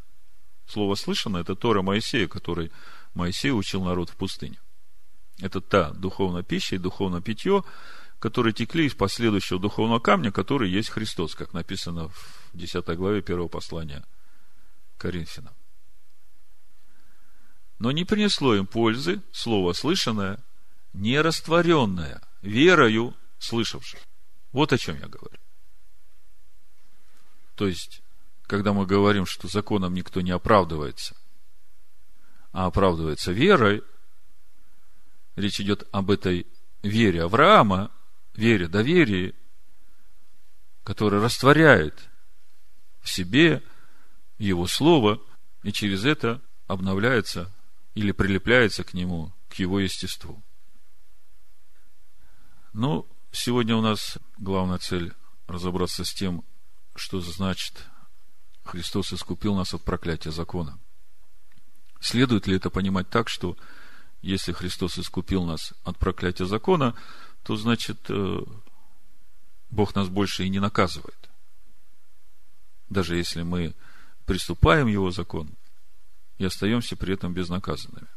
Слово 0.67 0.95
слышанное– 0.95 1.41
это 1.43 1.55
Тора 1.55 1.83
Моисея, 1.83 2.27
который 2.27 2.73
Моисей 3.15 3.53
учил 3.53 3.85
народ 3.85 4.09
в 4.09 4.17
пустыне. 4.17 4.59
Это 5.39 5.61
та 5.61 5.91
духовная 5.91 6.43
пища 6.43 6.77
и 6.77 6.79
духовное 6.79 7.21
питье, 7.21 7.63
которые 8.19 8.55
текли 8.55 8.87
из 8.87 8.95
последующего 8.95 9.61
духовного 9.61 10.01
камня, 10.01 10.33
который 10.33 10.71
есть 10.71 10.89
Христос, 10.89 11.35
как 11.35 11.53
написано 11.53 12.09
в 12.09 12.51
10 12.55 12.87
главе 12.97 13.21
первого 13.21 13.49
послания 13.49 14.03
Коринфянам. 14.97 15.53
Но 17.83 17.91
не 17.91 18.05
принесло 18.05 18.55
им 18.55 18.65
пользы 18.65 19.21
слово 19.33 19.73
слышанное, 19.73 20.39
не 20.93 21.21
растворенное 21.21 22.23
верою 22.41 23.13
слышавших. 23.41 23.99
Вот 24.53 24.73
о 24.73 24.79
чем 24.79 25.01
я 25.01 25.09
говорю. 25.09 25.37
То 27.57 27.67
есть, 27.67 28.01
когда 28.43 28.73
мы 28.73 28.87
говорим, 28.87 29.27
что 29.27 29.49
законом 29.49 29.95
никто 29.95 30.21
не 30.21 30.31
оправдывается, 30.31 31.17
а 32.53 32.67
оправдывается 32.67 33.33
верой, 33.33 33.83
речь 35.35 35.61
идет 35.61 35.89
об 35.91 36.13
этой 36.13 36.47
вере 36.85 37.25
Авраама, 37.25 37.91
вере, 38.33 38.69
доверии, 38.69 39.35
которое 40.85 41.21
растворяет 41.21 42.09
в 43.01 43.11
себе 43.11 43.61
Его 44.39 44.69
Слово, 44.69 45.21
и 45.65 45.73
через 45.73 46.05
это 46.05 46.41
обновляется 46.69 47.53
или 47.95 48.13
прилепляется 48.13 48.85
к 48.85 48.95
нему, 48.95 49.33
к 49.49 49.55
его 49.55 49.81
естеству. 49.81 50.43
Ну, 52.73 53.07
сегодня 53.31 53.77
у 53.77 53.83
нас 53.83 54.19
главная 54.39 54.79
цель 54.79 55.13
разобраться 55.47 56.05
с 56.05 56.13
тем, 56.15 56.45
что 56.95 57.21
значит 57.21 57.87
Христос 58.65 59.13
искупил 59.13 59.55
нас 59.55 59.75
от 59.75 59.83
проклятия 59.83 60.31
закона. 60.31 60.79
Следует 62.01 62.47
ли 62.47 62.57
это 62.57 62.71
понимать 62.71 63.11
так, 63.11 63.29
что 63.29 63.57
если 64.23 64.53
Христос 64.53 64.99
искупил 64.99 65.45
нас 65.45 65.75
от 65.85 65.99
проклятия 65.99 66.47
закона, 66.47 66.95
то 67.43 67.57
значит 67.57 67.99
э, 68.09 68.39
Бог 69.71 69.95
нас 69.95 70.09
больше 70.09 70.45
и 70.45 70.49
не 70.49 70.61
наказывает. 70.61 71.29
Даже 72.89 73.17
если 73.17 73.43
мы 73.43 73.75
приступаем 74.25 74.87
Его 74.87 75.11
закон 75.11 75.51
и 76.43 76.47
остаемся 76.47 76.97
при 76.97 77.15
этом 77.15 77.33
безнаказанными. 77.33 78.09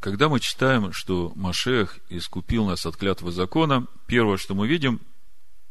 Когда 0.00 0.28
мы 0.28 0.40
читаем, 0.40 0.92
что 0.92 1.32
Машех 1.34 1.98
искупил 2.08 2.66
нас 2.66 2.84
от 2.86 2.96
клятвы 2.96 3.32
закона, 3.32 3.86
первое, 4.06 4.36
что 4.36 4.54
мы 4.54 4.68
видим, 4.68 5.00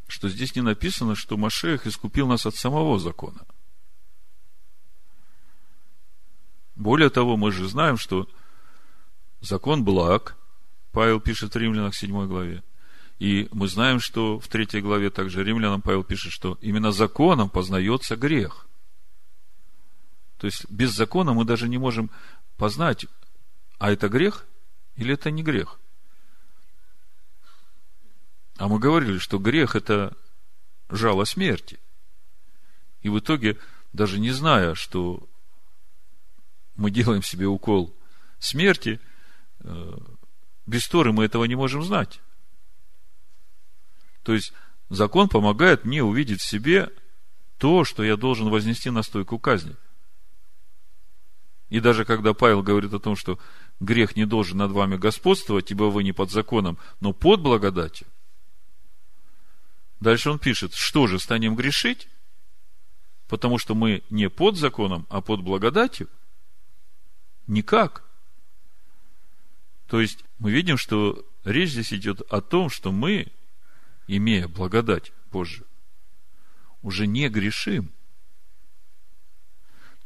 что 0.08 0.30
здесь 0.30 0.56
не 0.56 0.62
написано, 0.62 1.16
что 1.16 1.38
Машех 1.38 1.86
искупил 1.86 2.28
нас 2.28 2.46
от 2.46 2.56
самого 2.56 3.00
закона. 3.00 3.46
Более 6.76 7.10
того, 7.10 7.38
мы 7.38 7.52
же 7.52 7.68
знаем, 7.68 7.98
что 7.98 8.30
закон 9.42 9.84
благ, 9.84 10.38
Павел 10.92 11.20
пишет 11.20 11.54
в 11.54 11.58
Римлянах 11.58 11.96
7 11.96 12.28
главе, 12.28 12.64
и 13.20 13.48
мы 13.52 13.68
знаем, 13.68 14.00
что 14.00 14.40
в 14.40 14.48
третьей 14.48 14.82
главе 14.82 15.10
также 15.10 15.44
римлянам 15.44 15.82
Павел 15.82 16.04
пишет, 16.04 16.32
что 16.32 16.58
именно 16.62 16.92
законом 16.92 17.50
познается 17.50 18.16
грех. 18.16 18.67
То 20.38 20.46
есть 20.46 20.70
без 20.70 20.92
закона 20.92 21.34
мы 21.34 21.46
даже 21.46 21.68
не 21.68 21.78
можем 21.78 22.10
познать, 22.58 23.06
а 23.80 23.92
это 23.92 24.10
грех 24.10 24.46
или 24.96 25.14
это 25.14 25.32
не 25.32 25.44
грех. 25.44 25.80
А 28.58 28.68
мы 28.68 28.80
говорили, 28.80 29.18
что 29.20 29.38
грех 29.38 29.76
это 29.76 30.16
жало 30.90 31.26
смерти. 31.26 31.80
И 33.02 33.10
в 33.10 33.20
итоге, 33.20 33.58
даже 33.94 34.20
не 34.20 34.32
зная, 34.32 34.74
что 34.74 35.28
мы 36.76 36.92
делаем 36.92 37.24
себе 37.24 37.48
укол 37.48 37.96
смерти, 38.40 39.00
э, 39.60 39.98
без 40.66 40.88
Торы 40.88 41.14
мы 41.14 41.26
этого 41.26 41.46
не 41.46 41.56
можем 41.56 41.84
знать. 41.84 42.20
То 44.24 44.34
есть, 44.34 44.54
закон 44.90 45.30
помогает 45.30 45.86
мне 45.86 46.04
увидеть 46.04 46.42
в 46.42 46.46
себе 46.46 46.92
то, 47.58 47.84
что 47.84 48.04
я 48.04 48.18
должен 48.18 48.50
вознести 48.50 48.90
на 48.90 49.04
стойку 49.04 49.40
казни. 49.40 49.76
И 51.70 51.80
даже 51.80 52.06
когда 52.06 52.34
Павел 52.34 52.64
говорит 52.64 52.94
о 52.94 53.00
том, 53.00 53.16
что 53.16 53.40
грех 53.80 54.16
не 54.16 54.26
должен 54.26 54.58
над 54.58 54.72
вами 54.72 54.96
господствовать, 54.96 55.70
ибо 55.72 55.86
вы 55.86 56.04
не 56.04 56.14
под 56.14 56.32
законом, 56.32 56.78
но 57.02 57.14
под 57.14 57.42
благодатью, 57.42 58.08
дальше 60.00 60.32
он 60.32 60.40
пишет, 60.40 60.74
что 60.74 61.08
же, 61.08 61.20
станем 61.20 61.56
грешить? 61.56 62.08
Потому 63.28 63.58
что 63.58 63.76
мы 63.76 64.04
не 64.10 64.30
под 64.30 64.56
законом, 64.56 65.06
а 65.10 65.20
под 65.22 65.42
благодатью? 65.42 66.08
Никак. 67.48 68.04
То 69.88 70.00
есть, 70.00 70.24
мы 70.40 70.52
видим, 70.52 70.78
что 70.78 71.26
речь 71.44 71.72
здесь 71.72 71.94
идет 71.94 72.22
о 72.32 72.42
том, 72.42 72.70
что 72.70 72.92
мы, 72.94 73.28
имея 74.08 74.48
благодать 74.48 75.12
Божию, 75.32 75.66
уже 76.82 77.08
не 77.08 77.28
грешим. 77.28 77.92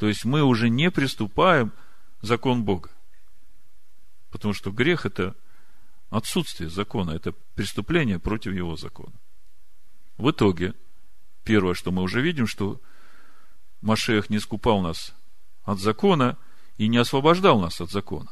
То 0.02 0.08
есть 0.08 0.26
мы 0.26 0.42
уже 0.42 0.68
не 0.70 0.90
приступаем 0.90 1.72
закон 2.24 2.64
Бога. 2.64 2.90
Потому 4.32 4.56
что 4.56 4.72
грех– 4.72 5.06
это 5.06 5.36
отсутствие 6.10 6.72
закона, 6.72 7.12
это 7.12 7.34
преступление 7.54 8.18
против 8.18 8.54
его 8.54 8.76
закона. 8.76 9.14
В 10.18 10.32
итоге, 10.32 10.74
первое, 11.44 11.76
что 11.76 11.92
мы 11.92 12.02
уже 12.02 12.20
видим, 12.20 12.48
что 12.48 12.82
Машех 13.82 14.32
не 14.32 14.40
скупал 14.40 14.82
нас 14.82 15.14
от 15.66 15.78
закона 15.78 16.36
и 16.78 16.88
не 16.88 16.98
освобождал 16.98 17.60
нас 17.62 17.80
от 17.80 17.92
закона. 17.92 18.32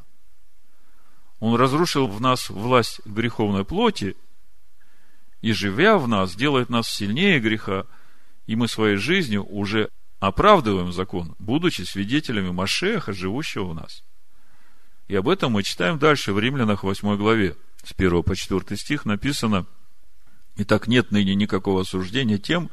Он 1.40 1.54
разрушил 1.54 2.08
в 2.08 2.20
нас 2.20 2.50
власть 2.50 3.00
греховной 3.06 3.64
плоти, 3.64 4.18
и, 5.42 5.52
живя 5.52 6.00
в 6.00 6.08
нас, 6.08 6.36
делает 6.36 6.70
нас 6.70 6.90
сильнее 6.90 7.40
греха, 7.40 7.86
и 8.48 8.56
мы 8.56 8.68
своей 8.68 8.96
жизнью 8.96 9.46
уже 9.46 9.92
оправдываем 10.20 10.92
закон, 10.92 11.36
будучи 11.40 11.82
свидетелями 11.84 12.52
Машеха, 12.52 13.14
живущего 13.14 13.66
в 13.66 13.76
нас. 13.76 14.04
И 15.08 15.16
об 15.16 15.28
этом 15.28 15.54
мы 15.54 15.64
читаем 15.64 15.98
дальше 15.98 16.34
в 16.34 16.40
Римлянах 16.40 16.84
8 16.84 17.18
главе. 17.18 17.56
С 17.84 17.94
1 17.98 18.24
по 18.24 18.36
4 18.36 18.78
стих 18.78 19.06
написано, 19.06 19.66
«Итак, 20.58 20.88
нет 20.88 21.12
ныне 21.12 21.36
никакого 21.36 21.82
осуждения 21.82 22.38
тем, 22.38 22.70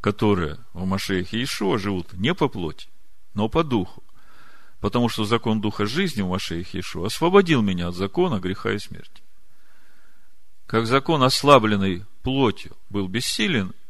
которые 0.00 0.58
в 0.72 0.86
Машехе 0.86 1.42
Ишуа 1.42 1.78
живут 1.78 2.12
не 2.12 2.34
по 2.34 2.48
плоти, 2.48 2.88
но 3.34 3.48
по 3.48 3.64
духу. 3.64 4.02
Потому 4.80 5.08
что 5.08 5.24
закон 5.24 5.60
духа 5.60 5.86
жизни 5.86 6.22
в 6.22 6.28
Машехе 6.28 6.80
Ишуа 6.80 7.06
освободил 7.06 7.62
меня 7.62 7.88
от 7.88 7.96
закона 7.96 8.38
греха 8.38 8.72
и 8.72 8.78
смерти. 8.78 9.22
Как 10.66 10.86
закон, 10.86 11.22
ослабленный 11.22 12.04
плотью, 12.22 12.76
был 12.88 13.08
бессилен– 13.08 13.72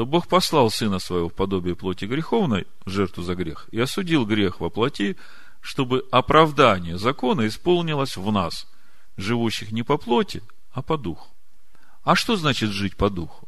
то 0.00 0.06
Бог 0.06 0.28
послал 0.28 0.70
Сына 0.70 0.98
Своего 0.98 1.28
в 1.28 1.34
подобие 1.34 1.76
плоти 1.76 2.06
греховной, 2.06 2.66
жертву 2.86 3.22
за 3.22 3.34
грех, 3.34 3.68
и 3.70 3.78
осудил 3.78 4.24
грех 4.24 4.58
во 4.58 4.70
плоти, 4.70 5.18
чтобы 5.60 6.06
оправдание 6.10 6.96
закона 6.96 7.46
исполнилось 7.46 8.16
в 8.16 8.32
нас, 8.32 8.66
живущих 9.18 9.72
не 9.72 9.82
по 9.82 9.98
плоти, 9.98 10.42
а 10.72 10.80
по 10.80 10.96
духу. 10.96 11.28
А 12.02 12.16
что 12.16 12.36
значит 12.36 12.70
жить 12.70 12.96
по 12.96 13.10
духу? 13.10 13.46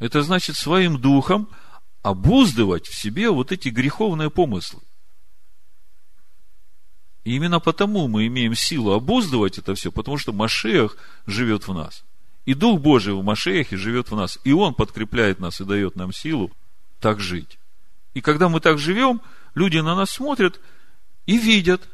Это 0.00 0.24
значит 0.24 0.56
своим 0.56 1.00
духом 1.00 1.48
обуздывать 2.02 2.88
в 2.88 2.94
себе 2.96 3.30
вот 3.30 3.52
эти 3.52 3.68
греховные 3.68 4.30
помыслы. 4.30 4.80
И 7.22 7.36
именно 7.36 7.60
потому 7.60 8.08
мы 8.08 8.26
имеем 8.26 8.56
силу 8.56 8.94
обуздывать 8.94 9.58
это 9.58 9.76
все, 9.76 9.92
потому 9.92 10.18
что 10.18 10.32
Машех 10.32 10.96
живет 11.24 11.68
в 11.68 11.72
нас– 11.72 12.02
и 12.50 12.54
Дух 12.54 12.80
Божий 12.80 13.14
в 13.14 13.22
Машеяхе 13.22 13.76
живет 13.76 14.10
в 14.10 14.16
нас. 14.16 14.36
И 14.42 14.52
Он 14.52 14.74
подкрепляет 14.74 15.38
нас 15.38 15.60
и 15.60 15.64
дает 15.64 15.94
нам 15.94 16.12
силу 16.12 16.50
так 16.98 17.20
жить. 17.20 17.60
И 18.12 18.20
когда 18.20 18.48
мы 18.48 18.58
так 18.58 18.76
живем, 18.76 19.20
люди 19.54 19.78
на 19.78 19.94
нас 19.94 20.10
смотрят 20.10 20.58
и 21.26 21.38
видят. 21.38 21.88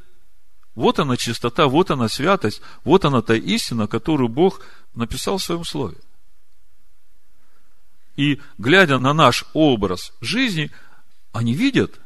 Вот 0.74 0.98
она 0.98 1.18
чистота, 1.18 1.66
вот 1.66 1.90
она 1.90 2.08
святость, 2.08 2.62
вот 2.84 3.04
она 3.04 3.20
та 3.20 3.34
истина, 3.34 3.86
которую 3.86 4.30
Бог 4.30 4.62
написал 4.94 5.36
в 5.36 5.42
своем 5.42 5.62
слове. 5.62 5.98
И 8.16 8.40
глядя 8.56 8.98
на 8.98 9.12
наш 9.12 9.44
образ 9.52 10.14
жизни, 10.22 10.70
они 11.32 11.52
видят, 11.52 12.00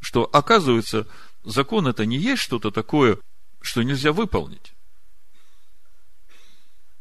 что 0.00 0.24
оказывается, 0.24 1.06
закон 1.44 1.86
это 1.86 2.04
не 2.04 2.18
есть 2.18 2.42
что-то 2.42 2.72
такое, 2.72 3.18
что 3.60 3.84
нельзя 3.84 4.12
выполнить. 4.12 4.72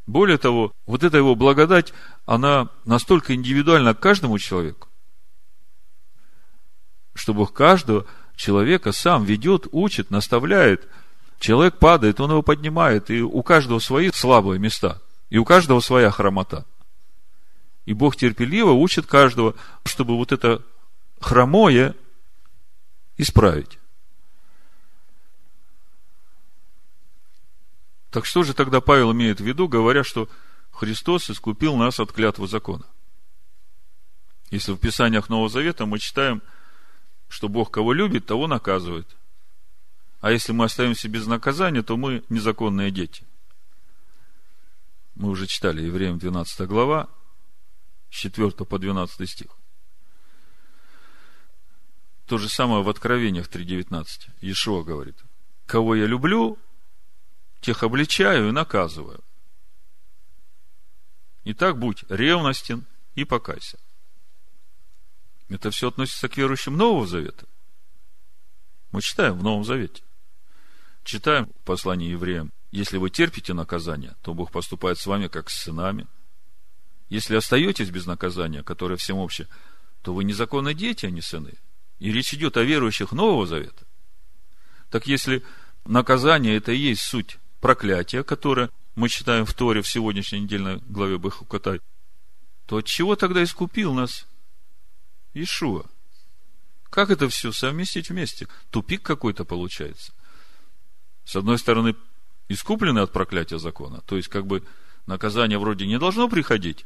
Более 0.10 0.40
того, 0.40 0.72
вот 0.88 1.04
эта 1.04 1.18
его 1.18 1.36
благодать, 1.36 1.94
она 2.26 2.70
настолько 2.84 3.36
индивидуальна 3.36 3.94
каждому 3.94 4.40
человеку, 4.40 4.88
что 7.14 7.36
Бог 7.36 7.54
каждого 7.54 8.08
человека 8.36 8.92
сам 8.92 9.24
ведет, 9.24 9.68
учит, 9.72 10.10
наставляет. 10.10 10.88
Человек 11.40 11.78
падает, 11.78 12.20
он 12.20 12.32
его 12.32 12.42
поднимает, 12.42 13.12
и 13.12 13.22
у 13.22 13.44
каждого 13.44 13.78
свои 13.78 14.10
слабые 14.12 14.58
места, 14.60 15.00
и 15.30 15.38
у 15.38 15.46
каждого 15.46 15.80
своя 15.80 16.10
хромота. 16.10 16.66
И 17.86 17.94
Бог 17.94 18.16
терпеливо 18.16 18.72
учит 18.72 19.06
каждого, 19.06 19.54
чтобы 19.86 20.18
вот 20.18 20.32
это 20.32 20.64
хромое 21.22 21.94
исправить. 23.16 23.79
Так 28.12 28.26
что 28.26 28.44
же 28.44 28.54
тогда 28.54 28.82
Павел 28.82 29.12
имеет 29.12 29.40
в 29.40 29.46
виду, 29.46 29.68
говоря, 29.68 30.04
что 30.04 30.30
Христос 30.72 31.30
искупил 31.30 31.76
нас 31.76 32.00
от 32.00 32.12
клятвы 32.12 32.48
закона? 32.48 32.86
Если 34.52 34.72
в 34.72 34.78
Писаниях 34.78 35.30
Нового 35.30 35.50
Завета 35.50 35.86
мы 35.86 36.00
читаем, 36.00 36.42
что 37.28 37.50
Бог 37.50 37.70
кого 37.70 37.94
любит, 37.94 38.26
того 38.26 38.48
наказывает. 38.48 39.08
А 40.22 40.32
если 40.32 40.52
мы 40.52 40.66
остаемся 40.66 41.08
без 41.08 41.28
наказания, 41.28 41.84
то 41.84 41.98
мы 41.98 42.24
незаконные 42.30 42.90
дети. 42.90 43.24
Мы 45.16 45.30
уже 45.30 45.46
читали 45.46 45.84
Евреям 45.84 46.18
12 46.18 46.68
глава, 46.68 47.10
с 48.10 48.16
4 48.16 48.52
по 48.52 48.80
12 48.80 49.30
стих. 49.30 49.52
То 52.26 52.38
же 52.38 52.50
самое 52.50 52.84
в 52.84 52.90
Откровениях 52.90 53.48
3.19. 53.48 54.30
Иешуа 54.42 54.84
говорит– 54.84 55.18
кого 55.70 55.96
я 55.96 56.08
люблю, 56.08 56.58
тех 57.62 57.84
обличаю 57.84 58.50
и 58.50 58.52
наказываю. 58.52 59.24
Итак, 61.46 61.78
будь 61.78 62.04
ревностен 62.10 62.86
и 63.16 63.26
покайся. 63.26 63.80
Это 65.50 65.72
все 65.72 65.88
относится 65.88 66.30
к 66.30 66.38
верующим 66.38 66.78
Нового 66.78 67.08
Завета. 67.08 67.48
Мы 68.92 69.02
читаем 69.02 69.38
в 69.38 69.44
Новом 69.44 69.64
Завете. 69.64 70.04
Читаем 71.04 71.50
послание 71.66 72.12
евреям. 72.12 72.52
Если 72.72 72.98
вы 72.98 73.10
терпите 73.10 73.54
наказание, 73.54 74.16
то 74.22 74.34
Бог 74.34 74.52
поступает 74.52 75.00
с 75.00 75.08
вами 75.08 75.28
как 75.28 75.50
с 75.50 75.56
сынами. 75.56 76.08
Если 77.10 77.36
остаетесь 77.36 77.90
без 77.90 78.06
наказания, 78.06 78.62
которое 78.62 78.96
всем 78.96 79.18
общее, 79.18 79.48
то 80.04 80.14
вы 80.14 80.24
незаконные 80.24 80.76
дети, 80.76 81.08
а 81.08 81.10
не 81.10 81.22
сыны. 81.22 81.54
И 81.98 82.12
речь 82.12 82.34
идет 82.34 82.58
о 82.58 82.64
верующих 82.64 83.12
Нового 83.12 83.48
Завета. 83.48 83.86
Так 84.92 85.08
если 85.08 85.44
наказание 85.86 86.56
это 86.56 86.72
и 86.72 86.78
есть 86.78 87.02
суть 87.02 87.40
проклятия, 87.60 88.24
которое 88.24 88.70
мы 88.96 89.10
читаем 89.10 89.46
в 89.46 89.54
Торе 89.54 89.82
в 89.82 89.88
сегодняшней 89.88 90.42
недельной 90.42 90.78
главе 90.88 91.18
Бахукатай, 91.18 91.82
то 92.66 92.78
от 92.78 92.86
чего 92.86 93.16
тогда 93.16 93.44
искупил 93.44 93.94
нас 93.94 94.28
Ишуа? 95.34 95.86
Как 96.90 97.10
это 97.10 97.30
все 97.30 97.52
совместить 97.52 98.10
вместе? 98.10 98.48
Тупик 98.72 99.04
какой-то 99.04 99.46
получается. 99.46 100.12
С 101.24 101.36
одной 101.36 101.60
стороны, 101.60 101.96
искуплены 102.48 103.00
от 103.00 103.14
проклятия 103.14 103.60
закона, 103.60 104.02
то 104.02 104.18
есть 104.18 104.28
как 104.28 104.48
бы 104.48 104.64
наказание 105.06 105.60
вроде 105.60 105.86
не 105.86 106.00
должно 106.00 106.28
приходить, 106.28 106.86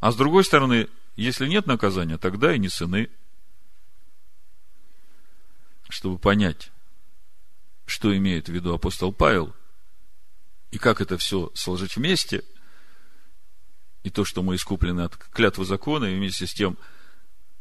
а 0.00 0.12
с 0.12 0.16
другой 0.16 0.44
стороны, 0.44 0.88
если 1.16 1.48
нет 1.48 1.66
наказания, 1.66 2.18
тогда 2.18 2.54
и 2.54 2.58
не 2.58 2.68
сыны. 2.68 3.10
Чтобы 5.88 6.18
понять, 6.18 6.70
что 7.88 8.14
имеет 8.14 8.48
в 8.48 8.52
виду 8.52 8.74
апостол 8.74 9.12
Павел, 9.12 9.54
и 10.70 10.76
как 10.76 11.00
это 11.00 11.16
все 11.16 11.50
сложить 11.54 11.96
вместе, 11.96 12.44
и 14.02 14.10
то, 14.10 14.26
что 14.26 14.42
мы 14.42 14.56
искуплены 14.56 15.00
от 15.00 15.16
клятвы 15.16 15.64
закона, 15.64 16.04
и 16.04 16.14
вместе 16.14 16.46
с 16.46 16.52
тем 16.52 16.76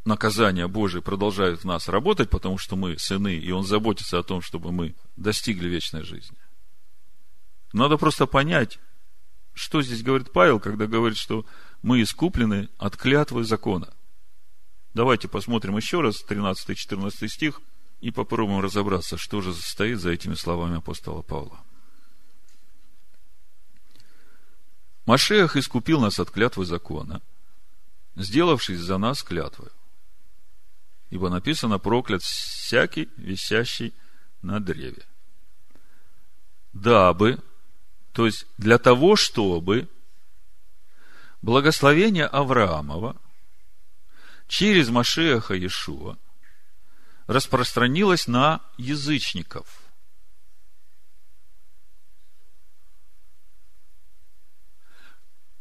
наказания 0.04 0.68
Божие 0.68 1.02
продолжают 1.02 1.62
в 1.62 1.66
нас 1.66 1.88
работать, 1.88 2.30
потому 2.30 2.58
что 2.58 2.76
мы 2.76 3.00
сыны, 3.00 3.38
и 3.38 3.52
Он 3.52 3.64
заботится 3.64 4.20
о 4.20 4.24
том, 4.24 4.42
чтобы 4.42 4.74
мы 4.74 4.96
достигли 5.16 5.70
вечной 5.70 6.04
жизни. 6.04 6.38
Надо 7.72 7.98
просто 7.98 8.26
понять, 8.28 8.80
что 9.54 9.82
здесь 9.82 10.04
говорит 10.04 10.34
Павел, 10.34 10.60
когда 10.60 10.88
говорит, 10.88 11.18
что 11.18 11.46
мы 11.82 12.02
искуплены 12.02 12.68
от 12.78 12.98
клятвы 12.98 13.46
закона. 13.46 13.94
Давайте 14.94 15.30
посмотрим 15.30 15.78
еще 15.78 16.02
раз 16.02 16.22
13-14 16.28 17.28
стих 17.30 17.62
и 18.02 18.12
попробуем 18.12 18.62
разобраться, 18.62 19.18
что 19.18 19.42
же 19.42 19.54
стоит 19.54 20.00
за 20.00 20.12
этими 20.12 20.36
словами 20.36 20.78
апостола 20.78 21.22
Павла. 21.22 21.60
Машех 25.06 25.56
искупил 25.56 26.02
нас 26.02 26.20
от 26.20 26.30
клятвы 26.30 26.66
закона, 26.66 27.22
сделавшись 28.16 28.80
за 28.80 28.98
нас 28.98 29.24
клятвой. 29.24 29.70
Ибо 31.10 31.30
написано, 31.30 31.80
проклят 31.80 32.22
всякий, 32.22 33.10
висящий 33.16 33.94
на 34.42 34.60
древе. 34.60 35.06
Дабы, 36.74 37.40
то 38.12 38.26
есть 38.26 38.46
для 38.58 38.78
того, 38.78 39.16
чтобы 39.16 39.88
благословение 41.42 42.26
Авраамова 42.26 43.16
через 44.48 44.90
Машеха 44.90 45.54
Иешуа 45.54 46.18
распространилось 47.28 48.28
на 48.28 48.62
язычников. 48.78 49.68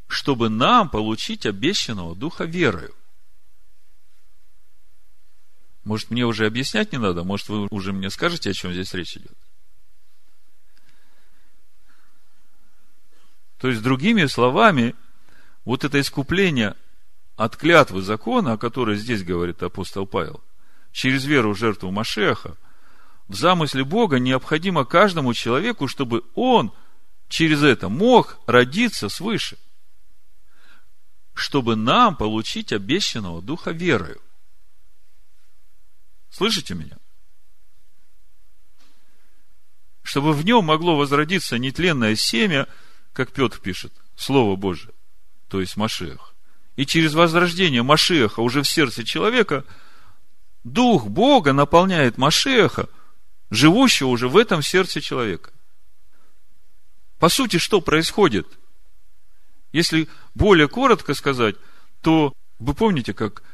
Чтобы 0.07 0.49
нам 0.49 0.89
получить 0.89 1.45
обещанного 1.45 2.14
Духа 2.14 2.45
верою. 2.45 2.95
Может, 5.83 6.11
мне 6.11 6.25
уже 6.25 6.47
объяснять 6.47 6.93
не 6.93 6.99
надо? 6.99 7.23
Может, 7.25 7.49
вы 7.49 7.67
уже 7.71 7.93
мне 7.93 8.11
скажете, 8.11 8.51
о 8.51 8.55
чем 8.55 8.73
здесь 8.73 8.95
речь 8.95 9.17
идет? 9.17 9.37
То 13.59 13.69
есть, 13.69 13.83
другими 13.83 14.27
словами, 14.27 14.95
вот 15.64 15.85
это 15.85 16.01
искупление 16.01 16.77
от 17.37 17.57
клятвы 17.57 18.03
закона, 18.03 18.53
о 18.53 18.59
которой 18.59 18.97
здесь 18.97 19.23
говорит 19.23 19.62
апостол 19.62 20.07
Павел, 20.07 20.43
через 20.97 21.27
веру 21.27 21.53
в 21.53 21.59
жертву 21.59 21.91
Машеха, 21.91 22.57
в 23.29 23.35
замысле 23.35 23.85
Бога 23.85 24.19
необходимо 24.19 24.87
каждому 24.87 25.35
человеку, 25.35 25.89
чтобы 25.89 26.23
он 26.35 26.73
через 27.29 27.63
это 27.63 27.91
мог 27.91 28.39
родиться 28.47 29.11
свыше, 29.11 29.59
чтобы 31.35 31.77
нам 31.77 32.17
получить 32.17 32.73
обещанного 32.73 33.43
Духа 33.43 33.73
верою. 33.73 34.23
Слышите 36.31 36.75
меня? 36.75 36.97
Чтобы 40.03 40.33
в 40.33 40.47
нем 40.47 40.65
могло 40.65 40.97
возродиться 40.97 41.59
нетленное 41.59 42.17
семя, 42.17 42.67
как 43.13 43.33
Петр 43.33 43.61
пишет, 43.61 43.93
Слово 44.17 44.57
Божие 44.57 44.95
то 45.49 45.61
есть 45.61 45.77
Машех. 45.77 46.35
И 46.77 46.87
через 46.87 47.13
возрождение 47.13 47.83
Машеха 47.83 48.41
уже 48.41 48.63
в 48.63 48.69
сердце 48.69 49.05
человека 49.05 49.65
Дух 50.67 51.07
Бога 51.07 51.53
наполняет 51.53 52.19
Машеха, 52.19 52.89
живущего 53.51 54.09
уже 54.09 54.29
в 54.29 54.37
этом 54.37 54.62
сердце 54.62 55.01
человека. 55.01 55.53
По 57.21 57.29
сути, 57.29 57.59
что 57.59 57.81
происходит? 57.81 58.49
Если 59.71 60.09
более 60.35 60.67
коротко 60.67 61.14
сказать, 61.14 61.55
то 62.01 62.33
вы 62.59 62.75
помните, 62.75 63.14
как 63.14 63.45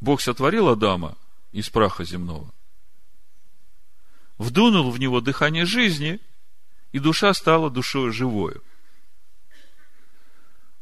Бог 0.00 0.20
сотворил 0.20 0.68
Адама 0.68 1.16
из 1.50 1.68
праха 1.68 2.04
земного? 2.04 2.54
Вдунул 4.38 4.92
в 4.92 5.00
него 5.00 5.20
дыхание 5.20 5.64
жизни, 5.64 6.20
и 6.92 7.00
душа 7.00 7.34
стала 7.34 7.68
душой 7.68 8.12
живою 8.12 8.62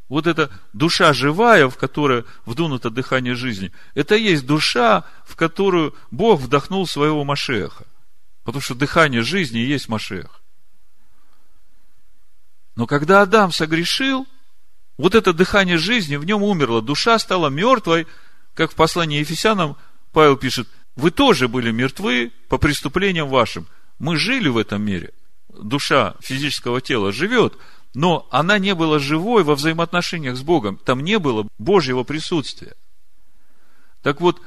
вот 0.09 0.25
эта 0.25 0.49
душа 0.73 1.13
живая, 1.13 1.69
в 1.69 1.77
которой 1.77 2.25
вдунуто 2.45 2.89
дыхание 2.89 3.35
жизни, 3.35 3.71
это 3.93 4.15
и 4.15 4.23
есть 4.23 4.45
душа, 4.45 5.05
в 5.25 5.35
которую 5.35 5.95
Бог 6.09 6.41
вдохнул 6.41 6.87
своего 6.87 7.23
Машеха. 7.23 7.85
Потому 8.43 8.61
что 8.61 8.73
дыхание 8.73 9.21
жизни 9.21 9.61
и 9.61 9.67
есть 9.67 9.87
Машех. 9.87 10.41
Но 12.75 12.87
когда 12.87 13.21
Адам 13.21 13.51
согрешил, 13.51 14.27
вот 14.97 15.13
это 15.13 15.31
дыхание 15.31 15.77
жизни 15.77 16.15
в 16.15 16.25
нем 16.25 16.41
умерло, 16.41 16.81
душа 16.81 17.19
стала 17.19 17.49
мертвой, 17.49 18.07
как 18.55 18.71
в 18.71 18.75
послании 18.75 19.19
Ефесянам 19.19 19.77
Павел 20.11 20.37
пишет, 20.37 20.67
вы 20.95 21.11
тоже 21.11 21.47
были 21.47 21.71
мертвы 21.71 22.31
по 22.49 22.57
преступлениям 22.57 23.29
вашим. 23.29 23.67
Мы 23.99 24.17
жили 24.17 24.47
в 24.47 24.57
этом 24.57 24.81
мире. 24.81 25.13
Душа 25.49 26.15
физического 26.19 26.81
тела 26.81 27.11
живет, 27.11 27.57
но 27.99 28.29
она 28.31 28.59
не 28.59 28.73
была 28.75 28.97
живой 28.97 29.43
во 29.43 29.55
взаимоотношениях 29.55 30.37
с 30.37 30.41
Богом. 30.41 30.77
Там 30.77 31.01
не 31.01 31.19
было 31.19 31.45
Божьего 31.57 32.03
присутствия. 32.05 32.77
Так 34.01 34.21
вот, 34.21 34.41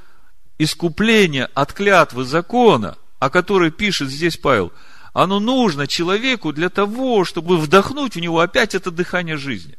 искупление 0.56 1.44
от 1.52 1.74
клятвы 1.74 2.24
закона, 2.24 2.96
о 3.18 3.28
которой 3.28 3.70
пишет 3.70 4.08
здесь 4.08 4.38
Павел, 4.38 4.72
оно 5.12 5.38
нужно 5.38 5.86
человеку 5.86 6.54
для 6.54 6.70
того, 6.70 7.26
чтобы 7.26 7.58
вдохнуть 7.58 8.14
в 8.14 8.20
него 8.20 8.40
опять 8.40 8.74
это 8.74 8.90
дыхание 8.90 9.36
жизни. 9.36 9.76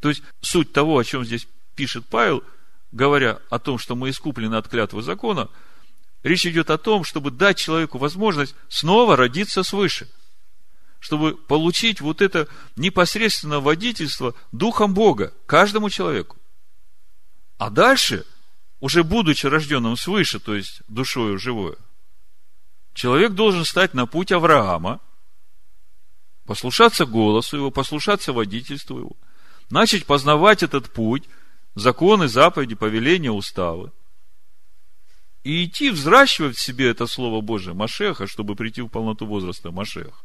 То 0.00 0.08
есть, 0.08 0.24
суть 0.40 0.72
того, 0.72 0.98
о 0.98 1.04
чем 1.04 1.24
здесь 1.24 1.46
пишет 1.76 2.06
Павел, 2.06 2.42
говоря 2.90 3.38
о 3.50 3.60
том, 3.60 3.78
что 3.78 3.94
мы 3.94 4.10
искуплены 4.10 4.56
от 4.56 4.66
клятвы 4.66 5.02
закона, 5.02 5.48
речь 6.24 6.44
идет 6.44 6.70
о 6.70 6.78
том, 6.78 7.04
чтобы 7.04 7.30
дать 7.30 7.56
человеку 7.56 7.98
возможность 7.98 8.56
снова 8.68 9.14
родиться 9.14 9.62
свыше– 9.62 10.08
чтобы 11.00 11.36
получить 11.36 12.00
вот 12.00 12.20
это 12.20 12.48
непосредственное 12.76 13.60
водительство 13.60 14.34
Духом 14.52 14.94
Бога 14.94 15.32
каждому 15.46 15.90
человеку. 15.90 16.36
А 17.56 17.70
дальше, 17.70 18.24
уже 18.80 19.04
будучи 19.04 19.46
рожденным 19.46 19.96
свыше, 19.96 20.40
то 20.40 20.54
есть 20.54 20.82
душою 20.88 21.38
живою, 21.38 21.78
человек 22.94 23.32
должен 23.32 23.64
стать 23.64 23.94
на 23.94 24.06
путь 24.06 24.32
Авраама, 24.32 25.00
послушаться 26.46 27.04
голосу 27.04 27.56
его, 27.56 27.70
послушаться 27.70 28.32
водительству 28.32 28.98
его, 28.98 29.16
начать 29.70 30.06
познавать 30.06 30.62
этот 30.62 30.90
путь, 30.90 31.24
законы, 31.74 32.28
заповеди, 32.28 32.74
повеления, 32.74 33.30
уставы, 33.30 33.92
и 35.44 35.64
идти 35.64 35.90
взращивать 35.90 36.56
в 36.56 36.60
себе 36.60 36.90
это 36.90 37.06
Слово 37.06 37.40
Божие, 37.40 37.74
Машеха, 37.74 38.26
чтобы 38.26 38.56
прийти 38.56 38.82
в 38.82 38.88
полноту 38.88 39.26
возраста 39.26 39.70
Машеха. 39.70 40.22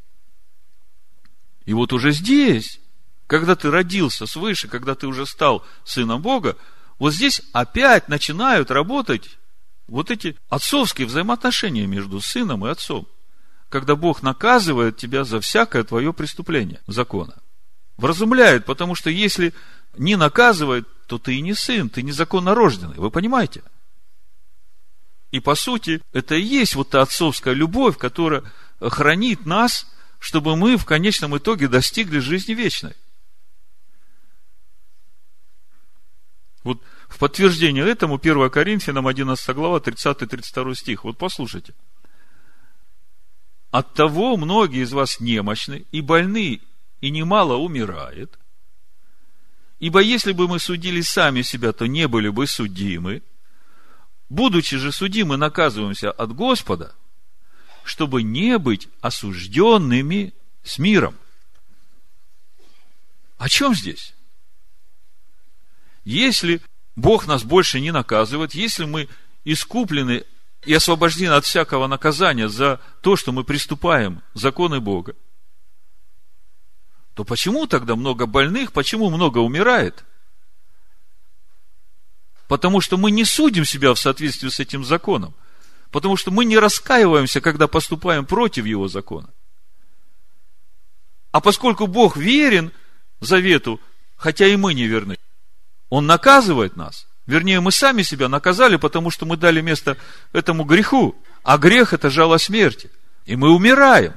И 1.66 1.74
вот 1.74 1.93
уже 1.93 2.11
здесь, 2.11 2.80
когда 3.28 3.55
ты 3.55 3.72
родился 3.72 4.26
свыше, 4.26 4.68
когда 4.68 4.95
ты 4.95 5.07
уже 5.07 5.26
стал 5.26 5.66
сыном 5.84 6.22
Бога, 6.22 6.57
вот 6.99 7.14
здесь 7.14 7.41
опять 7.53 8.09
начинают 8.09 8.72
работать 8.72 9.38
Вот 9.88 10.11
эти 10.11 10.38
отцовские 10.49 11.07
взаимоотношения 11.07 11.86
между 11.88 12.22
сыном 12.22 12.66
и 12.66 12.70
отцом, 12.70 13.07
когда 13.70 13.95
Бог 13.95 14.24
наказывает 14.24 14.97
тебя 14.97 15.24
за 15.24 15.41
всякое 15.41 15.84
твое 15.84 16.14
преступление 16.14 16.80
закона. 16.88 17.36
Вразумляет, 17.97 18.66
потому 18.66 18.95
что 18.95 19.09
если 19.09 19.53
не 19.97 20.16
наказывает, 20.16 20.88
то 21.07 21.18
ты 21.20 21.36
и 21.36 21.41
не 21.41 21.53
сын, 21.53 21.89
ты 21.89 22.01
незаконно 22.01 22.55
рожденный. 22.55 22.95
Вы 22.95 23.11
понимаете? 23.11 23.61
И 25.32 25.39
по 25.39 25.55
сути, 25.55 26.01
это 26.14 26.36
и 26.36 26.41
есть 26.41 26.76
вот 26.76 26.89
та 26.91 27.01
отцовская 27.01 27.53
любовь, 27.53 27.97
которая 27.97 28.43
хранит 28.80 29.45
нас, 29.45 29.86
чтобы 30.24 30.55
мы 30.55 30.78
в 30.78 30.86
конечном 30.86 31.38
итоге 31.38 31.67
достигли 31.67 32.19
жизни 32.19 32.53
вечной. 32.53 32.93
Вот 36.63 36.82
в 37.09 37.19
подтверждение 37.19 37.86
этому 37.86 38.15
1 38.15 38.49
Коринфянам 38.49 39.05
11 39.05 39.53
глава 39.53 39.80
30-32 39.80 40.76
стих. 40.76 41.03
Вот 41.03 41.17
послушайте. 41.17 41.74
От 43.69 43.93
того 43.95 44.38
многие 44.38 44.84
из 44.84 44.93
вас 44.93 45.19
немощны 45.19 45.86
и 45.91 45.99
больны, 45.99 46.61
и 47.01 47.11
немало 47.11 47.57
умирает. 47.57 48.39
Ибо 49.80 49.99
если 49.99 50.32
бы 50.32 50.47
мы 50.47 50.59
судили 50.59 51.01
сами 51.01 51.41
себя, 51.41 51.74
то 51.74 51.86
не 51.86 52.07
были 52.07 52.30
бы 52.30 52.47
судимы. 52.47 53.24
Будучи 54.30 54.78
же 54.78 54.93
судимы, 54.93 55.36
наказываемся 55.36 56.11
от 56.11 56.34
Господа, 56.34 56.95
чтобы 57.84 58.23
не 58.23 58.57
быть 58.57 58.88
осужденными 59.01 60.34
с 60.63 60.79
миром. 60.79 61.15
О 63.38 63.49
чем 63.49 63.75
здесь? 63.75 64.13
Если 66.05 66.61
Бог 66.95 67.27
нас 67.27 67.43
больше 67.43 67.79
не 67.79 67.91
наказывает, 67.91 68.53
если 68.53 68.86
мы 68.86 69.09
искуплены 69.43 70.23
и 70.65 70.73
освобождены 70.73 71.34
от 71.34 71.45
всякого 71.45 71.88
наказания 71.88 72.47
за 72.47 72.79
то, 73.01 73.15
что 73.15 73.31
мы 73.31 73.43
приступаем 73.43 74.21
законы 74.34 74.79
Бога, 74.79 75.15
то 77.13 77.23
почему 77.23 77.67
тогда 77.67 77.95
много 77.95 78.25
больных, 78.25 78.71
почему 78.71 79.09
много 79.09 79.39
умирает? 79.39 80.03
Потому 82.47 82.81
что 82.81 82.97
мы 82.97 83.11
не 83.11 83.25
судим 83.25 83.65
себя 83.65 83.93
в 83.93 83.99
соответствии 83.99 84.49
с 84.49 84.59
этим 84.59 84.84
законом. 84.84 85.34
Потому 85.94 86.18
что 86.18 86.32
мы 86.32 86.44
не 86.44 86.58
раскаиваемся, 86.58 87.39
когда 87.39 87.68
поступаем 87.68 88.26
против 88.26 88.66
его 88.66 88.88
закона. 88.88 89.30
А 91.32 91.39
поскольку 91.39 91.86
Бог 91.86 92.18
верен 92.18 92.72
завету, 93.20 93.80
хотя 94.16 94.48
и 94.48 94.56
мы 94.56 94.74
не 94.74 94.88
верны, 94.88 95.20
Он 95.89 96.08
наказывает 96.08 96.76
нас. 96.76 97.08
Вернее, 97.28 97.60
мы 97.60 97.72
сами 97.72 98.02
себя 98.02 98.28
наказали, 98.28 98.78
потому 98.78 99.12
что 99.12 99.28
мы 99.28 99.38
дали 99.38 99.62
место 99.62 99.96
этому 100.32 100.64
греху. 100.64 101.16
А 101.44 101.60
грех– 101.60 101.94
это 101.94 102.10
жало 102.10 102.39
смерти. 102.39 102.89
И 103.26 103.36
мы 103.36 103.52
умираем. 103.52 104.16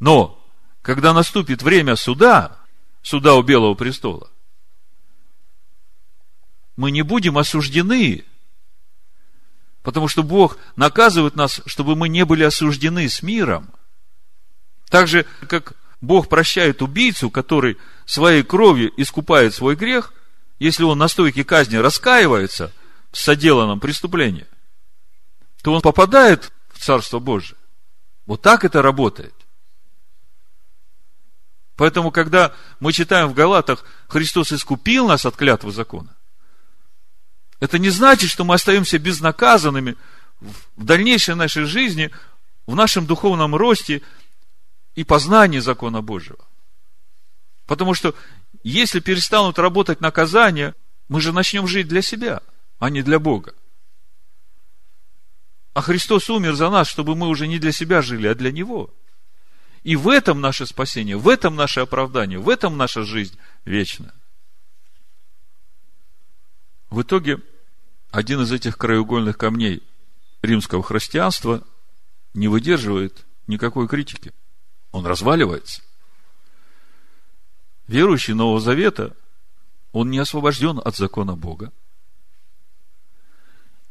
Но, 0.00 0.44
когда 0.82 1.14
наступит 1.14 1.62
время 1.62 1.94
суда, 1.94 2.58
суда 3.02 3.36
у 3.36 3.42
Белого 3.42 3.74
престола, 3.74 4.28
мы 6.74 6.90
не 6.90 7.02
будем 7.02 7.38
осуждены 7.38 8.24
Потому 9.84 10.08
что 10.08 10.22
Бог 10.22 10.56
наказывает 10.76 11.36
нас, 11.36 11.60
чтобы 11.66 11.94
мы 11.94 12.08
не 12.08 12.24
были 12.24 12.42
осуждены 12.42 13.06
с 13.06 13.22
миром. 13.22 13.70
Так 14.88 15.06
же, 15.06 15.26
как 15.46 15.74
Бог 16.00 16.28
прощает 16.30 16.80
убийцу, 16.80 17.30
который 17.30 17.76
своей 18.06 18.42
кровью 18.42 18.92
искупает 18.96 19.54
свой 19.54 19.76
грех, 19.76 20.14
если 20.58 20.84
он 20.84 20.96
на 20.98 21.06
стойке 21.06 21.44
казни 21.44 21.76
раскаивается 21.76 22.72
в 23.12 23.18
соделанном 23.18 23.78
преступлении, 23.78 24.46
то 25.62 25.74
он 25.74 25.82
попадает 25.82 26.50
в 26.72 26.78
Царство 26.78 27.18
Божие. 27.18 27.58
Вот 28.24 28.40
так 28.40 28.64
это 28.64 28.80
работает. 28.80 29.34
Поэтому, 31.76 32.10
когда 32.10 32.54
мы 32.80 32.92
читаем 32.92 33.28
в 33.28 33.34
Галатах, 33.34 33.84
Христос 34.08 34.50
искупил 34.52 35.08
нас 35.08 35.26
от 35.26 35.36
клятвы 35.36 35.72
закона, 35.72 36.16
это 37.60 37.78
не 37.78 37.90
значит, 37.90 38.30
что 38.30 38.44
мы 38.44 38.54
остаемся 38.54 38.98
безнаказанными 38.98 39.96
в 40.40 40.84
дальнейшей 40.84 41.34
нашей 41.34 41.64
жизни, 41.64 42.10
в 42.66 42.74
нашем 42.74 43.06
духовном 43.06 43.54
росте 43.54 44.02
и 44.94 45.04
познании 45.04 45.58
закона 45.58 46.02
Божьего. 46.02 46.44
Потому 47.66 47.94
что 47.94 48.14
если 48.62 49.00
перестанут 49.00 49.58
работать 49.58 50.00
наказания, 50.00 50.74
мы 51.08 51.20
же 51.20 51.32
начнем 51.32 51.66
жить 51.66 51.88
для 51.88 52.02
себя, 52.02 52.42
а 52.78 52.90
не 52.90 53.02
для 53.02 53.18
Бога. 53.18 53.54
А 55.74 55.82
Христос 55.82 56.30
умер 56.30 56.54
за 56.54 56.70
нас, 56.70 56.88
чтобы 56.88 57.16
мы 57.16 57.28
уже 57.28 57.48
не 57.48 57.58
для 57.58 57.72
себя 57.72 58.00
жили, 58.00 58.28
а 58.28 58.34
для 58.34 58.52
Него. 58.52 58.94
И 59.82 59.96
в 59.96 60.08
этом 60.08 60.40
наше 60.40 60.66
спасение, 60.66 61.16
в 61.16 61.28
этом 61.28 61.56
наше 61.56 61.80
оправдание, 61.80 62.38
в 62.38 62.48
этом 62.48 62.76
наша 62.76 63.02
жизнь 63.02 63.36
вечная. 63.64 64.14
В 66.94 67.02
итоге, 67.02 67.40
один 68.12 68.42
из 68.42 68.52
этих 68.52 68.78
краеугольных 68.78 69.36
камней 69.36 69.82
римского 70.42 70.80
христианства 70.80 71.66
не 72.34 72.46
выдерживает 72.46 73.26
никакой 73.48 73.88
критики. 73.88 74.32
Он 74.92 75.04
разваливается. 75.04 75.82
Верующий 77.88 78.34
Нового 78.34 78.60
Завета, 78.60 79.12
он 79.90 80.08
не 80.08 80.20
освобожден 80.20 80.80
от 80.84 80.94
закона 80.94 81.34
Бога. 81.34 81.72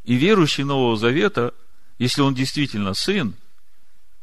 И 0.05 0.15
верующий 0.15 0.63
Нового 0.63 0.95
Завета, 0.95 1.53
если 1.97 2.21
он 2.21 2.33
действительно 2.33 2.93
сын, 2.93 3.35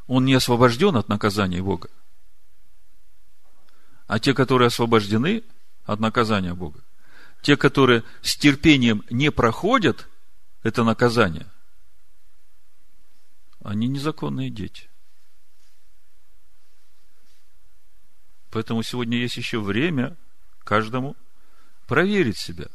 он 0.07 0.25
не 0.25 0.33
освобожден 0.33 0.95
от 0.95 1.07
наказания 1.07 1.61
Бога. 1.61 1.87
А 4.07 4.17
те, 4.17 4.33
которые 4.33 4.69
освобождены 4.69 5.43
от 5.85 5.99
наказания 5.99 6.55
Бога, 6.55 6.81
те, 7.41 7.57
которые 7.57 8.03
с 8.21 8.37
терпением 8.37 9.03
не 9.09 9.31
проходят 9.31 10.07
это 10.63 10.83
наказание, 10.83 11.51
они 13.63 13.87
незаконные 13.87 14.49
дети. 14.49 14.89
Поэтому 18.51 18.83
сегодня 18.83 19.17
есть 19.17 19.37
еще 19.37 19.59
время 19.59 20.17
каждому 20.59 21.15
проверить 21.87 22.37
себя. 22.37 22.67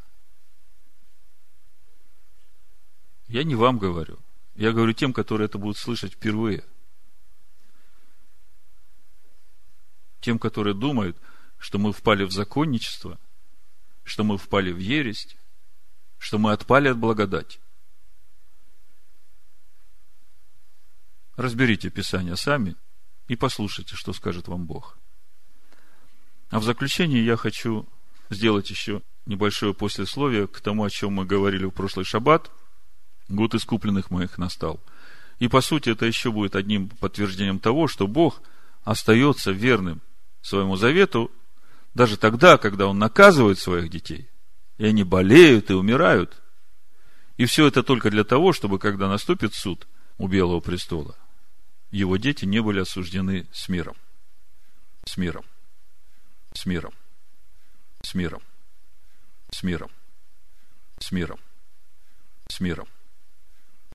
Я 3.27 3.43
не 3.43 3.55
вам 3.55 3.77
говорю. 3.77 4.17
Я 4.55 4.71
говорю 4.71 4.93
тем, 4.93 5.13
которые 5.13 5.45
это 5.45 5.57
будут 5.57 5.77
слышать 5.77 6.13
впервые. 6.13 6.63
Тем, 10.19 10.39
которые 10.39 10.73
думают, 10.73 11.15
что 11.59 11.77
мы 11.77 11.93
впали 11.93 12.23
в 12.23 12.31
законничество– 12.31 13.19
что 14.07 14.23
мы 14.23 14.37
впали 14.37 14.71
в 14.71 14.77
ересь, 14.77 15.35
что 16.17 16.39
мы 16.39 16.53
отпали 16.53 16.87
от 16.87 16.97
благодати. 16.97 17.59
Разберите 21.35 21.89
Писание 21.89 22.37
сами 22.37 22.75
и 23.27 23.35
послушайте, 23.35 23.95
что 23.95 24.13
скажет 24.13 24.47
вам 24.47 24.65
Бог. 24.65 24.97
А 26.49 26.59
в 26.59 26.63
заключение 26.63 27.23
я 27.23 27.35
хочу 27.35 27.85
сделать 28.29 28.69
еще 28.69 29.01
небольшое 29.25 29.73
послесловие 29.73 30.47
к 30.47 30.61
тому, 30.61 30.85
о 30.85 30.89
чем 30.89 31.13
мы 31.13 31.25
говорили 31.25 31.65
в 31.65 31.71
прошлый 31.71 32.05
шаббат. 32.05 32.49
Год 33.27 33.55
искупленных 33.55 34.09
моих 34.09 34.37
настал. 34.37 34.79
И 35.39 35.49
по 35.49 35.59
сути 35.59 35.89
это 35.89 36.05
еще 36.05 36.31
будет 36.31 36.55
одним 36.55 36.87
подтверждением 36.87 37.59
того, 37.59 37.89
что 37.89 38.07
Бог 38.07 38.41
остается 38.85 39.51
верным 39.51 40.01
своему 40.41 40.77
завету 40.77 41.29
даже 41.97 42.15
тогда, 42.15 42.59
когда 42.59 42.85
он 42.87 42.99
наказывает 42.99 43.57
своих 43.57 43.89
детей, 43.89 44.29
и 44.77 44.85
они 44.85 45.03
болеют 45.03 45.71
и 45.71 45.73
умирают. 45.73 46.41
И 47.37 47.45
все 47.45 47.65
это 47.65 47.81
только 47.81 48.11
для 48.11 48.23
того, 48.23 48.53
чтобы, 48.53 48.77
когда 48.77 49.09
наступит 49.09 49.55
суд 49.55 49.87
у 50.19 50.27
Белого 50.27 50.59
престола, 50.59 51.17
его 51.89 52.17
дети 52.17 52.45
не 52.45 52.61
были 52.61 52.81
осуждены 52.81 53.47
с 53.51 53.67
миром. 53.67 53.95
С 55.05 55.17
миром. 55.17 55.43
С 56.53 56.67
миром. 56.67 56.93
С 58.03 58.13
миром. 58.13 58.43
С 59.49 59.63
миром. 59.63 59.91
С 60.99 61.11
миром. 61.11 61.39
С 62.47 62.59
миром. 62.59 62.87